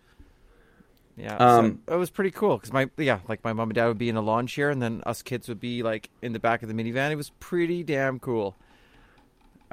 Yeah, 1.17 1.37
Um, 1.39 1.81
so 1.87 1.95
it 1.95 1.99
was 1.99 2.11
pretty 2.11 2.31
cool 2.31 2.57
because 2.57 2.73
my 2.73 2.89
yeah, 2.97 3.19
like 3.29 3.43
my 3.43 3.53
mom 3.53 3.71
and 3.71 3.75
dad 3.75 3.89
would 3.89 3.99
be 3.99 4.09
in 4.09 4.15
a 4.17 4.21
lawn 4.23 4.47
chair, 4.47 4.71
and 4.71 4.81
then 4.81 5.03
us 5.05 5.21
kids 5.21 5.49
would 5.49 5.59
be 5.59 5.83
like 5.83 6.11
in 6.23 6.33
the 6.33 6.39
back 6.39 6.63
of 6.63 6.69
the 6.69 6.75
minivan. 6.75 7.11
It 7.11 7.17
was 7.17 7.31
pretty 7.41 7.83
damn 7.83 8.21
cool, 8.21 8.57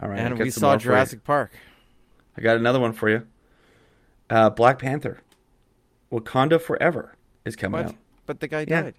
All 0.02 0.10
right, 0.10 0.18
and 0.20 0.40
we 0.40 0.50
saw. 0.50 0.76
Jurassic 0.76 1.24
Park. 1.24 1.52
I 2.36 2.42
got 2.42 2.58
another 2.58 2.80
one 2.80 2.94
for 2.94 3.10
you. 3.10 3.28
Uh, 4.28 4.50
Black 4.50 4.80
Panther, 4.80 5.20
Wakanda 6.12 6.60
Forever 6.60 7.16
is 7.46 7.56
coming 7.56 7.82
What? 7.82 7.90
out. 7.92 7.96
But 8.26 8.40
the 8.40 8.48
guy 8.48 8.66
Yeah. 8.68 8.82
died. 8.82 8.96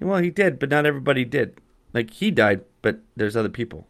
Well, 0.00 0.18
he 0.18 0.30
did, 0.30 0.58
but 0.58 0.70
not 0.70 0.86
everybody 0.86 1.24
did. 1.24 1.60
Like 1.92 2.10
he 2.10 2.32
died, 2.32 2.62
but 2.82 2.98
there's 3.16 3.36
other 3.36 3.48
people. 3.48 3.86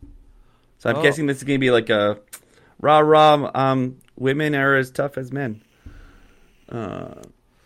So 0.79 0.91
I'm 0.91 0.97
Oh. 0.97 1.03
guessing 1.03 1.27
this 1.27 1.39
is 1.39 1.45
gonna 1.45 1.59
be 1.59 1.71
like 1.71 1.89
a 1.89 2.21
rah 2.79 2.99
rah. 2.99 3.51
Um, 3.55 3.97
women 4.17 4.55
are 4.55 4.77
as 4.77 4.91
tough 4.91 5.17
as 5.19 5.33
men. 5.33 5.63
uh, 6.69 7.15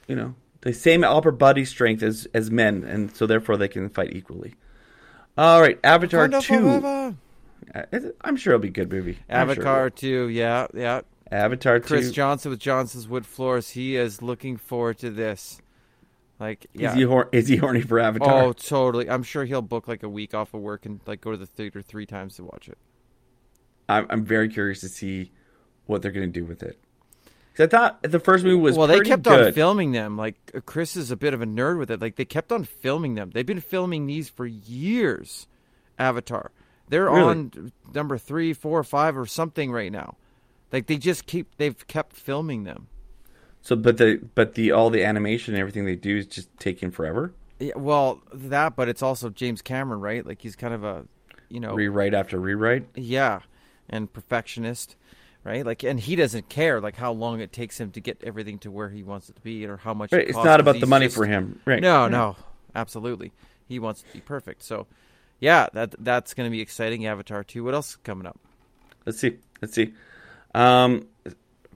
you 0.07 0.17
know, 0.17 0.35
the 0.63 0.73
same 0.73 1.05
upper 1.05 1.31
body 1.31 1.65
strength 1.65 2.03
as 2.03 2.27
as 2.35 2.51
men, 2.51 2.85
and 2.85 3.15
so 3.15 3.27
therefore 3.27 3.57
they 3.57 3.69
can 3.69 3.89
fight 3.89 4.13
equally. 4.13 4.55
All 5.37 5.61
right, 5.61 5.79
Avatar 5.85 6.29
Wakanda 6.29 6.43
two. 6.43 7.17
Uh, 7.75 8.11
I'm 8.23 8.37
sure 8.37 8.55
it'll 8.55 8.63
be 8.63 8.69
a 8.69 8.73
good 8.73 8.91
movie. 8.91 9.19
I'm 9.29 9.49
sure 9.53 9.63
Avatar 9.63 9.85
will. 9.85 9.91
two, 9.91 10.29
yeah, 10.29 10.67
yeah. 10.75 11.03
Avatar 11.31 11.79
Chris 11.81 12.07
two. 12.09 12.13
Johnson 12.13 12.51
with 12.51 12.61
Johnson's 12.61 13.07
Wood 13.07 13.27
Floors. 13.27 13.71
He 13.71 13.97
is 13.97 14.23
looking 14.23 14.57
forward 14.57 14.99
to 14.99 15.11
this. 15.11 15.61
Like, 16.41 16.67
yeah. 16.73 16.91
Is 16.91 16.95
he 16.95 17.03
hor- 17.03 17.29
is 17.33 17.49
he 17.49 17.57
horny 17.57 17.83
for 17.83 17.99
Avatar? 17.99 18.43
Oh, 18.43 18.53
totally. 18.53 19.11
I'm 19.11 19.23
sure 19.23 19.45
he'll 19.45 19.61
book 19.63 19.89
like 19.89 20.03
a 20.03 20.09
week 20.09 20.35
off 20.35 20.55
of 20.55 20.61
work 20.61 20.87
and 20.87 21.01
like 21.07 21.21
go 21.21 21.31
to 21.33 21.37
the 21.37 21.47
theater 21.47 21.83
three 21.83 22.07
times 22.07 22.37
to 22.37 22.45
watch 22.45 22.69
it. 22.69 22.79
I'm 23.89 24.07
I'm 24.09 24.25
very 24.25 24.49
curious 24.49 24.81
to 24.81 24.89
see 24.89 25.33
what 25.89 26.01
they're 26.03 26.13
going 26.13 26.33
to 26.33 26.41
do 26.41 26.45
with 26.47 26.63
it. 26.63 26.79
I 27.61 27.67
thought 27.67 28.01
the 28.05 28.21
first 28.21 28.45
movie 28.45 28.55
was 28.55 28.77
well, 28.77 28.87
they 28.87 29.01
kept 29.01 29.27
on 29.27 29.53
filming 29.53 29.91
them. 29.91 30.17
Like 30.17 30.37
uh, 30.55 30.61
Chris 30.61 30.95
is 30.95 31.11
a 31.11 31.17
bit 31.17 31.35
of 31.35 31.43
a 31.43 31.47
nerd 31.47 31.77
with 31.81 31.91
it. 31.91 32.01
Like 32.01 32.15
they 32.15 32.25
kept 32.25 32.53
on 32.53 32.63
filming 32.63 33.17
them. 33.17 33.31
They've 33.35 33.45
been 33.45 33.61
filming 33.61 34.07
these 34.07 34.29
for 34.29 34.47
years. 34.47 35.49
Avatar. 35.99 36.53
They're 36.89 37.07
Really? 37.07 37.21
on 37.21 37.73
number 37.93 38.17
three, 38.17 38.53
four, 38.53 38.85
five, 38.85 39.19
or 39.19 39.27
something 39.27 39.73
right 39.73 39.91
now. 39.91 40.17
Like 40.71 40.87
they 40.87 40.97
just 40.99 41.27
keep. 41.27 41.49
They've 41.57 41.85
kept 41.89 42.13
filming 42.15 42.63
them. 42.63 42.87
So, 43.61 43.75
but 43.75 43.97
the 43.99 44.21
but 44.37 44.55
the 44.55 44.71
all 44.71 44.89
the 44.89 45.05
animation 45.05 45.55
and 45.55 45.61
everything 45.61 45.85
they 45.85 45.97
do 45.97 46.19
is 46.19 46.27
just 46.27 46.57
taking 46.61 46.93
forever. 46.93 47.33
Yeah, 47.59 47.73
well, 47.77 48.23
that, 48.33 48.77
but 48.77 48.89
it's 48.89 49.03
also 49.03 49.31
James 49.31 49.63
Cameron, 49.63 50.01
right? 50.01 50.25
Like 50.25 50.41
he's 50.41 50.55
kind 50.55 50.73
of 50.73 50.85
a, 50.85 51.07
you 51.49 51.59
know, 51.59 51.75
Rewrite 51.75 52.15
after 52.15 52.39
rewrite. 52.39 52.87
yeah, 52.95 53.41
and 53.91 54.13
perfectionist, 54.13 54.95
right? 55.49 55.65
Like, 55.67 55.83
and 55.83 55.99
he 55.99 56.15
doesn't 56.15 56.49
care 56.49 56.81
like 56.81 56.95
how 56.97 57.13
long 57.13 57.41
it 57.41 57.53
takes 57.53 57.81
him 57.81 57.91
to 57.93 58.01
get 58.01 58.23
everything 58.23 58.59
to 58.61 58.71
where 58.71 58.91
he 58.91 59.03
wants 59.03 59.29
it 59.29 59.37
to 59.37 59.43
be, 59.43 59.67
or 59.67 59.79
how 59.79 59.95
much. 59.95 60.13
Right. 60.13 60.23
it 60.23 60.29
It's 60.29 60.37
not 60.45 60.61
about 60.61 60.79
the 60.81 60.87
money 60.87 61.07
just- 61.07 61.17
for 61.17 61.27
him. 61.27 61.61
Right. 61.65 61.81
No, 61.83 62.03
Right. 62.03 62.11
no, 62.11 62.37
absolutely. 62.75 63.33
He 63.67 63.79
wants 63.79 64.03
it 64.03 64.07
to 64.09 64.13
be 64.15 64.21
perfect. 64.21 64.63
So, 64.63 64.87
yeah, 65.41 65.67
that 65.73 65.95
that's 65.99 66.35
going 66.35 66.47
to 66.49 66.51
be 66.51 66.61
exciting. 66.61 67.07
Avatar 67.07 67.43
two. 67.45 67.65
What 67.65 67.75
else 67.75 67.91
is 67.91 67.97
coming 67.97 68.27
up? 68.27 68.39
Let's 69.07 69.19
see. 69.19 69.39
Let's 69.63 69.75
see. 69.75 69.95
Um, 70.55 71.07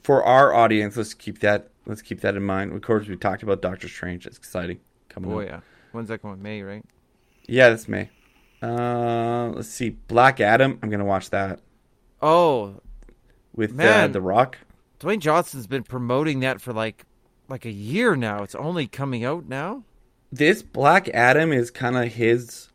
for 0.03 0.23
our 0.25 0.53
audience, 0.55 0.97
let's 0.97 1.15
keep 1.15 1.41
that. 1.41 1.69
Let's 1.87 2.03
keep 2.03 2.21
that 2.21 2.37
in 2.37 2.43
mind. 2.45 2.73
Of 2.73 2.83
course, 2.83 3.09
we 3.09 3.17
talked 3.17 3.43
about 3.43 3.61
Doctor 3.63 3.89
Strange. 3.89 4.27
It's 4.27 4.37
exciting 4.39 4.79
coming 5.09 5.33
Oh 5.33 5.41
up. 5.41 5.47
yeah, 5.49 5.61
when's 5.93 6.09
that 6.09 6.23
going? 6.23 6.41
May, 6.43 6.63
right? 6.63 6.85
Yeah, 7.47 7.71
that's 7.71 7.89
May. 7.89 8.09
Uh, 8.63 9.49
let's 9.55 9.69
see. 9.69 9.91
Black 9.91 10.41
Adam. 10.41 10.79
I'm 10.83 10.91
gonna 10.91 11.05
watch 11.05 11.31
that 11.31 11.61
Oh, 12.21 12.81
with 13.55 13.73
uh, 13.73 13.75
Man. 13.75 14.13
The 14.13 14.21
Rock. 14.21 14.59
Dwayne 15.01 15.19
Johnson's 15.19 15.67
been 15.67 15.83
promoting 15.83 16.41
that 16.41 16.61
for 16.61 16.73
like 16.73 17.05
like 17.49 17.65
a 17.65 17.71
year 17.71 18.15
now. 18.17 18.43
It's 18.43 18.55
only 18.55 18.87
coming 18.87 19.25
out 19.25 19.49
now. 19.49 19.85
This 20.31 20.63
Black 20.63 21.09
Adam 21.11 21.53
is 21.53 21.71
kind 21.71 21.97
of 21.97 22.13
his 22.13 22.69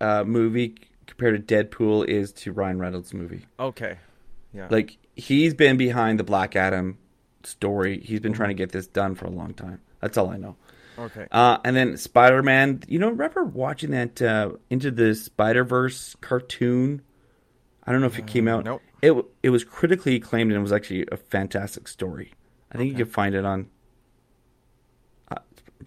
uh, 0.00 0.24
movie 0.24 0.74
compared 1.06 1.46
to 1.46 1.54
Deadpool 1.64 2.06
is 2.08 2.32
to 2.32 2.52
Ryan 2.52 2.78
Reynolds' 2.78 3.12
movie. 3.12 3.44
Okay. 3.60 3.98
Yeah. 4.52 4.68
Like 4.70 4.96
he's 5.16 5.52
been 5.52 5.76
behind 5.76 6.18
the 6.18 6.24
Black 6.24 6.56
Adam 6.56 6.98
story. 7.42 8.00
He's 8.00 8.20
been 8.20 8.32
trying 8.32 8.50
to 8.50 8.54
get 8.54 8.72
this 8.72 8.86
done 8.86 9.14
for 9.14 9.26
a 9.26 9.30
long 9.30 9.52
time. 9.52 9.80
That's 10.00 10.16
all 10.16 10.30
I 10.30 10.36
know. 10.36 10.56
okay. 10.98 11.26
Uh, 11.30 11.58
and 11.64 11.74
then 11.76 11.96
Spider 11.96 12.42
Man. 12.42 12.82
You 12.86 12.98
know, 13.00 13.10
remember 13.10 13.42
watching 13.44 13.90
that 13.90 14.22
uh, 14.22 14.52
Into 14.70 14.90
the 14.90 15.14
Spider 15.14 15.64
Verse 15.64 16.16
cartoon? 16.20 17.02
I 17.86 17.92
don't 17.92 18.00
know 18.00 18.06
if 18.06 18.18
it 18.18 18.26
came 18.26 18.48
out. 18.48 18.64
nope. 18.64 18.80
It 19.04 19.24
it 19.42 19.50
was 19.50 19.64
critically 19.64 20.16
acclaimed 20.16 20.50
and 20.50 20.58
it 20.58 20.62
was 20.62 20.72
actually 20.72 21.06
a 21.12 21.16
fantastic 21.16 21.88
story. 21.88 22.32
I 22.72 22.78
think 22.78 22.90
you 22.90 22.96
can 22.96 23.06
find 23.06 23.34
it 23.34 23.44
on 23.44 23.68
uh, 25.30 25.36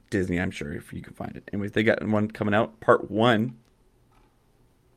Disney. 0.10 0.40
I'm 0.40 0.52
sure 0.52 0.72
if 0.74 0.94
you 0.94 1.02
can 1.02 1.14
find 1.14 1.36
it. 1.36 1.50
Anyways, 1.52 1.72
they 1.72 1.84
got 1.84 2.06
one 2.08 2.30
coming 2.30 2.54
out, 2.54 2.80
part 2.80 3.10
one. 3.10 3.56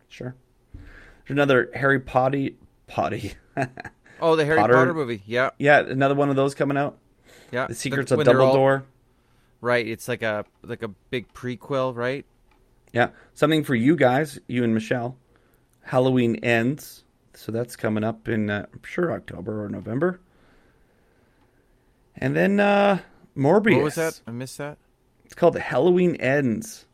Sure. 0.08 0.34
There's 0.74 1.30
another 1.30 1.70
Harry 1.74 2.00
Potty 2.00 2.56
Potty. 2.86 3.34
Oh, 4.22 4.36
the 4.36 4.44
Harry 4.44 4.58
Potter- 4.58 4.74
Potter, 4.74 4.92
movie. 4.92 5.22
Yeah. 5.24 5.48
yeah, 5.58 5.80
another 5.80 6.14
one 6.14 6.28
of 6.28 6.36
those 6.36 6.54
coming 6.54 6.76
out. 6.76 6.98
Yeah. 7.52 7.66
The 7.68 7.74
Secrets 7.74 8.10
That's 8.10 8.20
of 8.20 8.28
Dumbledore. 8.28 8.82
Right. 9.62 9.86
It's 9.86 10.08
like 10.08 10.20
a 10.22 10.44
like 10.62 10.82
a 10.82 10.88
big 10.88 11.32
prequel, 11.32 11.96
right? 11.96 12.26
Yeah, 12.92 13.10
something 13.34 13.64
for 13.64 13.74
you 13.74 13.96
guys, 13.96 14.38
you 14.46 14.64
and 14.64 14.74
Michelle. 14.74 15.16
Halloween 15.82 16.36
ends, 16.42 17.04
so 17.40 17.50
that's 17.52 17.74
coming 17.74 18.04
up 18.04 18.28
in 18.28 18.50
uh, 18.50 18.66
I'm 18.70 18.82
sure 18.84 19.12
October 19.12 19.64
or 19.64 19.68
November. 19.70 20.20
And 22.16 22.36
then 22.36 22.60
uh 22.60 22.98
Morbius. 23.36 23.76
What 23.76 23.84
was 23.84 23.94
that? 23.94 24.20
I 24.26 24.30
missed 24.30 24.58
that. 24.58 24.76
It's 25.24 25.34
called 25.34 25.56
Halloween 25.56 26.16
Ends. 26.16 26.84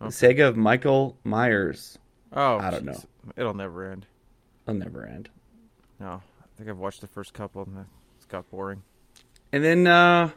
The 0.00 0.10
saga 0.10 0.48
of 0.48 0.56
Michael 0.58 1.16
Myers. 1.24 1.98
Oh, 2.34 2.58
I 2.58 2.70
don't 2.70 2.84
know. 2.84 3.00
It'll 3.36 3.54
never 3.54 3.90
end. 3.90 4.04
It'll 4.68 4.78
never 4.78 5.06
end. 5.06 5.30
No, 5.98 6.20
I 6.42 6.46
think 6.58 6.68
I've 6.68 6.76
watched 6.76 7.00
the 7.00 7.06
first 7.06 7.32
couple 7.32 7.62
and 7.62 7.86
it's 8.18 8.26
got 8.26 8.50
boring. 8.50 8.82
And 9.52 9.64
then 9.64 9.86
uh 9.86 10.30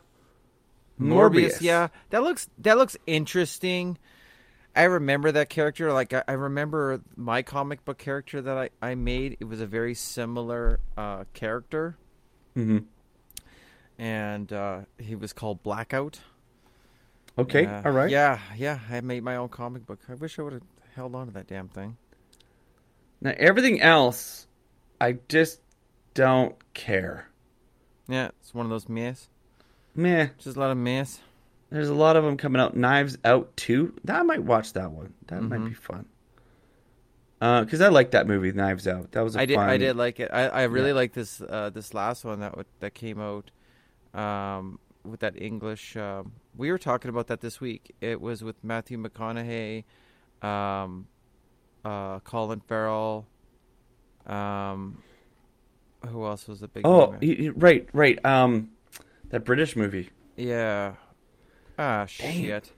Morbius. 0.98 1.60
yeah, 1.60 1.90
that 2.12 2.24
looks 2.24 2.48
that 2.60 2.78
looks 2.78 2.96
interesting. 3.06 3.98
I 4.78 4.84
remember 4.84 5.32
that 5.32 5.50
character. 5.50 5.92
Like 5.92 6.14
I, 6.14 6.24
I 6.28 6.34
remember 6.34 7.02
my 7.16 7.42
comic 7.42 7.84
book 7.84 7.98
character 7.98 8.42
that 8.42 8.58
I, 8.58 8.70
I 8.82 8.96
made. 8.96 9.38
It 9.40 9.46
was 9.46 9.60
a 9.62 9.66
very 9.68 9.94
similar 9.94 10.80
uh, 10.98 11.26
character, 11.34 11.98
hmm 12.54 12.80
and 14.00 14.54
uh, 14.54 14.82
he 15.00 15.16
was 15.16 15.34
called 15.34 15.64
Blackout. 15.64 16.20
Okay, 17.38 17.66
Uh, 17.66 17.82
all 17.86 17.92
right. 17.92 18.10
Yeah, 18.10 18.40
yeah. 18.56 18.80
I 18.90 19.02
made 19.02 19.24
my 19.24 19.36
own 19.36 19.50
comic 19.50 19.86
book. 19.86 20.00
I 20.10 20.14
wish 20.14 20.40
I 20.40 20.44
would 20.44 20.54
have 20.54 20.62
held 20.96 21.16
on 21.16 21.28
to 21.28 21.34
that 21.34 21.48
damn 21.48 21.68
thing. 21.68 21.98
Now 23.22 23.34
everything 23.38 23.82
else 23.82 24.48
I 25.02 25.18
just 25.28 25.62
don't 26.14 26.56
care. 26.74 27.30
Yeah, 28.08 28.30
it's 28.40 28.54
one 28.54 28.66
of 28.66 28.70
those 28.70 28.88
mess. 28.88 29.30
Meh. 29.96 30.30
Just 30.38 30.58
a 30.58 30.60
lot 30.60 30.72
of 30.72 30.78
mess. 30.78 31.20
There's 31.70 31.90
a 31.90 31.94
lot 31.94 32.16
of 32.16 32.24
them 32.24 32.38
coming 32.38 32.62
out. 32.62 32.76
Knives 32.78 33.18
Out 33.26 33.56
2. 33.58 33.94
That 34.06 34.20
I 34.20 34.24
might 34.24 34.44
watch 34.44 34.74
that 34.74 34.92
one. 34.92 35.14
That 35.28 35.42
might 35.42 35.60
Mm-hmm. 35.60 35.68
be 35.70 35.74
fun. 35.74 36.06
Because 37.40 37.82
I 37.82 37.90
like 37.90 38.12
that 38.12 38.26
movie, 38.26 38.52
Knives 38.52 38.88
Out. 38.88 39.12
That 39.12 39.22
was 39.22 39.36
a 39.36 39.42
I 39.42 39.46
did. 39.46 39.56
fun. 39.56 39.70
I 39.70 39.78
did 39.78 39.96
like 39.96 40.20
it. 40.20 40.30
I, 40.34 40.48
I 40.48 40.64
really 40.64 40.90
Yeah. 40.90 40.96
like 40.96 41.14
this. 41.14 41.40
Uh, 41.42 41.70
this 41.70 41.94
last 41.94 42.24
one 42.26 42.40
that 42.40 42.56
that 42.80 42.94
came 42.96 43.20
out 43.20 43.52
um, 44.20 44.80
with 45.04 45.20
that 45.20 45.40
English. 45.40 45.96
Um, 45.98 46.32
we 46.56 46.72
were 46.72 46.80
talking 46.80 47.10
about 47.10 47.28
that 47.28 47.42
this 47.42 47.62
week. 47.62 47.94
It 48.02 48.20
was 48.22 48.44
with 48.44 48.64
Matthew 48.64 48.98
McConaughey, 48.98 49.84
um, 50.42 51.06
uh, 51.86 52.20
Colin 52.22 52.62
Farrell. 52.62 53.28
Um, 54.26 55.04
who 56.08 56.26
else 56.26 56.48
was 56.48 56.62
the 56.62 56.68
big? 56.68 56.86
Oh, 56.88 57.16
y- 57.22 57.52
right, 57.56 57.88
right. 57.94 58.24
Um, 58.26 58.70
that 59.30 59.46
British 59.46 59.76
movie. 59.76 60.10
yeah. 60.38 60.94
Ah, 61.78 62.06
shit. 62.06 62.72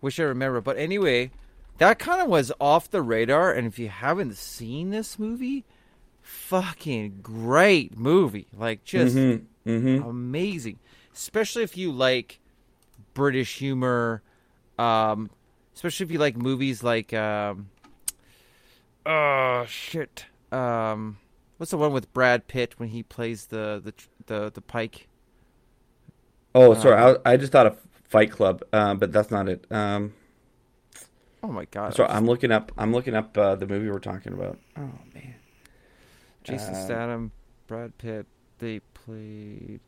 Wish 0.00 0.18
I 0.20 0.24
remember. 0.24 0.60
But 0.60 0.76
anyway, 0.78 1.30
that 1.78 1.98
kind 1.98 2.20
of 2.22 2.28
was 2.28 2.52
off 2.60 2.90
the 2.90 3.02
radar. 3.02 3.52
And 3.52 3.66
if 3.66 3.78
you 3.78 3.88
haven't 3.88 4.36
seen 4.36 4.90
this 4.90 5.18
movie, 5.18 5.64
fucking 6.22 7.20
great 7.22 7.96
movie. 7.98 8.46
Like 8.56 8.84
just 8.84 9.16
Mm-hmm. 9.16 9.70
Mm-hmm. 9.70 10.08
amazing. 10.08 10.78
Especially 11.14 11.62
if 11.62 11.76
you 11.76 11.90
like 11.92 12.38
British 13.14 13.58
humor. 13.58 14.22
Um, 14.78 15.30
especially 15.74 16.04
if 16.04 16.10
you 16.12 16.18
like 16.18 16.36
movies 16.36 16.82
like 16.82 17.12
um, 17.14 17.68
oh 19.04 19.64
shit. 19.66 20.26
Um, 20.52 21.18
what's 21.56 21.70
the 21.70 21.78
one 21.78 21.92
with 21.92 22.12
Brad 22.12 22.46
Pitt 22.46 22.74
when 22.78 22.90
he 22.90 23.02
plays 23.02 23.46
the 23.46 23.80
the 23.84 23.94
the, 24.26 24.50
the 24.52 24.60
Pike? 24.60 25.08
Oh, 26.54 26.74
sorry. 26.74 27.16
I, 27.24 27.32
I 27.32 27.36
just 27.36 27.52
thought 27.52 27.66
of 27.66 27.85
Fight 28.08 28.30
Club, 28.30 28.62
uh, 28.72 28.94
but 28.94 29.12
that's 29.12 29.30
not 29.30 29.48
it. 29.48 29.66
Um, 29.70 30.14
Oh 31.42 31.52
my 31.52 31.64
god! 31.66 31.94
so 31.94 32.04
I'm 32.06 32.26
looking 32.26 32.50
up. 32.50 32.72
I'm 32.76 32.92
looking 32.92 33.14
up 33.14 33.38
uh, 33.38 33.54
the 33.54 33.66
movie 33.68 33.88
we're 33.88 34.00
talking 34.00 34.32
about. 34.32 34.58
Oh 34.76 34.90
man. 35.14 35.36
Jason 36.42 36.74
uh, 36.74 36.84
Statham, 36.84 37.32
Brad 37.68 37.96
Pitt. 37.98 38.26
They 38.58 38.80
played. 38.80 39.80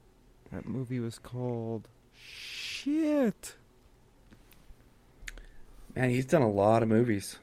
That 0.52 0.68
movie 0.68 1.00
was 1.00 1.18
called. 1.18 1.88
Shit. 2.14 3.56
Man, 5.96 6.10
he's 6.10 6.26
done 6.26 6.42
a 6.42 6.50
lot 6.50 6.82
of 6.84 6.88
movies. 6.88 7.38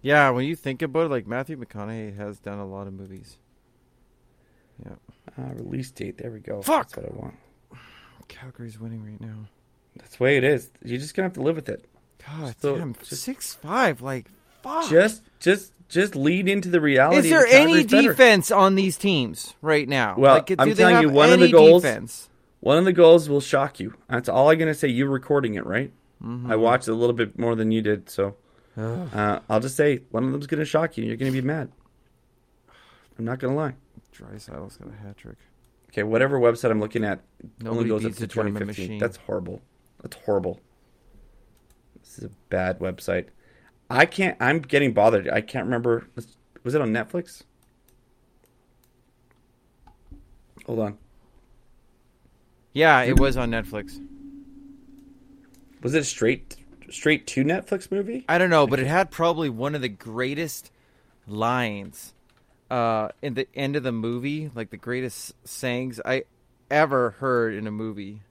Yeah, 0.00 0.30
when 0.30 0.44
you 0.44 0.54
think 0.54 0.82
about 0.82 1.06
it, 1.06 1.10
like 1.10 1.26
Matthew 1.26 1.56
McConaughey 1.56 2.16
has 2.16 2.38
done 2.38 2.58
a 2.58 2.66
lot 2.66 2.86
of 2.86 2.92
movies. 2.92 3.38
Yeah. 4.84 4.94
Uh, 5.36 5.54
release 5.54 5.90
date. 5.90 6.18
There 6.18 6.30
we 6.30 6.38
go. 6.38 6.62
Fuck! 6.62 6.90
That's 6.90 6.96
what 6.96 7.12
I 7.12 7.16
want. 7.16 7.34
Calgary's 8.28 8.78
winning 8.78 9.04
right 9.04 9.20
now. 9.20 9.46
That's 9.96 10.16
the 10.16 10.24
way 10.24 10.36
it 10.36 10.44
is. 10.44 10.70
You're 10.84 10.98
just 10.98 11.14
gonna 11.14 11.26
have 11.26 11.34
to 11.34 11.42
live 11.42 11.56
with 11.56 11.68
it. 11.68 11.84
God 12.26 12.54
So, 12.60 12.76
damn, 12.78 12.94
just- 12.94 13.22
six 13.22 13.54
five. 13.54 14.00
Like 14.02 14.26
fuck. 14.62 14.88
Just, 14.90 15.22
just, 15.40 15.72
just 15.88 16.16
lead 16.16 16.48
into 16.48 16.68
the 16.70 16.80
reality. 16.80 17.18
Is 17.18 17.30
there 17.30 17.46
any 17.46 17.84
Calgary's 17.84 17.86
better. 17.86 18.08
defense 18.08 18.50
on 18.50 18.74
these 18.74 18.96
teams 18.96 19.54
right 19.62 19.88
now? 19.88 20.14
Well, 20.16 20.34
like, 20.36 20.50
I'm 20.58 20.74
telling 20.74 21.02
you, 21.02 21.10
one 21.10 21.32
of 21.32 21.40
the 21.40 21.50
goals- 21.52 21.82
Defense? 21.82 22.28
one 22.60 22.78
of 22.78 22.84
the 22.86 22.92
goals 22.94 23.28
will 23.28 23.40
shock 23.42 23.78
you. 23.78 23.94
That's 24.08 24.28
all 24.28 24.50
I'm 24.50 24.58
gonna 24.58 24.74
say. 24.74 24.88
You're 24.88 25.10
recording 25.10 25.54
it, 25.54 25.66
right? 25.66 25.92
Mm-hmm. 26.22 26.50
I 26.50 26.56
watched 26.56 26.88
a 26.88 26.94
little 26.94 27.14
bit 27.14 27.38
more 27.38 27.54
than 27.54 27.70
you 27.70 27.82
did, 27.82 28.08
so 28.08 28.34
uh, 28.78 29.40
I'll 29.50 29.60
just 29.60 29.76
say 29.76 30.00
one 30.10 30.24
of 30.24 30.32
them's 30.32 30.46
gonna 30.46 30.64
shock 30.64 30.96
you. 30.96 31.04
You're 31.04 31.16
gonna 31.16 31.30
be 31.30 31.42
mad. 31.42 31.70
I'm 33.18 33.24
not 33.24 33.38
gonna 33.38 33.54
lie. 33.54 33.74
Draisaitl's 34.16 34.76
got 34.78 34.88
a 34.88 34.96
hat 35.06 35.16
trick. 35.18 35.36
Okay, 35.94 36.02
whatever 36.02 36.40
website 36.40 36.72
I'm 36.72 36.80
looking 36.80 37.04
at 37.04 37.20
only 37.64 37.86
goes 37.88 38.04
up 38.04 38.14
to 38.14 38.26
2015. 38.26 38.66
machine. 38.66 38.98
That's 38.98 39.16
horrible. 39.16 39.62
That's 40.02 40.16
horrible. 40.24 40.58
This 42.00 42.18
is 42.18 42.24
a 42.24 42.30
bad 42.48 42.80
website. 42.80 43.26
I 43.88 44.04
can't. 44.04 44.36
I'm 44.40 44.58
getting 44.58 44.92
bothered. 44.92 45.28
I 45.28 45.40
can't 45.40 45.66
remember. 45.66 46.08
Was 46.64 46.74
it 46.74 46.80
on 46.80 46.90
Netflix? 46.92 47.42
Hold 50.66 50.80
on. 50.80 50.98
Yeah, 52.72 53.02
it 53.02 53.20
was 53.20 53.36
on 53.36 53.52
Netflix. 53.52 54.04
Was 55.80 55.94
it 55.94 56.00
a 56.00 56.04
straight 56.04 56.56
straight 56.90 57.24
to 57.28 57.44
Netflix 57.44 57.92
movie? 57.92 58.24
I 58.28 58.38
don't 58.38 58.50
know, 58.50 58.66
but 58.66 58.80
it 58.80 58.88
had 58.88 59.12
probably 59.12 59.48
one 59.48 59.76
of 59.76 59.80
the 59.80 59.88
greatest 59.88 60.72
lines 61.28 62.14
uh, 62.70 63.08
in 63.22 63.34
the 63.34 63.46
end 63.54 63.76
of 63.76 63.82
the 63.82 63.92
movie, 63.92 64.50
like 64.54 64.70
the 64.70 64.76
greatest 64.76 65.34
sayings 65.46 66.00
I 66.04 66.24
ever 66.70 67.10
heard 67.10 67.54
in 67.54 67.66
a 67.66 67.70
movie. 67.70 68.22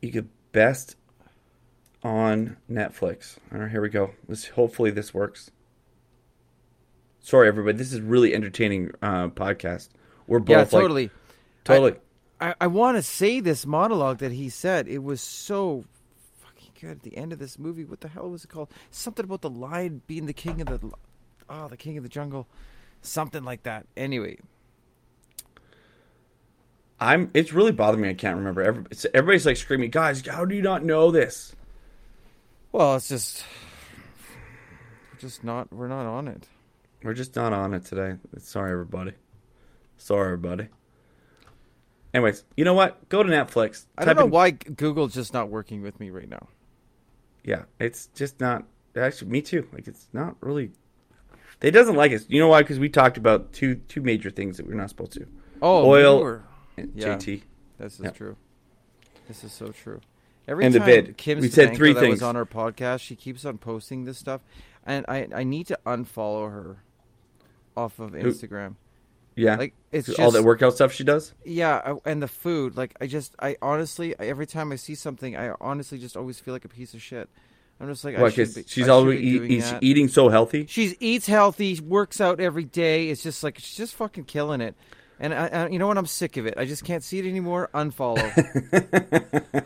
You 0.00 0.12
could 0.12 0.28
best 0.52 0.96
on 2.02 2.56
Netflix. 2.70 3.38
All 3.52 3.60
right, 3.60 3.70
here 3.70 3.80
we 3.80 3.88
go. 3.88 4.10
Let's 4.28 4.48
hopefully 4.48 4.90
this 4.90 5.14
works. 5.14 5.50
Sorry, 7.20 7.46
everybody. 7.46 7.78
This 7.78 7.92
is 7.92 8.00
really 8.00 8.34
entertaining 8.34 8.90
uh, 9.00 9.28
podcast. 9.28 9.90
We're 10.26 10.40
both 10.40 10.50
yeah, 10.50 10.58
like, 10.58 10.70
totally. 10.70 11.10
totally. 11.64 11.94
I, 12.40 12.54
I 12.60 12.66
want 12.66 12.96
to 12.96 13.02
say 13.02 13.38
this 13.38 13.64
monologue 13.64 14.18
that 14.18 14.32
he 14.32 14.48
said. 14.48 14.88
It 14.88 15.02
was 15.04 15.20
so 15.20 15.84
good 16.82 16.90
at 16.90 17.02
the 17.02 17.16
end 17.16 17.32
of 17.32 17.38
this 17.38 17.58
movie. 17.58 17.84
What 17.84 18.00
the 18.00 18.08
hell 18.08 18.28
was 18.28 18.44
it 18.44 18.48
called? 18.48 18.70
Something 18.90 19.24
about 19.24 19.40
the 19.40 19.50
lion 19.50 20.02
being 20.06 20.26
the 20.26 20.32
king 20.32 20.60
of 20.60 20.66
the 20.66 20.90
oh, 21.48 21.68
the 21.68 21.76
king 21.76 21.96
of 21.96 22.02
the 22.02 22.08
jungle, 22.08 22.48
something 23.00 23.44
like 23.44 23.62
that. 23.62 23.86
Anyway, 23.96 24.38
I'm. 27.00 27.30
It's 27.34 27.52
really 27.52 27.72
bothering 27.72 28.02
me. 28.02 28.10
I 28.10 28.14
can't 28.14 28.36
remember. 28.36 28.62
Every, 28.62 28.84
everybody's 29.14 29.46
like 29.46 29.56
screaming, 29.56 29.90
guys. 29.90 30.26
How 30.26 30.44
do 30.44 30.54
you 30.54 30.62
not 30.62 30.84
know 30.84 31.10
this? 31.10 31.54
well, 32.72 32.96
it's 32.96 33.08
just 33.08 33.44
we're 35.12 35.18
just 35.18 35.44
not 35.44 35.72
we're 35.72 35.88
not 35.88 36.06
on 36.06 36.28
it. 36.28 36.48
We're 37.02 37.14
just 37.14 37.36
not 37.36 37.52
on 37.52 37.74
it 37.74 37.84
today. 37.84 38.16
Sorry, 38.38 38.72
everybody. 38.72 39.12
Sorry, 39.98 40.26
everybody. 40.26 40.68
Anyways, 42.14 42.44
you 42.56 42.64
know 42.64 42.74
what? 42.74 43.08
Go 43.08 43.22
to 43.22 43.28
Netflix. 43.28 43.86
I 43.96 44.04
don't 44.04 44.08
Type 44.08 44.16
know 44.18 44.24
in- 44.26 44.30
why 44.30 44.50
Google's 44.50 45.14
just 45.14 45.32
not 45.32 45.48
working 45.48 45.82
with 45.82 45.98
me 45.98 46.10
right 46.10 46.28
now. 46.28 46.48
Yeah, 47.44 47.64
it's 47.80 48.06
just 48.08 48.40
not. 48.40 48.64
Actually, 48.96 49.30
me 49.30 49.42
too. 49.42 49.66
Like, 49.72 49.88
it's 49.88 50.08
not 50.12 50.36
really. 50.40 50.70
It 51.60 51.70
doesn't 51.70 51.96
like 51.96 52.12
us. 52.12 52.24
You 52.28 52.40
know 52.40 52.48
why? 52.48 52.62
Because 52.62 52.78
we 52.78 52.88
talked 52.88 53.16
about 53.16 53.52
two 53.52 53.76
two 53.88 54.00
major 54.02 54.30
things 54.30 54.56
that 54.56 54.66
we're 54.66 54.74
not 54.74 54.88
supposed 54.90 55.12
to. 55.12 55.26
Oh, 55.60 55.86
Oil- 55.88 56.18
we 56.18 56.22
were- 56.24 56.42
And 56.76 56.92
Yeah. 56.94 57.16
JT. 57.16 57.42
This 57.78 57.94
is 57.94 58.00
Yeah. 58.04 58.10
true. 58.10 58.36
This 59.28 59.44
is 59.44 59.52
so 59.52 59.68
true. 59.68 60.00
Every 60.48 60.64
And 60.64 60.74
the 60.74 60.78
time 60.80 60.86
vid. 60.86 61.16
Kim 61.16 61.38
We 61.40 61.48
said 61.48 61.76
three 61.76 61.92
that 61.92 62.00
things. 62.00 62.14
was 62.14 62.22
on 62.22 62.34
our 62.36 62.44
podcast, 62.46 63.00
she 63.00 63.14
keeps 63.14 63.44
on 63.44 63.58
posting 63.58 64.04
this 64.04 64.18
stuff, 64.18 64.40
and 64.84 65.04
I 65.08 65.28
I 65.34 65.44
need 65.44 65.66
to 65.68 65.78
unfollow 65.86 66.50
her 66.50 66.82
off 67.76 67.98
of 68.00 68.12
Instagram. 68.12 68.74
Yeah. 69.36 69.56
Like 69.56 69.74
it's 69.90 70.06
just 70.08 70.20
all 70.20 70.30
that 70.32 70.42
workout 70.44 70.74
stuff 70.74 70.92
she 70.92 71.04
does. 71.04 71.32
yeah, 71.44 71.76
uh, 71.76 71.96
and 72.04 72.22
the 72.22 72.28
food. 72.28 72.76
Like 72.76 72.94
I 73.00 73.06
just 73.06 73.34
I 73.38 73.56
honestly 73.62 74.14
every 74.18 74.46
time 74.46 74.72
I 74.72 74.76
see 74.76 74.94
something, 74.94 75.36
I 75.36 75.54
honestly 75.60 75.98
just 75.98 76.16
always 76.16 76.38
feel 76.38 76.54
like 76.54 76.64
a 76.64 76.68
piece 76.68 76.94
of 76.94 77.02
shit. 77.02 77.28
I'm 77.80 77.88
just 77.88 78.04
like 78.04 78.16
What? 78.18 78.36
be, 78.36 78.44
she's 78.66 78.88
always 78.88 79.18
be 79.20 79.26
eat, 79.26 79.38
doing 79.38 79.50
eat- 79.52 79.60
that. 79.60 79.82
eating 79.82 80.08
so 80.08 80.28
healthy. 80.28 80.66
She 80.66 80.96
eats 81.00 81.26
healthy, 81.26 81.80
works 81.80 82.20
out 82.20 82.38
every 82.40 82.64
day. 82.64 83.08
It's 83.08 83.22
just 83.22 83.42
like 83.42 83.58
she's 83.58 83.76
just 83.76 83.94
fucking 83.94 84.24
killing 84.24 84.60
it. 84.60 84.76
And 85.22 85.32
I, 85.32 85.46
I, 85.46 85.68
you 85.68 85.78
know 85.78 85.86
what? 85.86 85.96
I'm 85.96 86.04
sick 86.06 86.36
of 86.36 86.46
it. 86.46 86.54
I 86.56 86.64
just 86.66 86.84
can't 86.84 87.02
see 87.04 87.18
it 87.20 87.24
anymore. 87.26 87.70
Unfollow. 87.72 88.18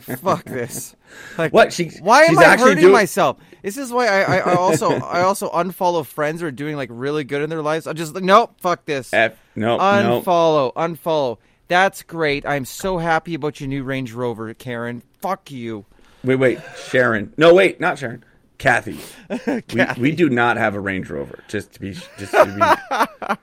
Fuck 0.20 0.44
this. 0.44 0.94
Like, 1.38 1.52
What? 1.52 1.72
She- 1.72 1.90
Why 2.02 2.24
am 2.24 2.38
I 2.38 2.56
hurting 2.58 2.82
doing- 2.82 2.92
myself? 2.92 3.38
This 3.62 3.76
is 3.78 3.90
why 3.90 4.06
I, 4.06 4.20
I, 4.20 4.36
I 4.38 4.54
also 4.54 4.90
I 5.00 5.22
also 5.22 5.48
unfollow 5.50 6.04
friends 6.06 6.40
who 6.42 6.46
are 6.46 6.50
doing 6.52 6.76
like 6.76 6.90
really 6.92 7.24
good 7.24 7.42
in 7.42 7.50
their 7.50 7.62
lives. 7.62 7.86
I 7.86 7.94
just 7.94 8.14
like 8.14 8.22
nope. 8.22 8.52
Fuck 8.60 8.84
this. 8.84 9.12
F, 9.12 9.32
no, 9.56 9.76
no. 9.78 10.20
unfollow. 10.22 10.72
Unfollow. 10.74 11.38
That's 11.68 12.02
great. 12.02 12.46
I'm 12.46 12.64
so 12.64 12.98
happy 12.98 13.34
about 13.34 13.58
your 13.60 13.68
new 13.68 13.82
Range 13.82 14.12
Rover, 14.12 14.52
Karen. 14.54 15.02
Fuck 15.20 15.50
you. 15.50 15.84
Wait, 16.22 16.36
wait, 16.36 16.60
Sharon. 16.90 17.32
No, 17.36 17.54
wait, 17.54 17.80
not 17.80 17.98
Sharon. 17.98 18.24
Kathy. 18.58 18.98
We, 19.46 19.62
Kathy. 19.62 20.00
we 20.00 20.12
do 20.12 20.28
not 20.30 20.56
have 20.58 20.74
a 20.74 20.80
Range 20.80 21.08
Rover. 21.10 21.42
Just 21.48 21.72
to 21.72 21.80
be, 21.80 21.92
just 22.18 22.32
to 22.32 23.16
be. 23.26 23.34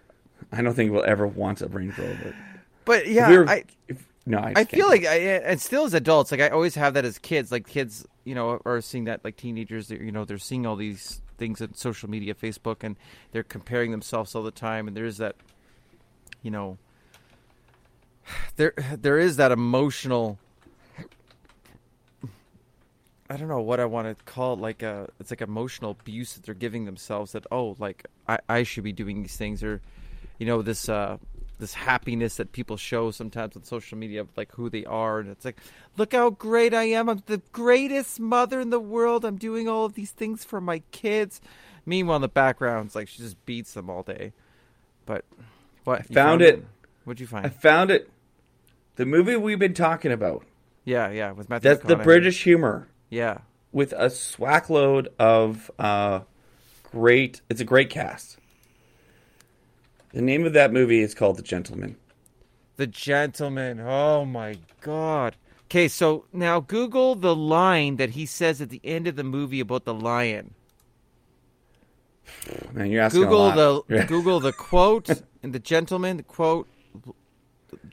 I 0.54 0.62
don't 0.62 0.74
think 0.74 0.91
we'll 0.91 1.04
ever 1.04 1.28
want 1.28 1.62
a 1.62 1.68
Range 1.68 1.97
Rover. 1.97 2.36
But 2.86 3.08
yeah, 3.08 3.30
we 3.30 3.38
were- 3.38 3.49
I 3.49 3.64
if- 3.88 4.08
no, 4.26 4.38
I, 4.38 4.54
I 4.56 4.64
feel 4.64 4.88
like, 4.88 5.06
I, 5.06 5.16
and 5.18 5.60
still 5.60 5.84
as 5.84 5.93
adults, 5.93 6.32
like 6.32 6.39
I 6.39 6.47
always 6.47 6.76
have 6.76 6.93
that 6.93 7.04
as 7.04 7.20
kids. 7.20 7.51
Like 7.51 7.68
kids, 7.68 8.06
you 8.24 8.34
know, 8.36 8.62
are 8.64 8.80
seeing 8.80 9.04
that. 9.06 9.24
Like 9.26 9.36
teenagers, 9.36 9.89
they're, 9.89 10.01
you 10.01 10.14
know, 10.14 10.24
they're 10.24 10.38
seeing 10.38 10.66
all 10.66 10.78
these 10.78 11.22
things 11.38 11.62
on 11.62 11.74
social 11.74 12.10
media, 12.10 12.34
Facebook, 12.34 12.84
and 12.84 12.95
they're 13.34 13.43
comparing 13.43 13.91
themselves 13.91 14.34
all 14.34 14.43
the 14.43 14.51
time. 14.51 14.88
And 14.88 14.95
there's 14.95 15.18
that, 15.18 15.36
you 16.41 16.51
know, 16.51 16.78
there 18.56 18.74
there 18.78 19.20
is 19.20 19.36
that 19.38 19.51
emotional. 19.51 20.39
I 23.30 23.38
don't 23.38 23.47
know 23.47 23.62
what 23.62 23.80
I 23.80 23.86
want 23.86 24.08
to 24.16 24.24
call 24.26 24.54
it. 24.54 24.60
Like 24.60 24.84
a, 24.84 25.10
it's 25.20 25.32
like 25.32 25.41
emotional 25.41 25.91
abuse 25.91 26.34
that 26.34 26.43
they're 26.43 26.54
giving 26.56 26.86
themselves. 26.86 27.32
That 27.34 27.45
oh, 27.51 27.76
like 27.80 28.06
I, 28.28 28.39
I 28.47 28.64
should 28.64 28.84
be 28.86 28.93
doing 28.93 29.22
these 29.22 29.36
things, 29.36 29.64
or, 29.64 29.82
you 30.38 30.46
know, 30.46 30.62
this 30.62 30.90
uh, 30.90 31.18
this 31.60 31.74
happiness 31.74 32.38
that 32.38 32.52
people 32.52 32.78
show 32.78 33.12
sometimes 33.12 33.56
on 33.56 33.64
social 33.64 33.98
media 33.98 34.22
of 34.22 34.30
like 34.36 34.52
who 34.54 34.70
they 34.70 34.86
are, 34.86 35.20
and 35.20 35.30
it's 35.30 35.46
like, 35.46 35.60
look 35.98 36.14
how 36.14 36.30
great 36.30 36.74
I 36.74 36.84
am. 36.84 37.10
I'm 37.10 37.24
the 37.26 37.42
greatest 37.52 38.20
mother 38.20 38.60
in 38.60 38.70
the 38.70 38.80
world. 38.80 39.24
I'm 39.26 39.38
doing 39.38 39.68
all 39.68 39.86
of 39.86 39.94
these 39.94 40.12
things 40.12 40.44
for 40.44 40.60
my 40.60 40.80
kids. 40.92 41.42
Meanwhile, 41.86 42.18
in 42.18 42.22
the 42.22 42.28
background, 42.28 42.88
it's 42.88 42.96
like 42.96 43.08
she 43.08 43.20
just 43.20 43.44
beats 43.46 43.74
them 43.74 43.90
all 43.90 44.04
day. 44.04 44.34
But 45.06 45.26
what? 45.84 46.10
you 46.10 46.14
found 46.14 46.42
it. 46.42 46.66
What'd 47.04 47.20
you 47.20 47.28
find 47.28 47.46
I 47.46 47.50
found 47.50 47.92
it. 47.92 48.10
The 48.96 49.06
movie 49.06 49.36
we've 49.36 49.60
been 49.60 49.74
talking 49.74 50.12
about. 50.12 50.46
yeah, 50.86 51.10
yeah, 51.10 51.32
with 51.32 51.50
Matthew. 51.50 51.70
That's 51.70 51.86
the 51.86 51.96
British 51.96 52.44
humor 52.44 52.88
Yeah, 53.10 53.40
with 53.72 53.92
a 53.94 54.06
swackload 54.08 55.08
of 55.18 55.72
uh, 55.80 56.22
great. 56.92 57.42
It's 57.50 57.62
a 57.62 57.66
great 57.66 57.90
cast. 57.90 58.38
The 60.14 60.22
name 60.22 60.45
of 60.45 60.53
that 60.53 60.72
movie 60.72 61.01
is 61.01 61.14
called 61.16 61.38
The 61.38 61.43
Gentleman. 61.43 61.95
The 62.78 62.88
Gentleman. 62.88 63.80
Oh 63.80 64.26
my 64.26 64.57
God. 64.82 65.36
Okay, 65.66 65.88
so 65.88 66.26
now 66.32 66.59
Google 66.59 67.16
the 67.16 67.36
line 67.36 67.95
that 67.97 68.11
he 68.11 68.26
says 68.26 68.61
at 68.61 68.70
the 68.70 68.82
end 68.84 69.07
of 69.07 69.16
the 69.16 69.24
movie 69.24 69.59
about 69.59 69.86
the 69.86 69.93
lion. 69.93 70.53
Man, 72.74 72.91
you're 72.91 73.01
asking 73.01 73.22
Google 73.24 73.47
a 73.47 73.53
lot. 73.55 73.88
the 73.88 74.03
Google 74.07 74.39
the 74.39 74.53
quote 74.53 75.09
and 75.41 75.53
the 75.53 75.59
gentleman. 75.59 76.18
The 76.18 76.24
quote. 76.24 76.68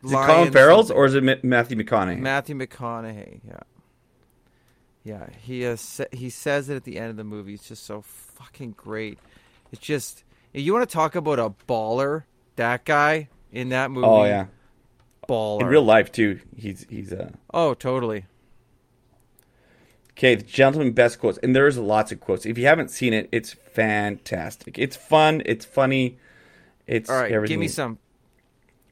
Is 0.05 0.13
it 0.13 0.15
Colin 0.15 0.53
Farrell's 0.53 0.91
or 0.91 1.07
is 1.07 1.15
it 1.15 1.45
Matthew 1.45 1.77
McConaughey? 1.77 2.19
Matthew 2.19 2.55
McConaughey? 2.57 3.41
Yeah. 3.47 3.61
Yeah, 5.03 5.29
he 5.41 5.77
sa- 5.77 6.05
he 6.13 6.29
says 6.29 6.69
it 6.69 6.77
at 6.77 6.85
the 6.85 6.99
end 6.99 7.09
of 7.09 7.17
the 7.17 7.25
movie. 7.25 7.55
It's 7.55 7.67
just 7.69 7.85
so 7.87 8.03
fucking 8.03 8.73
great. 8.77 9.19
It's 9.73 9.81
just 9.81 10.25
you 10.53 10.73
want 10.73 10.89
to 10.89 10.93
talk 10.93 11.15
about 11.15 11.39
a 11.39 11.51
baller. 11.69 12.25
That 12.57 12.85
guy 12.85 13.29
in 13.53 13.71
that 13.71 13.91
movie. 13.91 14.07
oh 14.07 14.25
yeah, 14.25 14.47
baller. 15.29 15.63
in 15.63 15.67
real 15.67 15.83
life 15.83 16.13
too. 16.13 16.41
He's 16.57 16.87
he's 16.89 17.13
uh 17.13 17.31
oh, 17.55 17.75
totally. 17.75 18.27
okay. 20.13 20.35
The 20.35 20.43
Gentleman 20.43 20.93
best 20.93 21.21
quotes, 21.21 21.39
and 21.39 21.55
there's 21.55 21.79
lots 21.79 22.13
of 22.13 22.21
quotes. 22.21 22.45
If 22.45 22.59
you 22.59 22.67
haven't 22.67 22.91
seen 22.91 23.15
it, 23.15 23.29
it's 23.33 23.53
fantastic. 23.53 24.79
It's 24.79 24.97
fun. 24.97 25.43
It's 25.47 25.65
funny. 25.65 26.19
It's 26.87 27.09
All 27.09 27.17
right, 27.17 27.33
everything. 27.33 27.55
give 27.55 27.61
me 27.61 27.69
some. 27.69 27.99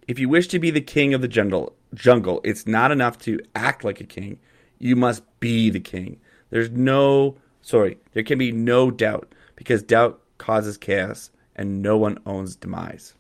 If 0.07 0.19
you 0.19 0.29
wish 0.29 0.49
to 0.49 0.59
be 0.59 0.71
the 0.71 0.81
king 0.81 1.13
of 1.13 1.21
the 1.21 1.29
jungle, 1.29 1.75
jungle, 1.95 2.41
it's 2.45 2.67
not 2.67 2.91
enough 2.91 3.19
to 3.21 3.41
act 3.55 3.85
like 3.85 4.01
a 4.01 4.05
king. 4.05 4.39
You 4.79 4.97
must 4.97 5.23
be 5.41 5.69
the 5.69 5.81
king. 5.81 6.21
There's 6.51 6.71
no, 6.71 7.37
sorry, 7.61 7.99
there 8.13 8.23
can 8.23 8.39
be 8.39 8.53
no 8.53 8.91
doubt 8.91 9.35
because 9.55 9.83
doubt 9.83 10.23
causes 10.39 10.79
chaos 10.79 11.31
and 11.59 11.83
no 11.83 11.99
one 11.99 12.19
owns 12.25 12.57
demise. 12.57 13.15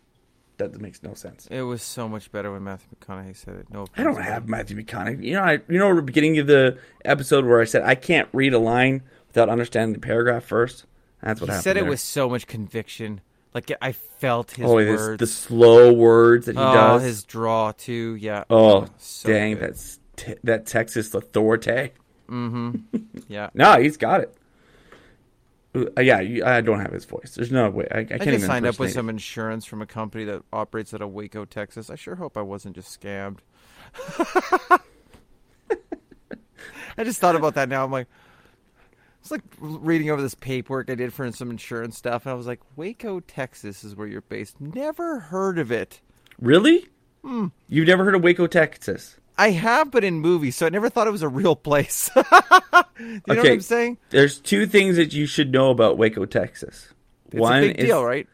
That 0.56 0.80
makes 0.80 1.02
no 1.02 1.14
sense. 1.14 1.46
It 1.50 1.62
was 1.62 1.82
so 1.82 2.08
much 2.08 2.32
better 2.32 2.50
when 2.50 2.64
Matthew 2.64 2.88
McConaughey 2.98 3.36
said 3.36 3.56
it. 3.56 3.66
No, 3.70 3.86
I 3.96 4.02
don't 4.02 4.20
have 4.20 4.48
Matthew 4.48 4.76
McConaughey. 4.76 5.22
You 5.22 5.34
know, 5.34 5.42
I, 5.42 5.52
you 5.68 5.78
know, 5.78 5.90
at 5.90 5.96
the 5.96 6.02
beginning 6.02 6.38
of 6.38 6.48
the 6.48 6.78
episode 7.04 7.44
where 7.44 7.60
I 7.60 7.64
said 7.64 7.82
I 7.82 7.94
can't 7.94 8.28
read 8.32 8.54
a 8.54 8.58
line 8.58 9.02
without 9.28 9.48
understanding 9.48 9.92
the 9.92 10.00
paragraph 10.00 10.44
first. 10.44 10.84
That's 11.22 11.40
what 11.40 11.50
He 11.50 11.56
said 11.56 11.76
it 11.76 11.82
there. 11.82 11.90
with 11.90 12.00
so 12.00 12.28
much 12.28 12.46
conviction. 12.46 13.20
Like 13.54 13.72
I 13.80 13.92
felt 13.92 14.52
his 14.52 14.66
oh, 14.66 14.74
words. 14.74 15.18
the 15.18 15.26
slow 15.26 15.92
words 15.92 16.46
that 16.46 16.56
he 16.56 16.60
oh, 16.62 16.74
does. 16.74 17.02
his 17.02 17.24
draw 17.24 17.72
too. 17.72 18.16
Yeah. 18.16 18.44
oh, 18.50 18.86
so 18.98 19.28
dang, 19.28 19.54
good. 19.54 19.62
that's 19.62 20.00
t- 20.16 20.34
that 20.44 20.66
Texas 20.66 21.14
authority. 21.14 21.92
Mm-hmm. 22.28 22.96
Yeah. 23.28 23.50
No, 23.52 23.78
he's 23.78 23.98
got 23.98 24.22
it. 24.22 24.34
Uh, 25.96 26.00
yeah, 26.00 26.20
you, 26.20 26.44
I 26.44 26.60
don't 26.60 26.80
have 26.80 26.92
his 26.92 27.04
voice. 27.04 27.34
There's 27.34 27.52
no 27.52 27.68
way. 27.70 27.86
I, 27.90 27.98
I 27.98 28.00
I 28.00 28.04
can't 28.04 28.20
just 28.20 28.28
even 28.28 28.46
signed 28.46 28.66
up 28.66 28.78
with 28.78 28.92
some 28.92 29.08
insurance 29.08 29.64
from 29.64 29.82
a 29.82 29.86
company 29.86 30.24
that 30.24 30.42
operates 30.52 30.94
out 30.94 31.02
of 31.02 31.10
Waco, 31.12 31.44
Texas. 31.44 31.90
I 31.90 31.94
sure 31.94 32.16
hope 32.16 32.36
I 32.36 32.42
wasn't 32.42 32.74
just 32.74 32.98
scammed. 33.00 33.38
I 36.98 37.04
just 37.04 37.20
thought 37.20 37.36
about 37.36 37.54
that 37.54 37.68
now. 37.68 37.84
I'm 37.84 37.92
like, 37.92 38.08
it's 39.20 39.30
like 39.30 39.42
reading 39.60 40.10
over 40.10 40.20
this 40.20 40.34
paperwork 40.34 40.90
I 40.90 40.94
did 40.94 41.12
for 41.12 41.30
some 41.32 41.50
insurance 41.50 41.96
stuff, 41.96 42.26
and 42.26 42.32
I 42.32 42.34
was 42.34 42.46
like, 42.46 42.60
Waco, 42.76 43.20
Texas 43.20 43.84
is 43.84 43.94
where 43.94 44.06
you're 44.06 44.22
based. 44.22 44.60
Never 44.60 45.20
heard 45.20 45.58
of 45.58 45.70
it. 45.70 46.00
Really? 46.40 46.88
Hmm. 47.22 47.48
You've 47.68 47.86
never 47.86 48.04
heard 48.04 48.14
of 48.14 48.22
Waco, 48.22 48.46
Texas? 48.46 49.16
I 49.38 49.50
have, 49.50 49.90
but 49.92 50.02
in 50.04 50.18
movies, 50.20 50.56
so 50.56 50.66
I 50.66 50.68
never 50.68 50.90
thought 50.90 51.06
it 51.06 51.12
was 51.12 51.22
a 51.22 51.28
real 51.28 51.54
place. 51.56 52.10
Do 52.14 52.22
you 52.98 53.20
know 53.26 53.36
what 53.36 53.46
I'm 53.46 53.60
saying? 53.60 53.98
There's 54.10 54.40
two 54.40 54.66
things 54.66 54.96
that 54.96 55.12
you 55.12 55.26
should 55.26 55.52
know 55.52 55.70
about 55.70 55.96
Waco, 55.96 56.24
Texas. 56.24 56.88
It's 57.26 57.36
one 57.40 57.58
a 57.58 57.66
big 57.68 57.78
is 57.78 57.86
deal, 57.86 58.04
right? 58.04 58.26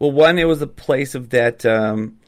well, 0.00 0.10
one 0.10 0.38
it 0.38 0.44
was 0.44 0.60
a 0.62 0.66
place 0.66 1.14
of 1.14 1.30
that 1.30 1.64
um, 1.64 2.18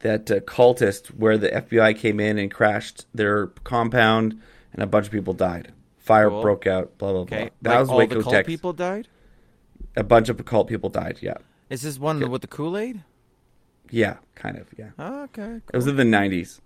that 0.00 0.30
uh, 0.30 0.40
cultist 0.40 1.08
where 1.08 1.38
the 1.38 1.48
FBI 1.48 1.96
came 1.96 2.18
in 2.18 2.38
and 2.38 2.50
crashed 2.50 3.06
their 3.14 3.46
compound, 3.62 4.40
and 4.72 4.82
a 4.82 4.86
bunch 4.86 5.06
of 5.06 5.12
people 5.12 5.32
died. 5.34 5.72
Fire 5.98 6.28
Cool. 6.30 6.42
broke 6.42 6.66
out. 6.66 6.98
Blah 6.98 7.12
blah 7.12 7.20
Okay, 7.22 7.50
blah. 7.62 7.72
That 7.72 7.78
like 7.78 7.80
was 7.80 7.88
all 7.90 7.96
Waco, 7.98 8.14
the 8.16 8.22
cult 8.22 8.34
Texas. 8.34 8.52
people 8.52 8.72
died. 8.72 9.08
A 9.96 10.02
bunch 10.02 10.28
of 10.28 10.44
cult 10.44 10.66
people 10.68 10.90
died. 10.90 11.18
Yeah, 11.22 11.36
Is 11.70 11.82
this 11.82 11.98
one 12.00 12.16
Okay. 12.20 12.28
with 12.28 12.42
the 12.42 12.48
Kool 12.48 12.76
Aid? 12.76 13.04
yeah, 13.90 14.16
kind 14.34 14.56
of. 14.58 14.66
Yeah. 14.76 14.90
Oh, 14.98 15.22
okay. 15.24 15.60
It 15.72 15.76
was 15.76 15.86
in 15.86 15.94
the 15.96 16.02
'90s. 16.02 16.60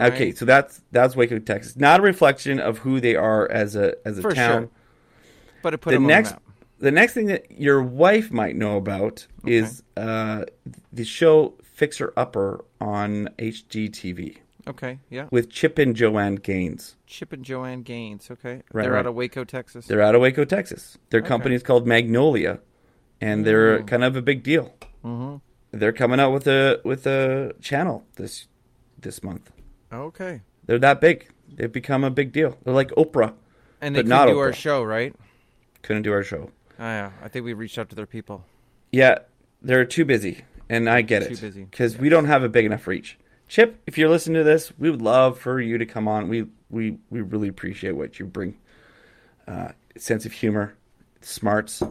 Okay, 0.00 0.26
Right. 0.26 0.38
so 0.38 0.44
that's 0.44 0.80
that's 0.92 1.16
Waco, 1.16 1.38
Texas. 1.38 1.76
Not 1.76 2.00
a 2.00 2.02
reflection 2.02 2.60
of 2.60 2.78
who 2.78 3.00
they 3.00 3.16
are 3.16 3.50
as 3.50 3.74
a 3.76 3.94
as 4.06 4.18
a 4.18 4.22
For 4.22 4.32
town. 4.32 4.62
sure. 4.62 4.70
But 5.62 5.74
it 5.74 5.78
put 5.78 5.90
the 5.92 5.98
next 5.98 6.32
on 6.32 6.40
the 6.78 6.90
next 6.92 7.14
thing 7.14 7.26
that 7.26 7.50
your 7.50 7.82
wife 7.82 8.30
might 8.30 8.54
know 8.54 8.76
about 8.76 9.26
is 9.44 9.82
uh, 9.96 10.44
the 10.92 11.04
show 11.04 11.54
Fixer 11.62 12.12
Upper 12.16 12.64
on 12.80 13.28
HGTV 13.38 14.36
Okay, 14.68 14.98
yeah. 15.10 15.26
with 15.32 15.50
Chip 15.50 15.78
and 15.78 15.96
Joanne 15.96 16.36
Gaines. 16.36 16.94
Chip 17.06 17.32
and 17.32 17.44
Joanne 17.44 17.82
Gaines. 17.82 18.30
Okay, 18.30 18.62
Right, 18.72 18.82
they're 18.84 18.92
right. 18.92 19.00
out 19.00 19.06
of 19.06 19.14
Waco, 19.14 19.42
Texas. 19.44 19.86
They're 19.86 20.02
out 20.02 20.14
of 20.14 20.20
Waco, 20.20 20.44
Texas. 20.44 20.98
Their 21.10 21.20
Okay. 21.20 21.28
company 21.28 21.54
is 21.56 21.62
called 21.64 21.86
Magnolia, 21.86 22.60
and 23.20 23.44
they're 23.44 23.80
Mm. 23.80 23.86
kind 23.88 24.04
of 24.04 24.14
a 24.14 24.22
big 24.22 24.42
deal. 24.44 24.74
mm-hmm. 25.04 25.36
They're 25.72 25.92
coming 25.92 26.20
out 26.20 26.32
with 26.32 26.46
a 26.46 26.80
with 26.84 27.06
a 27.06 27.54
channel 27.60 28.04
this 28.16 28.46
this 29.00 29.22
month. 29.24 29.50
Okay, 29.92 30.42
They're 30.66 30.78
that 30.78 31.00
big. 31.00 31.28
They've 31.54 31.72
become 31.72 32.04
a 32.04 32.10
big 32.10 32.32
deal. 32.32 32.58
They're 32.64 32.74
like 32.74 32.90
Oprah. 32.90 33.32
and 33.80 33.94
they 33.94 34.00
But 34.00 34.04
could 34.04 34.08
not 34.10 34.26
do 34.26 34.38
our 34.38 34.50
Oprah. 34.50 34.54
show, 34.54 34.82
right? 34.82 35.14
Couldn't 35.82 36.02
do 36.02 36.12
our 36.12 36.22
show. 36.22 36.50
Oh, 36.78 36.84
yeah, 36.84 37.10
I 37.22 37.28
think 37.28 37.44
we 37.44 37.54
reached 37.54 37.78
out 37.78 37.88
to 37.90 37.96
their 37.96 38.06
people. 38.06 38.44
Yeah, 38.92 39.18
they're 39.62 39.84
too 39.84 40.04
busy, 40.04 40.44
and 40.68 40.88
I 40.88 41.00
get 41.02 41.22
Too 41.26 41.32
it. 41.34 41.40
busy, 41.40 41.64
because 41.64 41.96
we 41.96 42.08
don't 42.08 42.26
have 42.26 42.42
a 42.42 42.48
big 42.48 42.66
enough 42.66 42.86
reach. 42.86 43.18
Chip, 43.48 43.80
if 43.86 43.96
you're 43.96 44.10
listening 44.10 44.34
to 44.36 44.44
this, 44.44 44.72
we 44.78 44.90
would 44.90 45.00
love 45.02 45.38
for 45.38 45.58
you 45.60 45.78
to 45.78 45.86
come 45.86 46.06
on. 46.06 46.28
We 46.28 46.46
we 46.70 46.98
we 47.08 47.22
really 47.22 47.48
appreciate 47.48 47.92
what 47.92 48.18
you 48.18 48.26
bring. 48.26 48.58
Uh, 49.46 49.72
sense 49.96 50.26
of 50.26 50.32
humor, 50.32 50.74
smarts, 51.22 51.82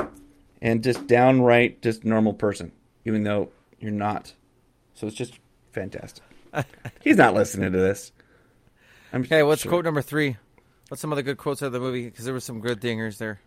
and 0.61 0.83
just 0.83 1.07
downright 1.07 1.81
just 1.81 2.05
normal 2.05 2.33
person, 2.33 2.71
even 3.05 3.23
though 3.23 3.49
you're 3.79 3.89
not. 3.91 4.33
So 4.93 5.07
it's 5.07 5.15
just 5.15 5.39
fantastic. 5.71 6.23
He's 7.01 7.17
not 7.17 7.33
listening 7.33 7.71
to 7.71 7.77
this. 7.77 8.11
I'm 9.13 9.21
Okay, 9.21 9.43
what's 9.43 9.61
sure. 9.61 9.71
quote 9.71 9.85
number 9.85 10.01
three? 10.01 10.37
What's 10.89 11.01
some 11.01 11.11
other 11.11 11.21
good 11.21 11.37
quotes 11.37 11.61
out 11.61 11.67
of 11.67 11.71
the 11.73 11.79
movie? 11.79 12.05
Because 12.05 12.25
there 12.25 12.33
were 12.33 12.39
some 12.39 12.59
good 12.59 12.79
dingers 12.81 13.17
there. 13.17 13.39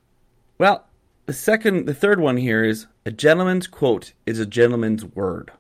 Well, 0.58 0.86
the 1.26 1.32
second, 1.32 1.86
the 1.86 1.94
third 1.94 2.20
one 2.20 2.36
here 2.36 2.64
is 2.64 2.86
a 3.06 3.10
gentleman's 3.10 3.66
quote 3.66 4.12
is 4.26 4.38
a 4.38 4.46
gentleman's 4.46 5.04
word. 5.04 5.50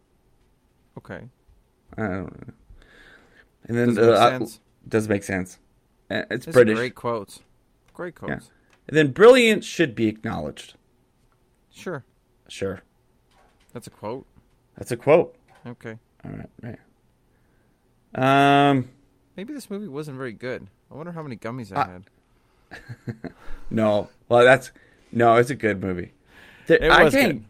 Okay, 0.98 1.22
I 1.96 2.02
don't 2.02 2.46
know. 2.48 2.54
And 3.64 3.78
then 3.78 3.94
does 3.94 3.98
it 3.98 4.10
make 4.10 4.14
uh, 4.20 4.30
sense? 4.30 4.60
does 4.88 5.08
make 5.08 5.22
sense. 5.22 5.58
Uh, 6.10 6.22
It's 6.30 6.48
are 6.48 6.52
British. 6.52 6.76
great 6.76 6.94
quotes. 6.94 7.40
Great 7.94 8.14
quotes. 8.14 8.50
And 8.88 8.96
then 8.96 9.12
brilliance 9.12 9.64
should 9.64 9.94
be 9.94 10.08
acknowledged. 10.08 10.74
Sure, 11.72 12.04
Sure. 12.48 12.82
that's 13.72 13.86
a 13.86 13.90
quote. 13.90 14.26
That's 14.76 14.90
a 14.92 14.96
quote. 14.96 15.36
Okay, 15.66 15.98
All 16.24 16.30
right, 16.32 16.50
right. 16.62 16.78
Um 18.14 18.88
maybe 19.36 19.52
this 19.52 19.70
movie 19.70 19.88
wasn't 19.88 20.16
very 20.16 20.32
good. 20.32 20.66
I 20.90 20.94
wonder 20.94 21.12
how 21.12 21.22
many 21.22 21.36
gummies 21.36 21.74
I 21.76 21.80
Uh, 21.80 21.88
had. 21.88 23.32
no. 23.70 24.08
Well, 24.28 24.44
that's 24.44 24.70
no, 25.12 25.36
it's 25.36 25.50
a 25.50 25.54
good 25.56 25.80
movie. 25.82 26.12
There, 26.66 26.82
It 26.82 26.90
I 26.90 27.04
was 27.04 27.12
think 27.14 27.32
good. 27.32 27.44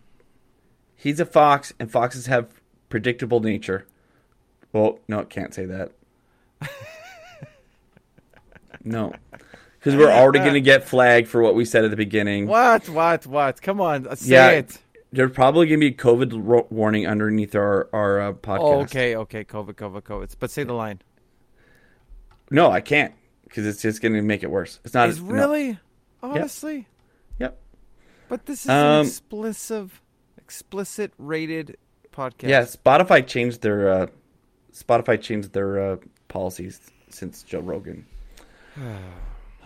he's 0.97 1.21
a 1.21 1.27
fox 1.27 1.73
and 1.79 1.91
foxes 1.91 2.27
have 2.27 2.49
predictable 2.89 3.41
nature. 3.41 3.87
Well, 4.73 4.99
no, 5.09 5.25
can't 5.25 5.53
say 5.55 5.65
that. 5.67 5.93
no. 8.85 9.13
Cuz 9.81 9.97
we're 9.97 10.11
already 10.11 10.39
going 10.41 10.55
to 10.55 10.61
get 10.61 10.85
flagged 10.85 11.29
for 11.29 11.43
what 11.43 11.55
we 11.55 11.65
said 11.65 11.85
at 11.85 11.91
the 11.91 11.97
beginning. 11.97 12.47
What? 12.47 12.89
What? 12.89 13.27
What? 13.27 13.63
Come 13.63 13.81
on, 13.81 14.05
say 14.17 14.31
Yeah, 14.33 14.51
it. 14.51 14.79
There's 15.13 15.33
probably 15.33 15.67
going 15.67 15.81
to 15.81 15.91
be 15.91 15.95
a 15.95 15.97
COVID 15.97 16.41
ro- 16.45 16.67
warning 16.71 17.07
underneath 17.07 17.55
our 17.55 17.89
our 17.93 18.21
uh, 18.21 18.33
podcast. 18.33 18.59
Oh, 18.61 18.81
okay, 18.83 19.17
okay. 19.17 19.45
COVID, 19.45 19.75
COVID, 19.75 20.03
COVID. 20.03 20.35
But 20.39 20.51
say 20.51 20.63
the 20.65 20.73
line. 20.73 21.01
No, 22.51 22.71
I 22.71 22.81
can't 22.81 23.15
because 23.45 23.67
it's 23.67 23.83
just 23.83 24.01
going 24.03 24.15
to 24.15 24.23
make 24.23 24.43
it 24.43 24.51
worse. 24.51 24.79
It's 24.85 24.95
not 24.95 25.09
no. 25.17 25.23
really? 25.25 25.79
Honestly? 26.23 26.87
Yep. 27.39 27.59
But 28.29 28.47
this 28.47 28.61
is 28.65 28.71
an 28.71 28.77
Um, 28.77 29.07
explicit, 29.07 29.91
explicit 30.37 31.13
rated 31.19 31.77
podcast. 32.13 32.49
Yeah, 32.49 32.63
Spotify 32.63 33.27
changed 33.27 33.63
their 33.63 33.89
uh, 33.91 34.07
Spotify 34.73 35.21
changed 35.21 35.53
their 35.53 35.93
uh, 35.93 35.97
policies 36.29 36.81
since 37.09 37.43
Joe 37.43 37.61
Rogan. 37.61 38.07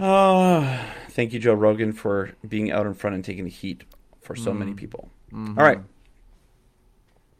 Oh, 0.00 0.80
thank 1.10 1.32
you, 1.32 1.38
Joe 1.38 1.54
Rogan, 1.54 1.92
for 1.92 2.30
being 2.46 2.70
out 2.72 2.86
in 2.86 2.94
front 2.94 3.14
and 3.14 3.24
taking 3.24 3.44
the 3.44 3.50
heat 3.50 3.84
for 4.20 4.34
so 4.34 4.54
many 4.54 4.72
people. 4.72 5.10
Mhm. 5.34 5.58
All 5.58 5.64
right. 5.64 5.80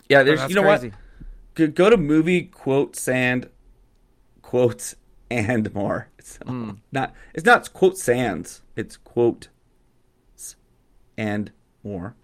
Yeah, 0.09 0.21
Oh, 0.21 0.25
there's 0.25 0.41
that's 0.41 0.51
you 0.51 0.57
know 0.57 0.63
crazy. 0.63 0.93
what? 1.57 1.75
Go, 1.75 1.89
to 1.91 1.97
movie 1.97 2.43
quotes 2.43 3.07
and 3.09 3.49
quotes 4.43 4.97
and 5.31 5.73
more. 5.75 6.09
It's 6.19 6.39
Mm. 6.39 6.79
not 6.93 7.15
it's 7.33 7.45
not 7.47 7.73
quote 7.73 7.97
sands. 7.97 8.63
It's 8.77 8.97
quote 8.97 9.49
and 11.17 11.53
more. 11.85 12.17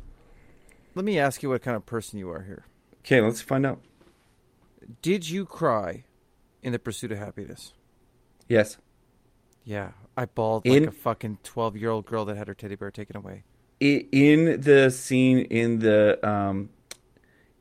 Let 0.97 1.05
me 1.05 1.19
ask 1.19 1.43
you 1.43 1.49
what 1.51 1.63
kind 1.63 1.77
of 1.77 1.87
person 1.87 2.19
you 2.19 2.29
are 2.31 2.43
here. 2.43 2.65
Okay, 3.01 3.21
let's 3.21 3.41
find 3.41 3.65
out. 3.65 3.81
Did 5.01 5.31
you 5.31 5.47
cry 5.47 6.05
in 6.63 6.73
the 6.73 6.79
pursuit 6.81 7.13
of 7.13 7.19
happiness? 7.19 7.73
Yes. 8.49 8.79
Yeah, 9.65 9.93
I 10.17 10.25
bawled 10.25 10.67
In- 10.67 10.83
like 10.85 10.89
a 10.89 10.93
fucking 10.97 11.39
twelve-year-old 11.45 12.05
girl 12.07 12.25
that 12.25 12.37
had 12.37 12.49
her 12.49 12.55
teddy 12.55 12.75
bear 12.75 12.91
taken 12.91 13.17
away. 13.17 13.45
In 13.81 14.61
the 14.61 14.91
scene 14.91 15.39
in 15.39 15.79
the 15.79 16.19
um 16.29 16.69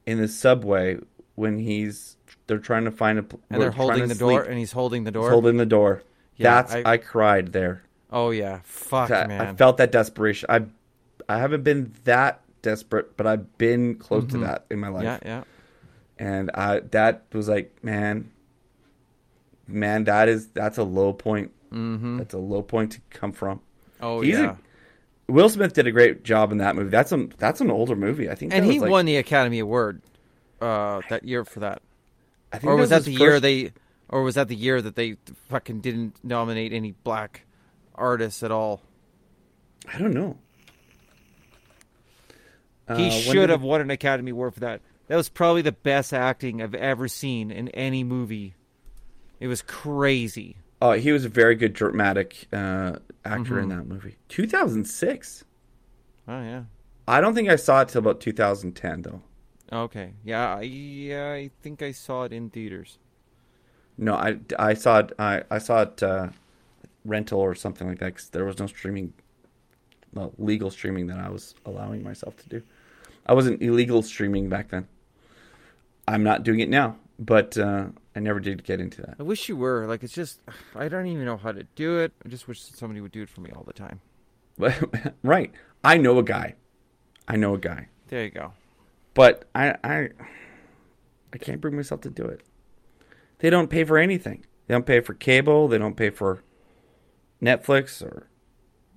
in 0.06 0.20
the 0.20 0.28
subway 0.28 0.98
when 1.36 1.58
he's 1.60 2.18
they're 2.48 2.58
trying 2.58 2.84
to 2.86 2.92
find 2.92 3.20
a 3.20 3.26
And 3.50 3.62
they're 3.62 3.72
holding 3.72 4.02
to 4.02 4.08
the 4.08 4.16
door, 4.16 4.44
and 4.44 4.58
he's 4.60 4.72
holding 4.74 5.06
the 5.06 5.12
door 5.12 5.24
He's 5.24 5.32
holding 5.32 5.58
the 5.58 5.66
door. 5.66 6.04
Yeah, 6.36 6.62
That's 6.62 6.74
I- 6.76 6.84
I, 6.94 6.98
cried 6.98 7.54
there. 7.54 7.84
oh 8.12 8.32
yeah, 8.32 8.60
fuck 8.64 9.12
I, 9.12 9.28
man. 9.28 9.42
I 9.42 9.54
felt 9.54 9.78
that 9.78 9.92
desperation. 9.92 10.48
I 10.50 10.66
I 11.30 11.38
haven't 11.40 11.64
been 11.64 11.94
that 12.06 12.42
desperate, 12.64 13.16
but 13.16 13.26
I've 13.28 13.58
been 13.58 13.96
close 13.96 14.26
to 14.32 14.38
Mhm. 14.38 14.42
that 14.42 14.66
in 14.70 14.80
my 14.80 14.88
life. 14.90 15.04
yeah, 15.04 15.20
yeah. 15.24 15.44
And 16.18 16.52
I 16.54 16.80
that 16.92 17.24
was 17.32 17.48
like, 17.48 17.82
man, 17.82 18.30
man, 19.68 20.04
that 20.06 20.28
is 20.28 20.48
that's 20.50 20.78
a 20.78 20.84
low 20.84 21.14
point. 21.14 21.52
Mm-hmm. 21.72 22.18
That's 22.18 22.34
a 22.34 22.40
low 22.40 22.62
point 22.62 22.92
to 22.94 23.02
come 23.10 23.32
from. 23.32 23.62
Oh 24.02 24.20
He's 24.22 24.38
a- 24.38 24.42
yeah. 24.42 24.56
Will 25.30 25.50
Smith 25.50 25.74
did 25.74 25.88
a 25.88 25.92
great 25.92 26.24
job 26.24 26.52
in 26.52 26.58
that 26.60 26.76
movie. 26.76 26.90
That's 26.90 27.12
a 27.12 27.28
that's 27.38 27.62
an 27.62 27.72
older 27.72 27.96
movie. 27.96 28.30
I 28.30 28.36
think. 28.36 28.54
and 28.54 28.66
that 28.66 28.70
he 28.72 28.80
was 28.80 28.84
like, 28.84 28.92
won 28.92 29.06
the 29.06 29.18
Academy 29.18 29.60
Award 29.60 30.02
uh, 30.62 31.02
that 31.10 31.24
year 31.24 31.46
for 31.46 31.62
that. 31.62 31.82
I 32.52 32.58
think 32.58 32.72
Or 32.72 32.76
was 32.76 32.90
that 32.90 32.98
his 32.98 33.06
the 33.06 33.12
year 33.14 33.32
first- 33.34 33.44
they? 33.44 33.72
Or 34.12 34.24
was 34.24 34.36
that 34.36 34.48
the 34.48 34.56
year 34.56 34.82
that 34.82 34.96
they 34.96 35.18
fucking 35.50 35.82
didn't 35.82 36.16
nominate 36.24 36.74
any 36.74 36.92
black 37.04 37.46
artists 37.94 38.42
at 38.42 38.52
all? 38.52 38.82
I 39.94 40.00
don't 40.00 40.14
know. 40.16 40.38
Uh, 42.88 42.96
he 42.96 43.04
when 43.10 43.12
should 43.22 43.50
have 43.50 43.62
it- 43.62 43.68
won 43.68 43.82
an 43.82 43.92
Academy 43.92 44.32
Award 44.32 44.56
for 44.56 44.62
that. 44.62 44.82
That 45.08 45.16
was 45.16 45.30
probably 45.30 45.62
the 45.62 45.72
best 45.72 46.14
acting 46.14 46.62
I've 46.62 46.76
ever 46.76 47.08
seen 47.08 47.52
in 47.52 47.68
any 47.70 48.04
movie. 48.04 48.56
It 49.40 49.48
was 49.48 49.62
crazy. 49.62 50.58
Oh, 50.82 50.92
he 50.94 51.12
was 51.12 51.26
a 51.26 51.30
very 51.30 51.56
good 51.56 51.74
dramatic 51.74 52.48
uh, 52.54 52.98
actor 53.26 53.60
in 53.60 53.68
Mhm. 53.68 53.78
that 53.78 53.88
movie. 53.88 54.18
2006. 54.30 55.44
Oh 56.28 56.42
yeah. 56.42 56.64
I 57.08 57.20
don't 57.22 57.34
think 57.34 57.50
I 57.50 57.56
saw 57.56 57.82
it 57.82 57.90
till 57.90 58.00
about 58.00 58.22
2010 58.22 59.02
though. 59.02 59.22
Okay. 59.72 60.14
Yeah. 60.24 60.56
I, 60.56 60.62
yeah. 60.62 61.32
I 61.34 61.50
think 61.62 61.82
I 61.82 61.92
saw 61.92 62.24
it 62.24 62.32
in 62.34 62.50
theaters. 62.50 62.98
No, 63.98 64.14
I, 64.16 64.40
I 64.58 64.74
saw 64.74 65.00
it. 65.00 65.12
I, 65.20 65.44
I 65.52 65.58
saw 65.58 65.82
it 65.82 66.02
uh, 66.02 66.30
rental 67.04 67.40
or 67.40 67.54
something 67.56 67.88
like 67.88 68.00
that 68.00 68.14
because 68.14 68.30
there 68.30 68.46
was 68.46 68.58
no 68.60 68.68
streaming, 68.68 69.12
no, 70.14 70.32
legal 70.38 70.70
streaming 70.72 71.08
that 71.08 71.18
I 71.20 71.30
was 71.30 71.56
allowing 71.66 72.04
myself 72.04 72.38
to 72.38 72.48
do. 72.50 72.62
I 73.26 73.34
wasn't 73.34 73.62
illegal 73.62 74.02
streaming 74.02 74.48
back 74.48 74.70
then. 74.70 74.88
I'm 76.08 76.24
not 76.24 76.44
doing 76.44 76.62
it 76.62 76.70
now, 76.70 76.96
but 77.20 77.58
uh, 77.58 77.88
I 78.16 78.20
never 78.20 78.40
did 78.40 78.64
get 78.64 78.80
into 78.82 79.02
that. 79.04 79.16
I 79.20 79.24
wish 79.24 79.48
you 79.50 79.56
were. 79.56 79.86
Like, 79.86 80.04
it's 80.04 80.14
just 80.14 80.40
I 80.76 80.88
don't 80.88 81.08
even 81.08 81.26
know 81.26 81.38
how 81.38 81.52
to 81.52 81.64
do 81.76 82.00
it. 82.00 82.12
I 82.26 82.30
just 82.30 82.48
wish 82.48 82.62
somebody 82.62 83.02
would 83.02 83.12
do 83.12 83.22
it 83.22 83.30
for 83.30 83.42
me 83.42 83.52
all 83.56 83.64
the 83.64 83.74
time. 83.74 84.02
right. 85.24 85.52
I 85.84 85.98
know 85.98 86.18
a 86.20 86.24
guy. 86.24 86.56
I 87.28 87.36
know 87.36 87.54
a 87.54 87.60
guy, 87.60 87.88
There 88.08 88.24
you 88.24 88.32
go. 88.32 88.54
but 89.14 89.46
I 89.54 89.76
I 89.84 90.10
I 91.32 91.38
can't 91.38 91.62
bring 91.62 91.76
myself 91.76 92.02
to 92.02 92.10
do 92.10 92.24
it. 92.26 92.42
They 93.38 93.50
don't 93.52 93.70
pay 93.70 93.84
for 93.84 93.98
anything. 94.00 94.46
They 94.68 94.74
don't 94.74 94.86
pay 94.86 95.00
for 95.00 95.14
cable. 95.14 95.68
They 95.68 95.78
don't 95.78 95.96
pay 95.96 96.10
for 96.10 96.42
Netflix 97.42 98.02
or 98.02 98.28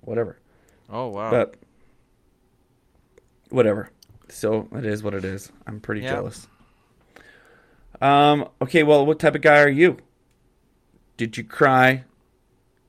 whatever. 0.01 0.39
Oh 0.89 1.07
wow. 1.09 1.29
But 1.29 1.55
whatever. 3.49 3.89
So 4.29 4.67
it 4.73 4.85
is 4.85 5.03
what 5.03 5.13
it 5.13 5.23
is. 5.25 5.51
I'm 5.67 5.79
pretty 5.79 6.01
Yeah. 6.01 6.13
jealous. 6.15 6.47
Um. 8.03 8.49
Okay. 8.61 8.83
Well, 8.83 9.05
what 9.05 9.19
type 9.19 9.35
of 9.35 9.41
guy 9.41 9.61
are 9.61 9.69
you? 9.69 9.97
Did 11.17 11.37
you 11.37 11.43
cry 11.43 12.03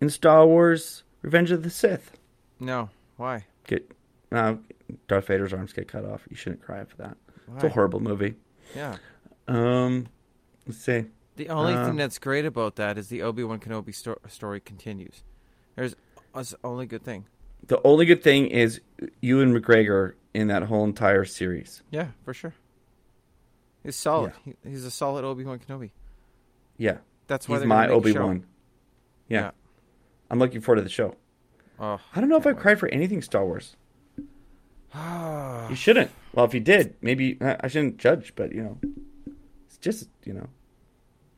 in 0.01 0.11
Star 0.11 0.47
Wars: 0.47 1.05
Revenge 1.23 1.51
of 1.51 1.63
the 1.63 1.71
Sith? 1.71 2.19
no. 2.61 2.91
Why? 3.17 3.45
Get 3.69 3.89
uh, 4.33 4.57
Darth 5.07 5.29
Vader's 5.29 5.53
arms 5.53 5.73
get 5.73 5.87
cut 5.87 6.05
off. 6.05 6.23
You 6.29 6.35
shouldn't 6.37 6.63
cry 6.63 6.85
for 6.85 6.97
that. 6.97 7.17
Why? 7.47 7.55
It's 7.57 7.65
a 7.65 7.69
horrible 7.69 8.01
movie. 8.01 8.35
Yeah. 8.75 8.97
Um. 9.47 10.09
Let's 10.67 10.81
see. 10.81 11.05
The 11.37 11.49
only 11.49 11.75
Uh, 11.75 11.87
thing 11.87 11.97
that's 11.97 12.19
great 12.19 12.45
about 12.45 12.77
that 12.77 12.97
is 12.99 13.09
the 13.09 13.23
Obi 13.23 13.45
Wan 13.45 13.61
Kenobi 13.61 13.95
sto- 13.95 14.19
story 14.29 14.61
continues. 14.61 15.23
There's 15.77 15.95
that's 16.35 16.51
the 16.51 16.59
only 16.65 16.87
good 16.87 17.05
thing. 17.05 17.27
The 17.67 17.81
only 17.85 18.05
good 18.07 18.23
thing 18.23 18.47
is 18.49 18.81
Ewan 19.21 19.55
McGregor 19.59 20.15
in 20.33 20.49
that 20.49 20.65
whole 20.65 20.85
entire 20.85 21.25
series. 21.25 21.83
Yeah, 21.91 22.09
for 22.25 22.35
sure. 22.35 22.55
He's 23.85 23.97
solid. 23.97 24.33
He, 24.45 24.55
he's 24.67 24.85
a 24.85 24.91
solid 24.91 25.25
Obi 25.25 25.45
Wan 25.45 25.59
Kenobi. 25.61 25.91
Yeah, 26.77 26.99
That's 27.29 27.49
why 27.49 27.57
he's 27.57 27.61
they're 27.61 27.69
my 27.69 27.87
gonna 27.87 28.01
make 28.01 28.07
a 28.07 28.19
Obi. 28.19 28.19
Wan. 28.19 28.45
Yeah. 29.29 29.41
Yeah. 29.41 29.51
I'm 30.31 30.39
looking 30.41 30.61
forward 30.61 30.77
to 30.77 30.83
the 30.83 30.89
show. 30.89 31.15
Oh, 31.79 32.01
I 32.15 32.21
don't 32.21 32.29
know 32.29 32.37
if 32.37 32.47
I 32.47 32.53
cried 32.55 32.79
for 32.81 32.89
anything 32.89 33.21
Star 33.23 33.45
Wars. 33.45 33.77
Ah, 34.95 35.69
You 35.71 35.77
shouldn't. 35.77 36.11
Well, 36.33 36.45
if 36.45 36.55
you 36.55 36.61
did, 36.61 36.95
maybe 37.03 37.39
I 37.41 37.57
I 37.61 37.69
shouldn't 37.69 37.99
judge, 37.99 38.35
but 38.35 38.53
you 38.53 38.63
know, 38.63 38.79
it's 39.67 39.79
just 39.79 40.09
you 40.25 40.33
know, 40.33 40.49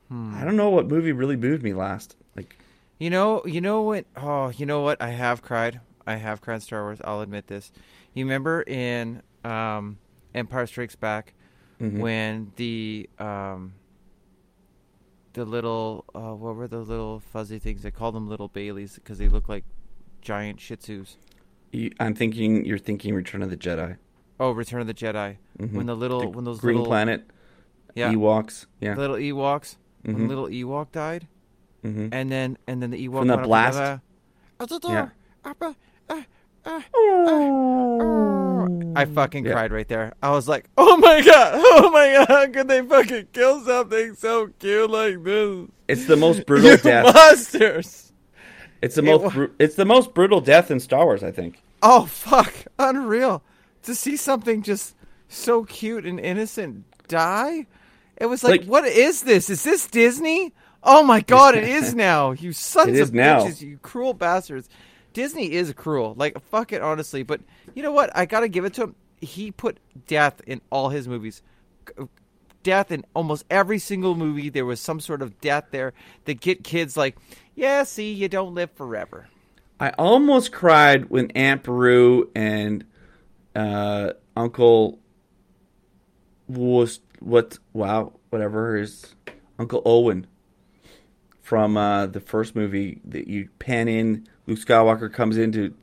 Hmm. 0.08 0.34
I 0.36 0.44
don't 0.44 0.56
know 0.56 0.70
what 0.70 0.86
movie 0.86 1.12
really 1.12 1.36
moved 1.36 1.62
me 1.64 1.74
last. 1.74 2.16
Like, 2.36 2.56
You 2.98 3.10
know, 3.10 3.42
you 3.44 3.60
know 3.60 3.82
what? 3.82 4.04
Oh, 4.16 4.50
you 4.50 4.64
know 4.66 4.80
what? 4.82 5.02
I 5.02 5.08
have 5.10 5.42
cried. 5.42 5.80
I 6.06 6.14
have 6.16 6.40
cried 6.40 6.62
Star 6.62 6.82
Wars. 6.84 6.98
I'll 7.02 7.20
admit 7.22 7.48
this. 7.48 7.72
You 8.14 8.24
remember 8.24 8.62
in 8.62 9.22
um, 9.44 9.98
Empire 10.34 10.66
Strikes 10.68 10.94
Back 10.96 11.34
mhm. 11.80 11.98
when 11.98 12.52
the 12.56 13.08
um, 13.18 13.74
the 15.34 15.44
little 15.44 16.04
uh, 16.14 16.34
what 16.34 16.56
were 16.56 16.68
the 16.68 16.78
little 16.80 17.20
fuzzy 17.20 17.58
things? 17.58 17.82
They 17.82 17.90
call 17.90 18.12
them 18.12 18.28
little 18.28 18.48
Baileys 18.48 18.94
because 18.94 19.18
they 19.18 19.28
look 19.28 19.48
like 19.48 19.64
giant 20.22 20.60
Shih 20.60 20.76
Tzus. 20.76 21.16
You- 21.72 21.92
I'm 22.00 22.14
thinking 22.14 22.64
you're 22.64 22.78
thinking 22.78 23.14
Return 23.14 23.42
of 23.42 23.50
the 23.50 23.56
Jedi. 23.56 23.96
Oh, 24.40 24.50
Return 24.52 24.80
of 24.80 24.86
the 24.86 24.94
Jedi. 24.94 25.36
Mhm. 25.58 25.72
When 25.72 25.86
the 25.86 25.96
little 25.96 26.20
The 26.20 26.28
when 26.28 26.44
those 26.44 26.60
Green 26.60 26.76
little 26.76 26.86
Planet, 26.90 27.24
yeah 27.94 28.12
Ewoks, 28.12 28.66
yeah, 28.80 28.94
the 28.94 29.00
little 29.00 29.16
Ewoks 29.16 29.76
when 30.02 30.16
Mhm. 30.16 30.28
little 30.28 30.46
Ewok 30.48 30.92
died 30.92 31.26
hmm 31.82 32.08
and 32.12 32.30
then 32.32 32.56
and 32.66 32.82
then 32.82 32.90
the 32.90 33.08
Ewok 33.08 33.18
From 33.20 33.28
the 33.28 33.34
went 33.36 33.40
up 33.42 33.46
blast? 33.46 33.76
together. 33.78 34.02
Yeah. 34.88 35.08
I 38.96 39.04
mm. 39.04 39.14
fucking 39.14 39.44
Yeah. 39.44 39.52
cried 39.52 39.72
right 39.72 39.88
there. 39.88 40.12
I 40.22 40.30
was 40.30 40.48
like, 40.48 40.68
"Oh 40.76 40.96
my 40.96 41.20
god! 41.22 41.54
Oh 41.64 41.90
my 41.90 42.12
god! 42.12 42.28
How 42.28 42.46
could 42.48 42.68
they 42.68 42.82
fucking 42.82 43.28
kill 43.32 43.60
something 43.64 44.14
so 44.14 44.48
cute 44.58 44.90
like 44.90 45.22
this? 45.22 45.68
It's 45.88 46.06
the 46.06 46.16
most 46.16 46.46
brutal 46.46 46.70
you 46.72 46.76
death. 46.78 47.14
monsters!" 47.14 48.12
It's 48.82 48.94
the 48.94 49.02
It 49.02 49.04
most. 49.06 49.22
wa- 49.22 49.30
bru- 49.30 49.54
it's 49.58 49.74
the 49.76 49.84
most 49.84 50.14
brutal 50.14 50.40
death 50.40 50.70
in 50.70 50.80
Star 50.80 51.04
Wars. 51.04 51.22
I 51.22 51.30
think. 51.30 51.62
Oh 51.82 52.06
fuck! 52.06 52.52
Unreal 52.78 53.42
to 53.82 53.94
see 53.94 54.16
something 54.16 54.62
just 54.62 54.94
so 55.28 55.64
cute 55.64 56.04
and 56.06 56.18
innocent 56.20 56.84
die. 57.08 57.66
It 58.18 58.26
was 58.26 58.42
like, 58.44 58.62
Like- 58.62 58.68
what 58.68 58.84
is 58.86 59.22
this? 59.22 59.50
Is 59.50 59.62
this 59.62 59.86
Disney? 59.86 60.52
Oh 60.82 61.02
my 61.02 61.20
god! 61.20 61.54
It 61.54 61.64
is 61.64 61.94
now. 62.08 62.32
You 62.32 62.52
sons 62.52 62.88
It 62.88 62.94
is 62.96 63.08
of 63.08 63.14
now. 63.14 63.40
bitches! 63.44 63.60
You 63.62 63.78
cruel 63.82 64.14
bastards! 64.14 64.68
Disney 65.12 65.52
is 65.52 65.72
cruel. 65.72 66.14
Like 66.16 66.40
fuck 66.50 66.72
it, 66.72 66.82
honestly. 66.82 67.22
But 67.22 67.40
you 67.76 67.82
know 67.82 67.92
what? 67.92 68.10
I 68.16 68.24
gotta 68.24 68.48
give 68.48 68.64
it 68.64 68.72
to 68.74 68.84
him. 68.84 68.96
He 69.20 69.52
put 69.52 69.78
death 70.06 70.40
in 70.46 70.62
all 70.70 70.88
his 70.88 71.06
movies. 71.06 71.42
Death 72.62 72.90
in 72.90 73.04
almost 73.14 73.44
every 73.50 73.78
single 73.78 74.16
movie. 74.16 74.48
There 74.48 74.64
was 74.64 74.80
some 74.80 74.98
sort 74.98 75.20
of 75.20 75.38
death 75.40 75.66
there 75.70 75.92
that 76.24 76.40
get 76.40 76.64
kids 76.64 76.96
like, 76.96 77.16
yeah, 77.54 77.84
see, 77.84 78.12
you 78.12 78.28
don't 78.28 78.54
live 78.54 78.72
forever. 78.72 79.28
I 79.78 79.90
almost 79.90 80.52
cried 80.52 81.10
when 81.10 81.30
Aunt 81.32 81.62
Beru 81.62 82.30
and 82.34 82.84
uh, 83.54 84.12
Uncle 84.34 84.98
was 86.48 87.00
what? 87.20 87.58
Wow, 87.74 88.14
whatever 88.30 88.78
is 88.78 89.14
Uncle 89.58 89.82
Owen 89.84 90.26
from 91.42 91.76
uh, 91.76 92.06
the 92.06 92.20
first 92.20 92.56
movie 92.56 93.02
that 93.04 93.28
you 93.28 93.50
pan 93.58 93.86
in. 93.86 94.26
Luke 94.46 94.58
Skywalker 94.58 95.12
comes 95.12 95.36
in 95.36 95.52
to 95.52 95.74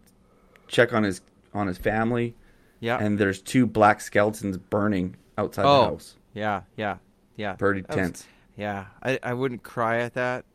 check 0.68 0.92
on 0.92 1.04
his 1.04 1.22
on 1.54 1.68
his 1.68 1.78
family, 1.78 2.36
Yeah. 2.80 2.98
and 2.98 3.18
there's 3.20 3.42
two 3.42 3.66
black 3.66 4.02
skeletons 4.02 4.58
burning 4.58 5.16
outside 5.38 5.66
Oh. 5.66 5.82
the 5.82 5.86
house. 5.90 6.16
Yeah, 6.34 6.62
yeah, 6.78 6.98
yeah. 7.36 7.54
Pretty 7.54 7.82
That 7.82 7.90
was- 7.90 7.96
tense. 7.98 8.28
yeah, 8.58 8.86
I, 9.02 9.20
I 9.22 9.34
wouldn't 9.34 9.64
cry 9.64 10.00
at 10.00 10.14
that. 10.16 10.46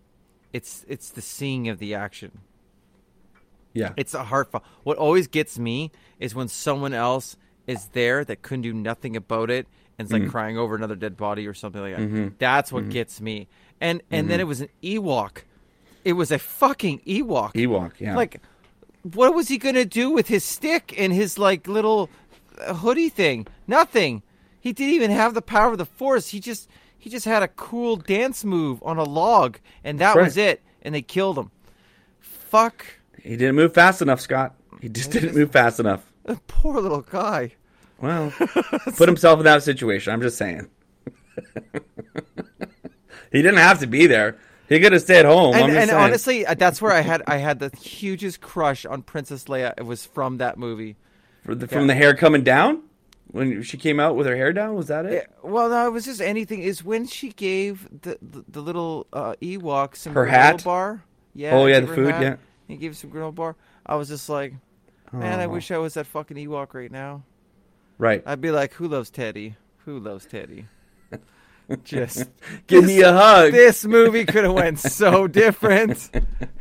It's 0.52 0.84
it's 0.88 1.10
the 1.10 1.20
seeing 1.22 1.68
of 1.68 1.78
the 1.78 1.94
action. 1.94 2.40
Yeah, 3.74 3.92
It's 3.96 4.14
a 4.14 4.24
heartfelt. 4.24 4.64
What 4.82 4.96
always 4.96 5.28
gets 5.28 5.58
me 5.58 5.92
is 6.18 6.34
when 6.34 6.48
someone 6.48 6.94
else 6.94 7.36
is 7.66 7.86
there 7.88 8.24
that 8.24 8.42
couldn't 8.42 8.62
do 8.62 8.72
nothing 8.72 9.14
about 9.14 9.50
it 9.50 9.66
and 9.98 10.06
it's 10.06 10.12
like 10.12 10.22
Mm-hmm. 10.22 10.30
crying 10.30 10.58
over 10.58 10.74
another 10.74 10.96
dead 10.96 11.16
body 11.16 11.46
or 11.46 11.54
something 11.54 11.80
like 11.82 11.96
that. 11.96 12.38
That's 12.38 12.72
what 12.72 12.88
gets 12.88 13.20
me. 13.20 13.46
And 13.80 14.02
and 14.10 14.22
Mm-hmm. 14.24 14.30
then 14.30 14.40
it 14.40 14.46
was 14.48 14.60
an 14.62 14.68
Ewok. 14.82 15.42
It 16.04 16.14
was 16.14 16.32
a 16.32 16.38
fucking 16.38 17.00
Ewok. 17.00 17.52
Ewok. 17.52 17.92
Yeah, 18.00 18.16
Like, 18.16 18.40
what 19.14 19.34
was 19.34 19.48
he 19.48 19.58
gonna 19.58 19.84
do 19.84 20.10
with 20.10 20.28
his 20.28 20.44
stick 20.44 20.94
and 20.96 21.12
his 21.12 21.38
like 21.38 21.66
little 21.68 22.10
uh, 22.58 22.74
hoodie 22.74 23.08
thing? 23.08 23.46
Nothing. 23.66 24.22
He 24.60 24.72
didn't 24.72 24.94
even 24.94 25.10
have 25.10 25.34
the 25.34 25.42
power 25.42 25.72
of 25.72 25.78
the 25.78 25.84
force. 25.84 26.28
He 26.28 26.40
just 26.40 26.68
he 26.98 27.10
just 27.10 27.24
had 27.24 27.42
a 27.42 27.48
cool 27.48 27.96
dance 27.96 28.44
move 28.44 28.82
on 28.82 28.98
a 28.98 29.04
log, 29.04 29.58
and 29.84 29.98
that 29.98 30.14
That's 30.14 30.24
was 30.24 30.36
it. 30.36 30.62
And 30.82 30.94
they 30.94 31.02
killed 31.02 31.38
him. 31.38 31.50
Fuck, 32.20 32.86
he 33.22 33.36
didn't 33.36 33.56
move 33.56 33.74
fast 33.74 34.00
enough, 34.02 34.20
Scott. 34.20 34.54
He 34.80 34.88
just 34.88 35.10
didn't 35.10 35.34
move 35.34 35.50
fast 35.50 35.80
enough. 35.80 36.10
poor 36.46 36.80
little 36.80 37.02
guy. 37.02 37.52
Well, 38.00 38.32
put 38.96 39.08
himself 39.08 39.38
in 39.40 39.44
that 39.44 39.62
situation. 39.62 40.12
I'm 40.12 40.22
just 40.22 40.38
saying. 40.38 40.68
he 43.32 43.42
didn't 43.42 43.56
have 43.56 43.80
to 43.80 43.86
be 43.86 44.06
there. 44.06 44.38
He 44.68 44.80
could 44.80 44.92
have 44.92 45.02
stayed 45.02 45.24
home. 45.24 45.54
I'm 45.54 45.70
And, 45.70 45.78
and 45.78 45.90
honestly, 45.90 46.44
uh, 46.44 46.54
that's 46.54 46.82
where 46.82 46.92
I 46.92 47.00
had 47.00 47.22
I 47.26 47.38
had 47.38 47.58
the 47.58 47.74
hugest 47.76 48.40
crush 48.40 48.84
on 48.84 49.02
Princess 49.02 49.44
Leia. 49.44 49.74
It 49.76 49.86
was 49.86 50.04
from 50.04 50.38
that 50.38 50.58
movie. 50.58 50.96
The, 51.46 51.66
from 51.66 51.86
the 51.86 51.94
hair 51.94 52.14
coming 52.14 52.44
down 52.44 52.82
when 53.28 53.62
she 53.62 53.78
came 53.78 53.98
out 53.98 54.16
with 54.16 54.26
her 54.26 54.36
hair 54.36 54.52
down, 54.52 54.74
was 54.74 54.88
that 54.88 55.06
it? 55.06 55.12
Yeah, 55.12 55.50
well, 55.50 55.70
no, 55.70 55.86
it 55.86 55.90
was 55.90 56.04
just 56.04 56.20
anything. 56.20 56.60
Is 56.60 56.84
when 56.84 57.06
she 57.06 57.30
gave 57.30 57.88
the 58.02 58.18
the, 58.20 58.44
the 58.48 58.60
little 58.60 59.06
uh, 59.12 59.34
Ewok 59.40 59.96
some 59.96 60.14
Her 60.14 60.26
hat? 60.26 60.62
bar. 60.64 61.02
Yeah. 61.34 61.54
Oh, 61.54 61.66
yeah, 61.66 61.80
the 61.80 61.86
food, 61.86 62.10
hat. 62.10 62.22
yeah. 62.22 62.36
He 62.66 62.76
gave 62.76 62.96
some 62.96 63.10
granola 63.10 63.34
bar. 63.34 63.56
I 63.86 63.94
was 63.94 64.08
just 64.08 64.28
like, 64.28 64.54
man, 65.12 65.40
I 65.40 65.46
wish 65.46 65.70
I 65.70 65.78
was 65.78 65.94
that 65.94 66.06
fucking 66.06 66.36
Ewok 66.36 66.74
right 66.74 66.90
now. 66.90 67.22
Right. 67.96 68.22
I'd 68.26 68.40
be 68.40 68.50
like, 68.50 68.74
who 68.74 68.88
loves 68.88 69.10
Teddy? 69.10 69.56
Who 69.84 69.98
loves 69.98 70.26
Teddy? 70.26 70.66
Just 71.84 72.28
Give 72.66 72.84
me 72.84 73.00
a 73.02 73.12
hug. 73.12 73.52
this 73.52 73.84
movie 73.84 74.24
could 74.24 74.44
have 74.44 74.52
went 74.54 74.78
so 74.78 75.26
different. 75.26 76.10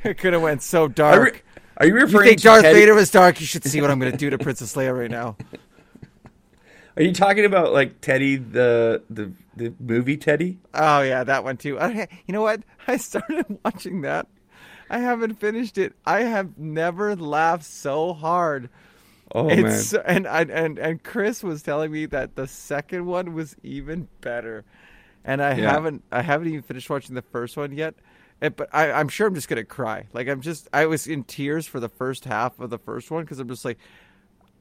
It 0.03 0.17
could 0.17 0.33
have 0.33 0.41
went 0.41 0.61
so 0.61 0.83
Are, 0.85 0.89
dark. 0.89 1.33
we- 1.33 1.41
are 1.77 1.85
you 1.85 1.93
referring? 1.93 2.13
you 2.25 2.29
think 2.31 2.39
to 2.41 2.47
Darth 2.47 2.61
Teddy- 2.63 2.79
Vader 2.79 2.95
was 2.95 3.11
dark? 3.11 3.39
You 3.39 3.45
should 3.45 3.63
see 3.63 3.81
what 3.81 3.91
I'm 3.91 3.99
going 3.99 4.11
to 4.11 4.17
do 4.17 4.29
to 4.31 4.37
Princess 4.37 4.75
Leia 4.75 4.97
right 4.97 5.11
now. 5.11 5.37
Are 6.97 7.03
you 7.03 7.13
talking 7.13 7.45
about 7.45 7.73
like 7.73 8.01
Teddy 8.01 8.37
the 8.37 9.03
the 9.11 9.31
the 9.55 9.71
movie 9.79 10.17
Teddy? 10.17 10.57
Oh 10.73 11.01
yeah, 11.01 11.23
that 11.23 11.43
one 11.43 11.55
too. 11.57 11.79
I, 11.79 12.07
you 12.25 12.33
know 12.33 12.41
what? 12.41 12.63
I 12.87 12.97
started 12.97 13.59
watching 13.63 14.01
that. 14.01 14.27
I 14.89 14.97
haven't 14.97 15.35
finished 15.35 15.77
it. 15.77 15.93
I 16.07 16.21
have 16.21 16.57
never 16.57 17.15
laughed 17.15 17.65
so 17.65 18.13
hard 18.13 18.69
Oh 19.35 19.47
it's, 19.49 19.93
man. 19.93 20.03
And, 20.05 20.25
and 20.27 20.49
and 20.49 20.79
and 20.79 21.03
Chris 21.03 21.43
was 21.43 21.61
telling 21.61 21.91
me 21.91 22.07
that 22.07 22.35
the 22.35 22.47
second 22.47 23.05
one 23.05 23.33
was 23.35 23.55
even 23.61 24.07
better, 24.21 24.65
and 25.27 25.43
I 25.43 25.53
Yeah. 25.55 25.71
haven't 25.71 26.03
I 26.11 26.23
haven't 26.23 26.47
even 26.47 26.63
finished 26.63 26.89
watching 26.89 27.13
the 27.13 27.21
first 27.21 27.55
one 27.57 27.71
yet. 27.73 27.93
And- 28.41 28.55
but 28.55 28.69
I, 28.73 28.91
I'm 28.91 29.07
sure 29.09 29.27
I'm 29.27 29.35
just 29.35 29.47
gonna 29.49 29.63
cry. 29.63 30.07
Like 30.13 30.27
I'm 30.27 30.41
just 30.41 30.67
I 30.73 30.85
was 30.87 31.05
in 31.07 31.23
tears 31.23 31.67
for 31.67 31.79
the 31.79 31.89
first 31.89 32.25
half 32.25 32.59
of 32.59 32.69
the 32.71 32.79
first 32.79 33.11
one 33.11 33.23
because 33.23 33.39
I'm 33.39 33.47
just 33.49 33.65
like, 33.65 33.77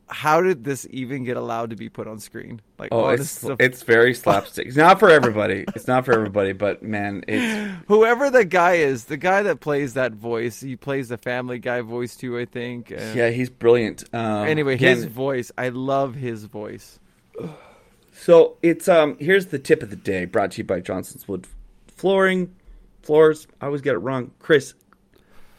how 0.08 0.40
did 0.40 0.62
this 0.62 0.86
even 0.90 1.24
get 1.24 1.36
allowed 1.36 1.70
to 1.70 1.76
be 1.76 1.88
put 1.88 2.06
on 2.06 2.20
screen? 2.20 2.60
Like, 2.78 2.90
Oh, 2.92 3.08
it's 3.08 3.44
it's 3.58 3.82
very 3.82 4.14
slapstick. 4.22 4.68
It's 4.68 4.76
not 4.76 5.00
for 5.00 5.10
everybody. 5.10 5.64
It's 5.74 5.88
not 5.88 6.04
for 6.04 6.12
everybody, 6.14 6.52
but 6.52 6.80
man, 6.82 7.24
it's 7.26 7.84
whoever 7.88 8.30
the 8.30 8.44
guy 8.44 8.74
is, 8.74 9.06
the 9.06 9.16
guy 9.16 9.42
that 9.42 9.58
plays 9.60 9.94
that 9.94 10.12
voice, 10.12 10.60
he 10.60 10.76
plays 10.76 11.08
the 11.08 11.18
Family 11.18 11.58
Guy 11.58 11.80
voice 11.80 12.16
too, 12.16 12.38
I 12.38 12.44
think. 12.44 12.90
and- 12.92 13.16
yeah, 13.16 13.30
he's 13.30 13.50
brilliant. 13.50 14.04
Um, 14.14 14.46
Anyway, 14.46 14.74
again, 14.74 14.94
his 14.96 15.04
voice, 15.06 15.50
I 15.58 15.70
love 15.70 16.14
his 16.14 16.44
voice. 16.44 16.98
So 18.18 18.56
it's 18.62 18.88
um 18.88 19.16
here's 19.18 19.46
the 19.46 19.58
tip 19.58 19.82
of 19.82 19.90
the 19.90 19.96
day 19.96 20.24
brought 20.24 20.52
to 20.52 20.58
you 20.58 20.64
by 20.64 20.80
Johnson's 20.80 21.28
Wood 21.28 21.46
Flooring. 21.88 22.54
Floors, 23.02 23.46
I 23.60 23.66
always 23.66 23.82
get 23.82 23.94
it 23.94 23.98
wrong. 23.98 24.32
Chris, 24.40 24.74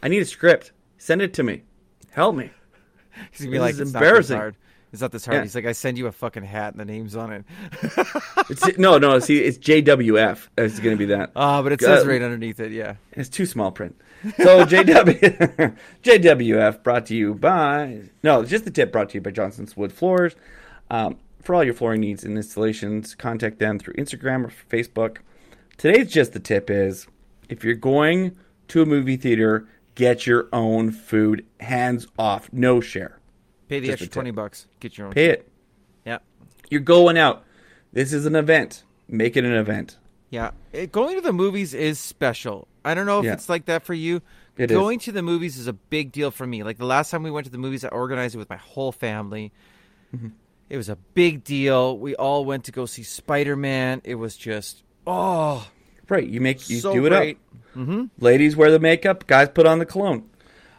I 0.03 0.09
need 0.09 0.21
a 0.21 0.25
script. 0.25 0.73
Send 0.97 1.21
it 1.21 1.33
to 1.35 1.43
me. 1.43 1.63
Help 2.11 2.35
me. 2.35 2.49
He's 3.31 3.41
gonna 3.41 3.51
be 3.51 3.57
This 3.57 3.61
like, 3.61 3.73
is 3.75 3.79
it's 3.81 3.93
embarrassing. 3.93 4.37
Not. 4.37 4.53
It's 4.91 5.01
not 5.01 5.11
this 5.11 5.25
hard. 5.25 5.35
Yeah. 5.37 5.43
He's 5.43 5.55
like, 5.55 5.65
I 5.65 5.71
send 5.73 5.97
you 5.97 6.07
a 6.07 6.11
fucking 6.11 6.43
hat 6.43 6.73
and 6.73 6.79
the 6.79 6.85
name's 6.85 7.15
on 7.15 7.31
it. 7.31 7.45
It's 8.49 8.77
no, 8.77 8.97
no, 8.97 9.19
see 9.19 9.39
it's 9.39 9.57
JWF. 9.57 10.47
It's 10.57 10.79
going 10.79 10.95
to 10.95 10.97
be 10.97 11.13
that. 11.13 11.31
Ah, 11.35 11.61
but 11.61 11.73
it 11.73 11.83
Uh, 11.83 11.85
says 11.97 12.05
right 12.05 12.21
underneath 12.21 12.61
it. 12.61 12.71
Yeah. 12.71 12.95
It's 13.11 13.27
too 13.27 13.45
small 13.45 13.71
print. 13.71 13.99
So 14.37 14.65
JW 14.65 15.75
JWF 16.03 16.83
brought 16.83 17.05
to 17.07 17.15
you 17.15 17.33
by 17.33 18.03
no, 18.23 18.43
just 18.45 18.63
the 18.65 18.71
tip 18.71 18.91
brought 18.93 19.09
to 19.09 19.15
you 19.15 19.21
by 19.21 19.31
Johnson's 19.31 19.75
Wood 19.75 19.91
Floors. 19.91 20.35
Um, 20.89 21.17
for 21.47 21.55
all 21.55 21.63
your 21.63 21.73
flooring 21.73 22.01
needs 22.01 22.25
and 22.25 22.35
installations, 22.35 23.15
contact 23.15 23.57
them 23.57 23.79
through 23.79 23.93
Instagram 23.93 24.43
or 24.43 24.51
Facebook. 24.69 25.19
Today's 25.77 26.11
just 26.11 26.33
the 26.33 26.41
tip 26.41 26.69
is 26.69 27.07
if 27.47 27.63
you're 27.63 27.73
going 27.73 28.35
to 28.67 28.81
a 28.81 28.85
movie 28.85 29.15
theater, 29.15 29.65
get 29.95 30.27
your 30.27 30.49
own 30.51 30.91
food, 30.91 31.45
hands 31.61 32.05
off, 32.19 32.49
no 32.51 32.81
share. 32.81 33.19
Pay 33.69 33.79
the 33.79 33.87
Just 33.87 34.01
extra 34.01 34.13
twenty 34.13 34.31
bucks. 34.31 34.67
Get 34.81 34.97
your 34.97 35.07
own. 35.07 35.13
Pay 35.13 35.27
it. 35.27 35.49
Yeah. 36.05 36.17
You're 36.69 36.81
going 36.81 37.17
out. 37.17 37.45
This 37.93 38.11
is 38.11 38.25
an 38.25 38.35
event. 38.35 38.83
Make 39.07 39.37
it 39.37 39.45
an 39.45 39.53
event. 39.53 39.95
Yeah. 40.29 40.51
It, 40.73 40.91
going 40.91 41.15
to 41.15 41.21
the 41.21 41.31
movies 41.31 41.73
is 41.73 41.97
special. 41.97 42.67
I 42.83 42.93
don't 42.93 43.05
know 43.05 43.19
if 43.19 43.25
Yeah. 43.25 43.33
it's 43.33 43.47
like 43.47 43.65
that 43.67 43.83
for 43.83 43.93
you. 43.93 44.21
It 44.57 44.69
is. 44.69 44.75
going 44.75 44.99
to 44.99 45.13
the 45.13 45.21
movies 45.21 45.57
is 45.57 45.67
a 45.67 45.73
big 45.73 46.11
deal 46.11 46.29
for 46.29 46.45
me. 46.45 46.63
Like 46.63 46.77
the 46.77 46.85
last 46.85 47.09
time 47.09 47.23
we 47.23 47.31
went 47.31 47.45
to 47.45 47.51
the 47.51 47.57
movies, 47.57 47.85
I 47.85 47.87
organized 47.87 48.35
it 48.35 48.37
with 48.37 48.49
my 48.49 48.57
whole 48.57 48.91
family. 48.91 49.53
Mm-hmm. 50.13 50.27
It 50.69 50.77
was 50.77 50.89
a 50.89 50.95
big 51.13 51.43
deal. 51.43 51.97
We 51.97 52.15
all 52.15 52.43
went 52.45 52.65
to 52.65 52.71
go 52.71 52.85
see 52.85 53.03
Spider 53.03 53.55
Man. 53.55 54.01
It 54.03 54.15
was 54.15 54.35
just 54.35 54.83
oh, 55.05 55.67
Right. 56.09 56.27
You 56.27 56.41
make 56.41 56.69
you 56.69 56.79
so 56.79 56.93
do 56.93 57.05
it 57.05 57.09
great. 57.09 57.37
up. 57.75 58.09
Ladies 58.19 58.55
wear 58.55 58.71
the 58.71 58.79
makeup, 58.79 59.27
guys 59.27 59.49
put 59.49 59.65
on 59.65 59.79
the 59.79 59.85
cologne. 59.85 60.29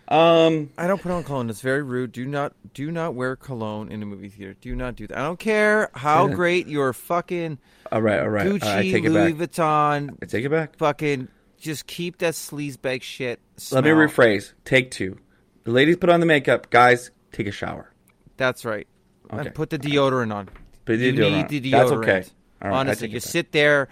Um 0.09 0.71
I 0.79 0.87
don't 0.87 1.01
put 1.03 1.13
on 1.13 1.23
cologne. 1.23 1.51
It's 1.51 1.61
very 1.61 1.83
rude. 1.83 2.13
Do 2.13 2.25
not 2.25 2.55
do 2.73 2.91
not 2.91 3.15
wear 3.15 3.37
cologne 3.37 3.91
in 3.93 4.03
a 4.03 4.07
movie 4.07 4.31
theater. 4.31 4.55
Do 4.61 4.75
not 4.75 4.97
do 4.97 5.07
that. 5.07 5.19
I 5.19 5.23
don't 5.23 5.39
care 5.39 5.91
how 5.95 6.29
Yeah. 6.29 6.35
great 6.35 6.67
your 6.67 6.93
fucking 6.93 7.59
all 7.93 8.03
right, 8.03 8.21
all 8.21 8.29
right. 8.29 8.47
Gucci, 8.47 8.63
I 8.65 8.83
take 8.91 9.05
it 9.05 9.11
Louis 9.11 9.33
back. 9.33 9.51
Vuitton, 9.51 10.17
I 10.23 10.27
take 10.27 10.45
it 10.45 10.51
back. 10.51 10.77
fucking 10.77 11.29
just 11.59 11.87
keep 11.87 12.19
that 12.19 12.35
sleazebag 12.35 13.03
shit. 13.03 13.41
Let 13.73 13.85
me 13.85 13.91
rephrase. 13.91 14.53
Take 14.65 14.91
two. 14.91 15.19
The 15.65 15.73
ladies 15.73 15.97
put 15.97 16.09
on 16.09 16.21
the 16.21 16.27
makeup. 16.27 16.71
Guys, 16.71 17.11
take 17.33 17.47
a 17.47 17.53
shower. 17.53 17.93
That's 18.37 18.65
right. 18.65 18.87
Okay. 19.33 19.47
And 19.47 19.55
put 19.55 19.71
the 19.71 19.79
deodorant 19.79 20.35
on. 20.35 20.47
Put 20.85 20.99
the 20.99 21.07
you 21.07 21.13
deodorant 21.13 21.51
need 21.51 21.63
the 21.63 21.73
deodorant. 21.73 21.73
That's 21.73 21.93
okay. 21.93 22.25
Right, 22.63 22.73
Honestly, 22.73 23.09
you 23.11 23.19
it 23.19 23.23
sit 23.23 23.53
there, 23.53 23.89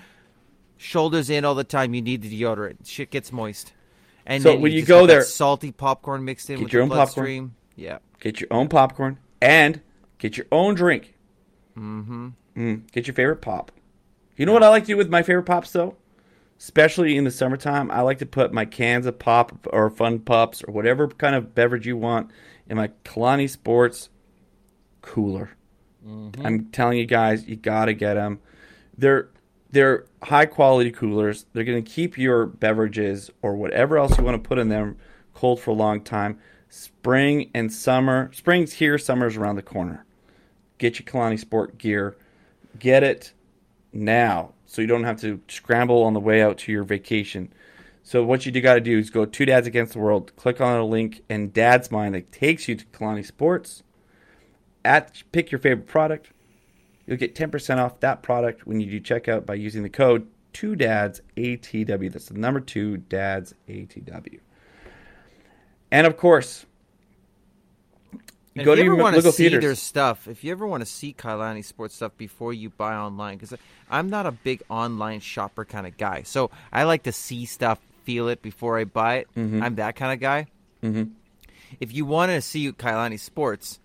shoulders 0.77 1.31
in 1.31 1.45
all 1.45 1.55
the 1.55 1.65
time. 1.65 1.95
You 1.95 2.03
need 2.03 2.23
the 2.23 2.43
deodorant. 2.43 2.87
Shit 2.87 3.11
gets 3.11 3.33
moist. 3.33 3.73
And 4.25 4.43
So 4.43 4.57
when 4.57 4.73
you 4.73 4.81
just 4.81 4.89
go 4.89 5.07
there- 5.07 5.23
salty 5.23 5.71
popcorn 5.73 6.25
mixed 6.25 6.51
in 6.51 6.57
Get 6.57 6.65
with 6.65 6.73
your 6.73 6.87
the 6.87 6.93
own 6.95 6.99
popcorn. 6.99 7.55
Yeah. 7.77 7.99
Get 8.21 8.41
your 8.41 8.49
own 8.51 8.69
popcorn 8.69 9.19
and 9.41 9.81
get 10.19 10.37
your 10.37 10.47
own 10.51 10.75
drink. 10.75 11.15
Mm-hmm. 11.79 12.29
Mm, 12.57 12.91
get 12.91 13.07
your 13.07 13.15
favorite 13.15 13.43
pop. 13.43 13.71
You 14.37 14.47
know 14.47 14.53
what 14.53 14.63
I 14.63 14.69
like 14.69 14.85
to 14.85 14.89
do 14.89 14.97
with 14.97 15.11
my 15.11 15.23
favorite 15.23 15.45
pops 15.45 15.71
though? 15.73 15.97
Especially 16.59 17.17
in 17.19 17.25
the 17.25 17.31
summertime, 17.31 17.91
I 17.91 18.01
like 18.01 18.19
to 18.19 18.27
put 18.27 18.53
my 18.53 18.65
cans 18.65 19.05
of 19.05 19.19
pop 19.19 19.67
or 19.71 19.91
fun 19.91 20.21
pops 20.21 20.63
or 20.65 20.73
whatever 20.73 21.07
kind 21.09 21.35
of 21.37 21.55
beverage 21.55 21.87
you 21.87 21.99
want 21.99 22.31
in 22.69 22.77
my 22.79 22.89
Kalani 23.05 23.49
Sports 23.49 24.09
cooler. 25.07 25.51
Mm-hmm. 26.07 26.47
I'm 26.47 26.65
telling 26.67 26.99
you 26.99 27.07
guys, 27.07 27.47
you 27.47 27.57
gotta 27.57 27.95
get 27.95 28.15
them. 28.15 28.41
They're 28.99 29.29
they're 29.71 30.07
high 30.23 30.47
quality 30.47 30.91
coolers. 30.91 31.47
They're 31.53 31.65
gonna 31.65 31.83
keep 31.83 32.19
your 32.19 32.47
beverages 32.47 33.31
or 33.41 33.57
whatever 33.57 33.97
else 33.97 34.19
you 34.19 34.25
want 34.25 34.43
to 34.43 34.47
put 34.47 34.59
in 34.59 34.69
them 34.69 34.97
cold 35.33 35.61
for 35.61 35.71
a 35.71 35.75
long 35.75 36.03
time. 36.03 36.39
Spring 36.69 37.51
and 37.55 37.73
summer. 37.73 38.31
Spring's 38.35 38.75
here. 38.75 38.99
Summer's 38.99 39.37
around 39.37 39.57
the 39.57 39.63
corner. 39.63 40.05
Get 40.79 40.99
your 40.99 41.07
Kalani 41.07 41.39
Sport 41.39 41.79
gear. 41.79 42.17
Get 42.79 43.03
it 43.03 43.33
now, 43.93 44.53
so 44.67 44.83
you 44.83 44.89
don't 44.89 45.05
have 45.05 45.21
to 45.23 45.41
scramble 45.49 46.03
on 46.03 46.13
the 46.13 46.21
way 46.21 46.43
out 46.43 46.59
to 46.59 46.73
your 46.73 46.85
vacation. 46.85 47.53
So 48.03 48.23
what 48.23 48.47
you 48.47 48.53
do 48.53 48.61
got 48.61 48.75
to 48.75 48.81
do 48.81 48.99
is 48.99 49.11
go 49.11 49.25
to 49.25 49.47
Dads 49.47 49.67
Against 49.67 49.95
the 49.95 49.99
World. 49.99 50.37
Click 50.37 50.61
on 50.61 50.79
a 50.79 50.85
link 50.85 51.23
in 51.29 51.51
Dad's 51.51 51.91
Mind 51.91 52.15
that 52.15 52.31
takes 52.31 52.69
you 52.69 52.77
to 52.77 52.85
Kalani 52.87 53.25
Sports 53.25 53.83
at 54.87 55.23
pick 55.33 55.51
your 55.51 55.59
favorite 55.59 55.87
product. 55.87 56.31
You'll 57.07 57.19
get 57.19 57.35
10% 57.35 57.79
off 57.79 58.01
that 58.01 58.23
product 58.23 58.67
when 58.67 58.81
you 58.81 58.99
do 58.99 59.01
checkout 59.01 59.47
by 59.47 59.55
using 59.55 59.83
the 59.83 59.89
code 59.89 60.27
2DADS 60.55 61.21
ATW. 61.37 62.11
That's 62.13 62.29
the 62.29 62.39
number 62.39 62.61
2 62.61 62.97
DADS 62.97 63.55
ATW. 63.69 64.41
And 65.93 66.07
of 66.07 66.17
course, 66.17 66.67
And 68.57 68.65
go 68.65 68.73
if 68.73 68.79
to 68.79 68.83
you 68.83 68.85
your 68.87 68.95
ever 68.95 69.03
want 69.03 69.15
to 69.15 69.19
local 69.21 69.33
see 69.33 69.49
their 69.49 69.75
stuff, 69.75 70.27
if 70.27 70.43
you 70.43 70.51
ever 70.51 70.67
want 70.67 70.81
to 70.81 70.87
see 70.87 71.15
Kailani 71.17 71.65
sports 71.65 71.95
stuff 71.95 72.17
before 72.17 72.53
you 72.53 72.71
buy 72.71 72.95
online, 72.95 73.37
because 73.37 73.55
I'm 73.91 74.11
not 74.11 74.27
a 74.27 74.33
big 74.33 74.63
online 74.69 75.21
shopper 75.21 75.65
kind 75.65 75.87
of 75.87 75.97
guy, 75.97 76.23
so 76.23 76.51
I 76.73 76.85
like 76.85 77.05
to 77.05 77.13
see 77.13 77.45
stuff, 77.45 77.79
feel 78.05 78.29
it 78.29 78.43
before 78.43 78.79
I 78.79 78.85
buy 78.85 79.17
it. 79.17 79.29
Mm-hmm. 79.37 79.63
I'm 79.63 79.75
that 79.77 79.95
kind 79.97 80.13
of 80.13 80.21
guy. 80.21 80.47
Mhm. 80.83 81.11
If 81.81 81.93
you 81.93 82.05
want 82.05 82.31
to 82.31 82.41
see 82.41 82.73
Kailani 82.73 83.21
sports, 83.21 83.81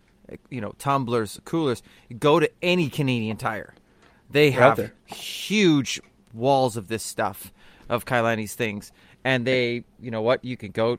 you 0.49 0.61
know 0.61 0.73
tumblers, 0.77 1.39
coolers, 1.45 1.81
go 2.19 2.39
to 2.39 2.49
any 2.61 2.89
Canadian 2.89 3.37
Tire. 3.37 3.73
They 4.29 4.49
They're 4.51 4.59
have 4.61 4.91
huge 5.05 5.99
walls 6.33 6.77
of 6.77 6.87
this 6.87 7.03
stuff 7.03 7.51
of 7.89 8.05
Kailani's 8.05 8.55
things, 8.55 8.91
and 9.23 9.45
they, 9.45 9.83
you 9.99 10.11
know 10.11 10.21
what, 10.21 10.43
you 10.45 10.55
can 10.57 10.71
go 10.71 10.97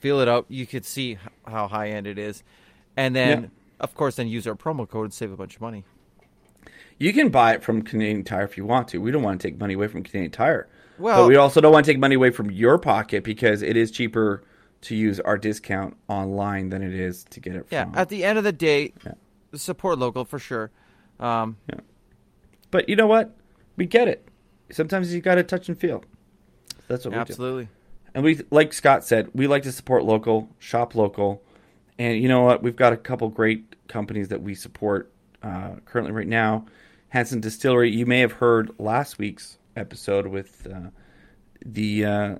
feel 0.00 0.20
it 0.20 0.28
out. 0.28 0.46
You 0.48 0.66
could 0.66 0.84
see 0.84 1.18
how 1.46 1.68
high 1.68 1.90
end 1.90 2.06
it 2.06 2.18
is, 2.18 2.42
and 2.96 3.14
then 3.14 3.42
Yeah. 3.42 3.48
of 3.80 3.94
course 3.94 4.16
then 4.16 4.28
use 4.28 4.46
our 4.46 4.54
promo 4.56 4.88
code 4.88 5.04
and 5.04 5.14
save 5.14 5.30
a 5.32 5.36
bunch 5.36 5.54
of 5.56 5.60
money. 5.60 5.84
You 6.98 7.12
can 7.12 7.28
buy 7.28 7.54
it 7.54 7.62
from 7.62 7.82
Canadian 7.82 8.24
Tire 8.24 8.44
if 8.44 8.56
you 8.56 8.64
want 8.64 8.88
to. 8.88 8.98
We 9.00 9.10
don't 9.10 9.22
want 9.22 9.40
to 9.40 9.48
take 9.48 9.58
money 9.58 9.74
away 9.74 9.88
from 9.88 10.02
Canadian 10.02 10.30
Tire. 10.30 10.68
Well- 10.98 11.22
but 11.22 11.28
we 11.28 11.36
also 11.36 11.60
don't 11.60 11.72
want 11.72 11.84
to 11.86 11.92
take 11.92 11.98
money 12.00 12.14
away 12.14 12.30
from 12.30 12.50
your 12.50 12.78
pocket 12.78 13.24
because 13.24 13.62
it 13.62 13.76
is 13.76 13.90
cheaper 13.90 14.42
to 14.84 14.94
use 14.96 15.20
our 15.20 15.36
discount 15.36 15.96
online 16.08 16.68
than 16.70 16.82
it 16.82 16.94
is 16.94 17.24
to 17.30 17.40
get 17.40 17.54
it 17.56 17.66
Yeah, 17.70 17.84
from. 17.84 17.94
at 17.96 18.08
the 18.08 18.24
end 18.24 18.38
of 18.38 18.44
the 18.44 18.52
day, 18.52 18.92
Yeah. 19.04 19.12
support 19.54 19.98
local 19.98 20.24
for 20.24 20.38
sure. 20.38 20.70
Um, 21.20 21.56
but 22.70 22.88
you 22.88 22.96
know 22.96 23.06
what? 23.06 23.34
We 23.76 23.86
get 23.86 24.08
it. 24.08 24.26
Sometimes 24.70 25.14
you 25.14 25.20
got 25.20 25.36
to 25.36 25.42
touch 25.42 25.68
and 25.68 25.78
feel. 25.78 26.04
That's 26.88 27.04
what 27.04 27.12
we 27.12 27.16
do. 27.16 27.20
absolutely. 27.20 27.68
And 28.14 28.24
we, 28.24 28.40
like 28.50 28.72
Scott 28.72 29.04
said, 29.04 29.28
we 29.34 29.46
like 29.46 29.62
to 29.64 29.72
support 29.72 30.04
local, 30.04 30.48
shop 30.58 30.94
local, 30.94 31.42
and 31.98 32.20
you 32.20 32.28
know 32.28 32.42
what? 32.42 32.62
We've 32.62 32.76
got 32.76 32.92
a 32.92 32.96
couple 32.96 33.28
great 33.28 33.74
companies 33.88 34.28
that 34.28 34.42
we 34.42 34.54
support 34.54 35.12
uh, 35.42 35.76
currently 35.84 36.12
right 36.12 36.26
now. 36.28 36.66
Hansen 37.08 37.40
Distillery. 37.40 37.90
You 37.90 38.06
may 38.06 38.20
have 38.20 38.32
heard 38.32 38.70
last 38.78 39.18
week's 39.18 39.58
episode 39.76 40.26
with 40.26 40.66
uh, 40.72 40.90
the. 41.64 42.04
Uh, 42.04 42.36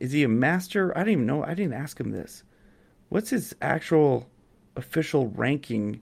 is 0.00 0.12
he 0.12 0.22
a 0.24 0.28
master? 0.28 0.96
I 0.96 1.00
don't 1.02 1.10
even 1.12 1.26
know. 1.26 1.44
I 1.44 1.54
didn't 1.54 1.74
ask 1.74 1.98
him 1.98 2.10
this. 2.10 2.42
What's 3.08 3.30
his 3.30 3.54
actual 3.62 4.28
official 4.76 5.28
ranking, 5.28 6.00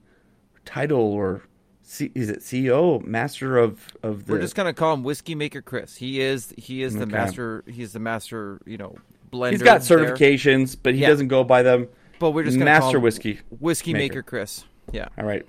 title, 0.65 0.99
or 1.01 1.43
C- 1.83 2.11
is 2.15 2.29
it 2.31 2.41
CEO, 2.41 3.05
master 3.05 3.59
of 3.59 3.89
of 4.03 4.27
the? 4.27 4.33
We're 4.33 4.41
just 4.41 4.55
gonna 4.57 4.75
call 4.75 4.95
him 4.95 5.03
Whiskey 5.05 5.35
Maker 5.35 5.63
Chris. 5.63 5.97
He 5.97 6.21
is 6.21 6.53
he 6.57 6.83
is 6.83 6.95
the 6.95 7.03
Okay. 7.03 7.13
master. 7.13 7.65
He's 7.67 7.93
the 7.93 8.01
master. 8.01 8.61
You 8.67 8.77
know, 8.79 8.97
blender. 9.33 9.53
He's 9.53 9.63
got 9.63 9.83
there. 9.83 9.99
certifications, 9.99 10.77
but 10.81 10.95
he 10.95 11.01
Yeah. 11.03 11.09
doesn't 11.09 11.29
go 11.29 11.45
by 11.45 11.63
them. 11.63 11.89
but 12.19 12.31
we're 12.31 12.45
just 12.45 12.57
gonna 12.57 12.65
master 12.65 12.99
whiskey. 12.99 13.41
Whiskey 13.61 13.93
Maker. 13.93 14.15
Maker 14.15 14.23
Chris. 14.23 14.65
Yeah. 14.91 15.09
All 15.19 15.27
right. 15.27 15.47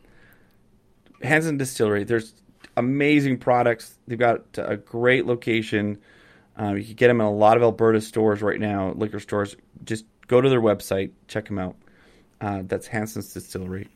Hansen 1.23 1.57
Distillery. 1.57 2.03
There's 2.03 2.33
amazing 2.75 3.37
products. 3.37 3.97
They've 4.07 4.19
got 4.19 4.43
a 4.57 4.77
great 4.77 5.25
location. 5.25 5.97
Uh, 6.59 6.73
you 6.73 6.83
can 6.83 6.95
get 6.95 7.07
them 7.07 7.21
in 7.21 7.27
a 7.27 7.31
lot 7.31 7.57
of 7.57 7.63
Alberta 7.63 8.01
stores 8.01 8.41
right 8.41 8.59
now, 8.59 8.91
liquor 8.93 9.19
stores. 9.19 9.55
Just 9.83 10.05
go 10.27 10.41
to 10.41 10.49
their 10.49 10.61
website, 10.61 11.11
check 11.27 11.45
them 11.47 11.59
out. 11.59 11.75
Uh, 12.41 12.63
that's 12.65 12.87
Hansen's 12.87 13.33
Distillery. 13.33 13.87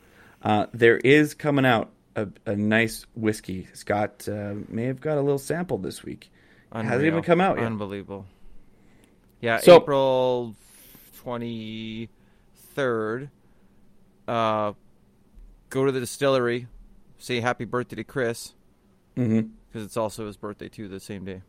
Uh, 0.41 0.67
there 0.73 0.97
is 0.97 1.33
coming 1.33 1.65
out 1.65 1.91
a, 2.15 2.27
a 2.45 2.55
nice 2.55 3.05
whiskey. 3.15 3.67
Scott 3.73 4.27
uh, 4.27 4.53
may 4.67 4.85
have 4.85 5.01
got 5.01 5.17
a 5.17 5.21
little 5.21 5.37
sample 5.39 5.77
this 5.77 6.03
week. 6.03 6.31
Hasn't 6.71 7.03
even 7.05 7.21
come 7.23 7.41
out 7.41 7.57
yet. 7.57 7.65
Unbelievable. 7.65 8.25
Yeah, 9.41 9.59
So- 9.59 9.77
April 9.77 10.55
twenty 11.17 12.09
third. 12.73 13.29
Uh, 14.27 14.73
go 15.69 15.85
to 15.85 15.91
the 15.91 15.99
distillery, 15.99 16.67
say 17.17 17.39
happy 17.41 17.65
birthday 17.65 17.95
to 17.97 18.03
Chris 18.03 18.53
hmm 19.15 19.41
because 19.67 19.85
it's 19.85 19.97
also 19.97 20.25
his 20.27 20.37
birthday 20.37 20.67
too. 20.69 20.87
The 20.87 20.99
same 20.99 21.25
day. 21.25 21.41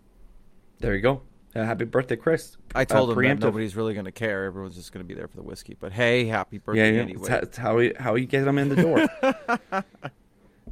There 0.81 0.95
you 0.95 1.01
go. 1.01 1.23
Uh, 1.55 1.65
happy 1.65 1.85
birthday, 1.85 2.17
Chris. 2.17 2.57
I 2.75 2.85
told 2.85 3.11
Uh, 3.11 3.21
him 3.21 3.39
that 3.39 3.47
nobody's 3.47 3.77
really 3.77 3.93
going 3.93 4.07
to 4.07 4.13
care. 4.13 4.45
Everyone's 4.47 4.75
just 4.75 4.93
going 4.93 5.05
to 5.05 5.09
be 5.09 5.15
there 5.15 5.29
for 5.29 5.37
the 5.37 5.43
whiskey. 5.43 5.77
But 5.79 5.93
hey, 5.93 6.25
happy 6.25 6.59
birthday 6.59 6.89
Yeah, 6.91 6.97
yeah. 6.97 7.03
anyway. 7.03 7.41
It's, 7.43 7.59
how, 7.59 7.77
we 7.77 7.93
how 7.99 8.15
you 8.15 8.27
get 8.27 8.45
them 8.45 8.59
in 8.59 8.71
the 8.71 8.77
door. 8.77 9.07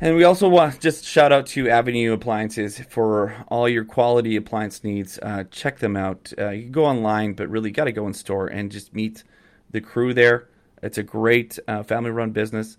and 0.01 0.17
we 0.17 0.25
also 0.25 0.49
want 0.49 0.75
to 0.75 0.81
just 0.81 1.05
shout 1.05 1.33
out 1.33 1.47
to 1.49 1.69
Avenue 1.69 2.15
Appliances 2.15 2.79
for 2.89 3.35
all 3.49 3.69
your 3.69 3.85
quality 3.85 4.37
appliance 4.37 4.83
needs. 4.83 5.19
Uh, 5.23 5.45
check 5.51 5.79
them 5.81 5.97
out. 5.97 6.33
Uh, 6.39 6.49
you 6.49 6.63
can 6.63 6.73
go 6.73 6.87
online, 6.87 7.35
but 7.35 7.49
really 7.51 7.71
got 7.71 7.85
to 7.85 7.93
go 7.93 8.07
in 8.07 8.15
store 8.15 8.47
and 8.47 8.73
just 8.73 8.95
meet 8.95 9.23
the 9.71 9.83
crew 9.83 10.15
there. 10.15 10.49
It's 10.83 10.97
a 10.97 11.03
great 11.03 11.59
uh, 11.69 11.83
family-run 11.83 12.31
business. 12.31 12.79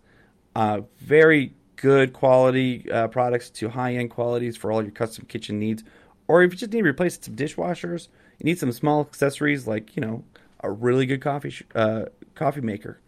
Uh, 0.56 0.82
very 0.98 1.54
good 1.76 2.14
quality 2.14 2.90
uh, 2.92 3.08
products 3.10 3.52
to 3.52 3.70
high-end 3.70 4.10
qualities 4.10 4.58
for 4.58 4.72
all 4.72 4.82
your 4.82 4.92
custom 4.92 5.26
kitchen 5.26 5.60
needs. 5.60 5.84
Or 6.32 6.44
if 6.44 6.54
you 6.54 6.58
just 6.58 6.72
need 6.72 6.84
to 6.84 6.88
replace 6.88 7.20
some 7.20 7.36
dishwashers, 7.36 8.08
you 8.40 8.46
need 8.46 8.58
some 8.58 8.72
small 8.72 9.02
accessories 9.02 9.68
like 9.68 9.98
you 9.98 10.02
know 10.02 10.24
a 10.62 10.72
really 10.72 11.06
good 11.06 11.22
coffee 11.22 11.50
sh- 11.50 11.64
uh, 11.76 12.06
coffee 12.36 12.62
maker. 12.62 13.02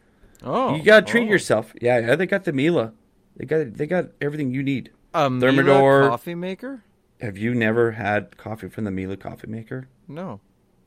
oh, 0.43 0.75
You 0.75 0.83
gotta 0.83 1.05
treat 1.05 1.27
oh. 1.29 1.31
yourself. 1.31 1.73
Yeah, 1.81 1.99
yeah, 1.99 2.15
they 2.17 2.25
got 2.25 2.43
the 2.43 2.51
Miele. 2.51 2.91
They 3.37 3.45
got 3.45 3.75
they 3.75 3.87
got 3.87 4.07
everything 4.19 4.51
you 4.51 4.61
need. 4.61 4.91
A 5.13 5.29
Miele 5.29 5.53
Thermador. 5.53 6.09
coffee 6.09 6.35
maker? 6.35 6.83
Have 7.21 7.37
you 7.37 7.55
never 7.55 7.91
had 7.91 8.35
coffee 8.35 8.67
from 8.67 8.83
the 8.83 8.91
Miele 8.91 9.15
coffee 9.15 9.47
maker? 9.47 9.87
No, 10.09 10.41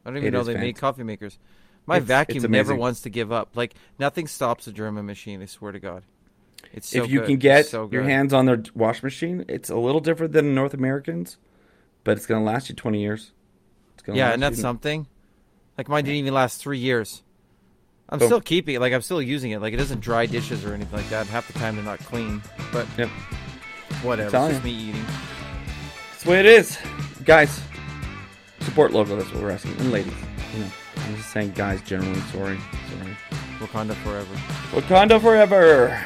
I 0.04 0.10
don't 0.10 0.18
even 0.18 0.28
It 0.28 0.30
know 0.36 0.44
they 0.44 0.58
make 0.58 0.76
coffee 0.76 1.04
makers. 1.04 1.38
My 1.86 1.96
It's- 1.96 2.06
vacuum 2.08 2.44
it's 2.44 2.50
never 2.50 2.74
wants 2.74 3.00
to 3.02 3.08
give 3.10 3.32
up. 3.32 3.56
Like 3.56 3.72
nothing 3.98 4.26
stops 4.26 4.66
a 4.66 4.72
German 4.72 5.06
machine. 5.06 5.40
I 5.40 5.46
swear 5.46 5.72
to 5.72 5.80
God, 5.80 6.02
it's 6.74 6.90
so 6.90 7.02
if 7.04 7.10
you 7.10 7.20
good. 7.20 7.28
can 7.28 7.36
get 7.38 7.64
so 7.66 7.88
your 7.90 8.02
hands 8.02 8.34
on 8.34 8.44
their 8.44 8.62
wash 8.74 9.02
machine, 9.02 9.46
it's 9.48 9.70
a 9.70 9.76
little 9.76 10.02
different 10.02 10.34
than 10.34 10.54
North 10.54 10.74
Americans, 10.74 11.38
but 12.06 12.16
it's 12.16 12.24
gonna 12.26 12.44
last 12.44 12.68
you 12.70 12.74
twenty 12.76 13.00
years. 13.02 13.32
It's 13.94 14.02
gonna 14.04 14.16
Yeah, 14.16 14.30
and 14.32 14.40
that's 14.42 14.56
you- 14.56 14.62
something. 14.62 15.06
Like 15.76 15.88
mine 15.88 16.04
didn't 16.04 16.18
even 16.18 16.32
last 16.32 16.60
three 16.62 16.78
years. 16.78 17.22
I'm 18.08 18.22
Oh. 18.22 18.26
still 18.26 18.40
keeping 18.40 18.76
it. 18.76 18.80
Like 18.80 18.92
I'm 18.92 19.02
still 19.02 19.20
using 19.20 19.50
it. 19.50 19.60
Like 19.60 19.74
it 19.74 19.76
doesn't 19.76 20.00
dry 20.00 20.24
dishes 20.26 20.64
or 20.64 20.72
anything 20.72 20.96
like 20.96 21.10
that. 21.10 21.26
Half 21.26 21.48
the 21.48 21.58
time 21.58 21.74
they're 21.74 21.84
not 21.84 21.98
clean. 21.98 22.40
But 22.72 22.86
Yep. 22.96 23.08
whatever. 24.02 24.36
It's 24.36 24.52
just 24.54 24.64
me 24.64 24.70
eating. 24.70 25.04
That's 26.12 26.22
the 26.22 26.30
way 26.30 26.40
it 26.40 26.46
is, 26.46 26.78
guys. 27.24 27.60
Support 28.60 28.92
logo. 28.92 29.16
That's 29.16 29.30
what 29.32 29.42
we're 29.42 29.50
asking, 29.50 29.72
and 29.78 29.90
ladies. 29.92 30.12
You 30.54 30.60
know, 30.60 30.70
I'm 30.98 31.16
just 31.16 31.30
saying, 31.32 31.52
guys. 31.56 31.80
Generally, 31.82 32.20
sorry, 32.32 32.58
sorry. 33.00 33.16
Wakanda 33.58 33.94
forever. 33.96 34.34
Wakanda 34.72 35.20
forever. 35.20 36.00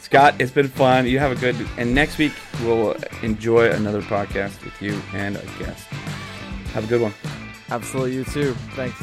Scott, 0.00 0.34
it's 0.38 0.50
been 0.52 0.68
fun. 0.68 1.06
You 1.06 1.18
have 1.18 1.32
a 1.32 1.34
good. 1.36 1.56
And 1.78 1.94
next 1.94 2.18
week 2.18 2.32
we'll 2.60 2.96
enjoy 3.22 3.70
another 3.70 4.02
podcast 4.02 4.64
with 4.64 4.80
you 4.80 5.00
and 5.14 5.36
a 5.36 5.44
guest. 5.58 5.86
Have 6.74 6.84
a 6.84 6.86
good 6.86 7.00
one. 7.02 7.14
Absolutely, 7.70 8.14
you 8.14 8.24
too. 8.24 8.54
Thanks. 8.74 9.00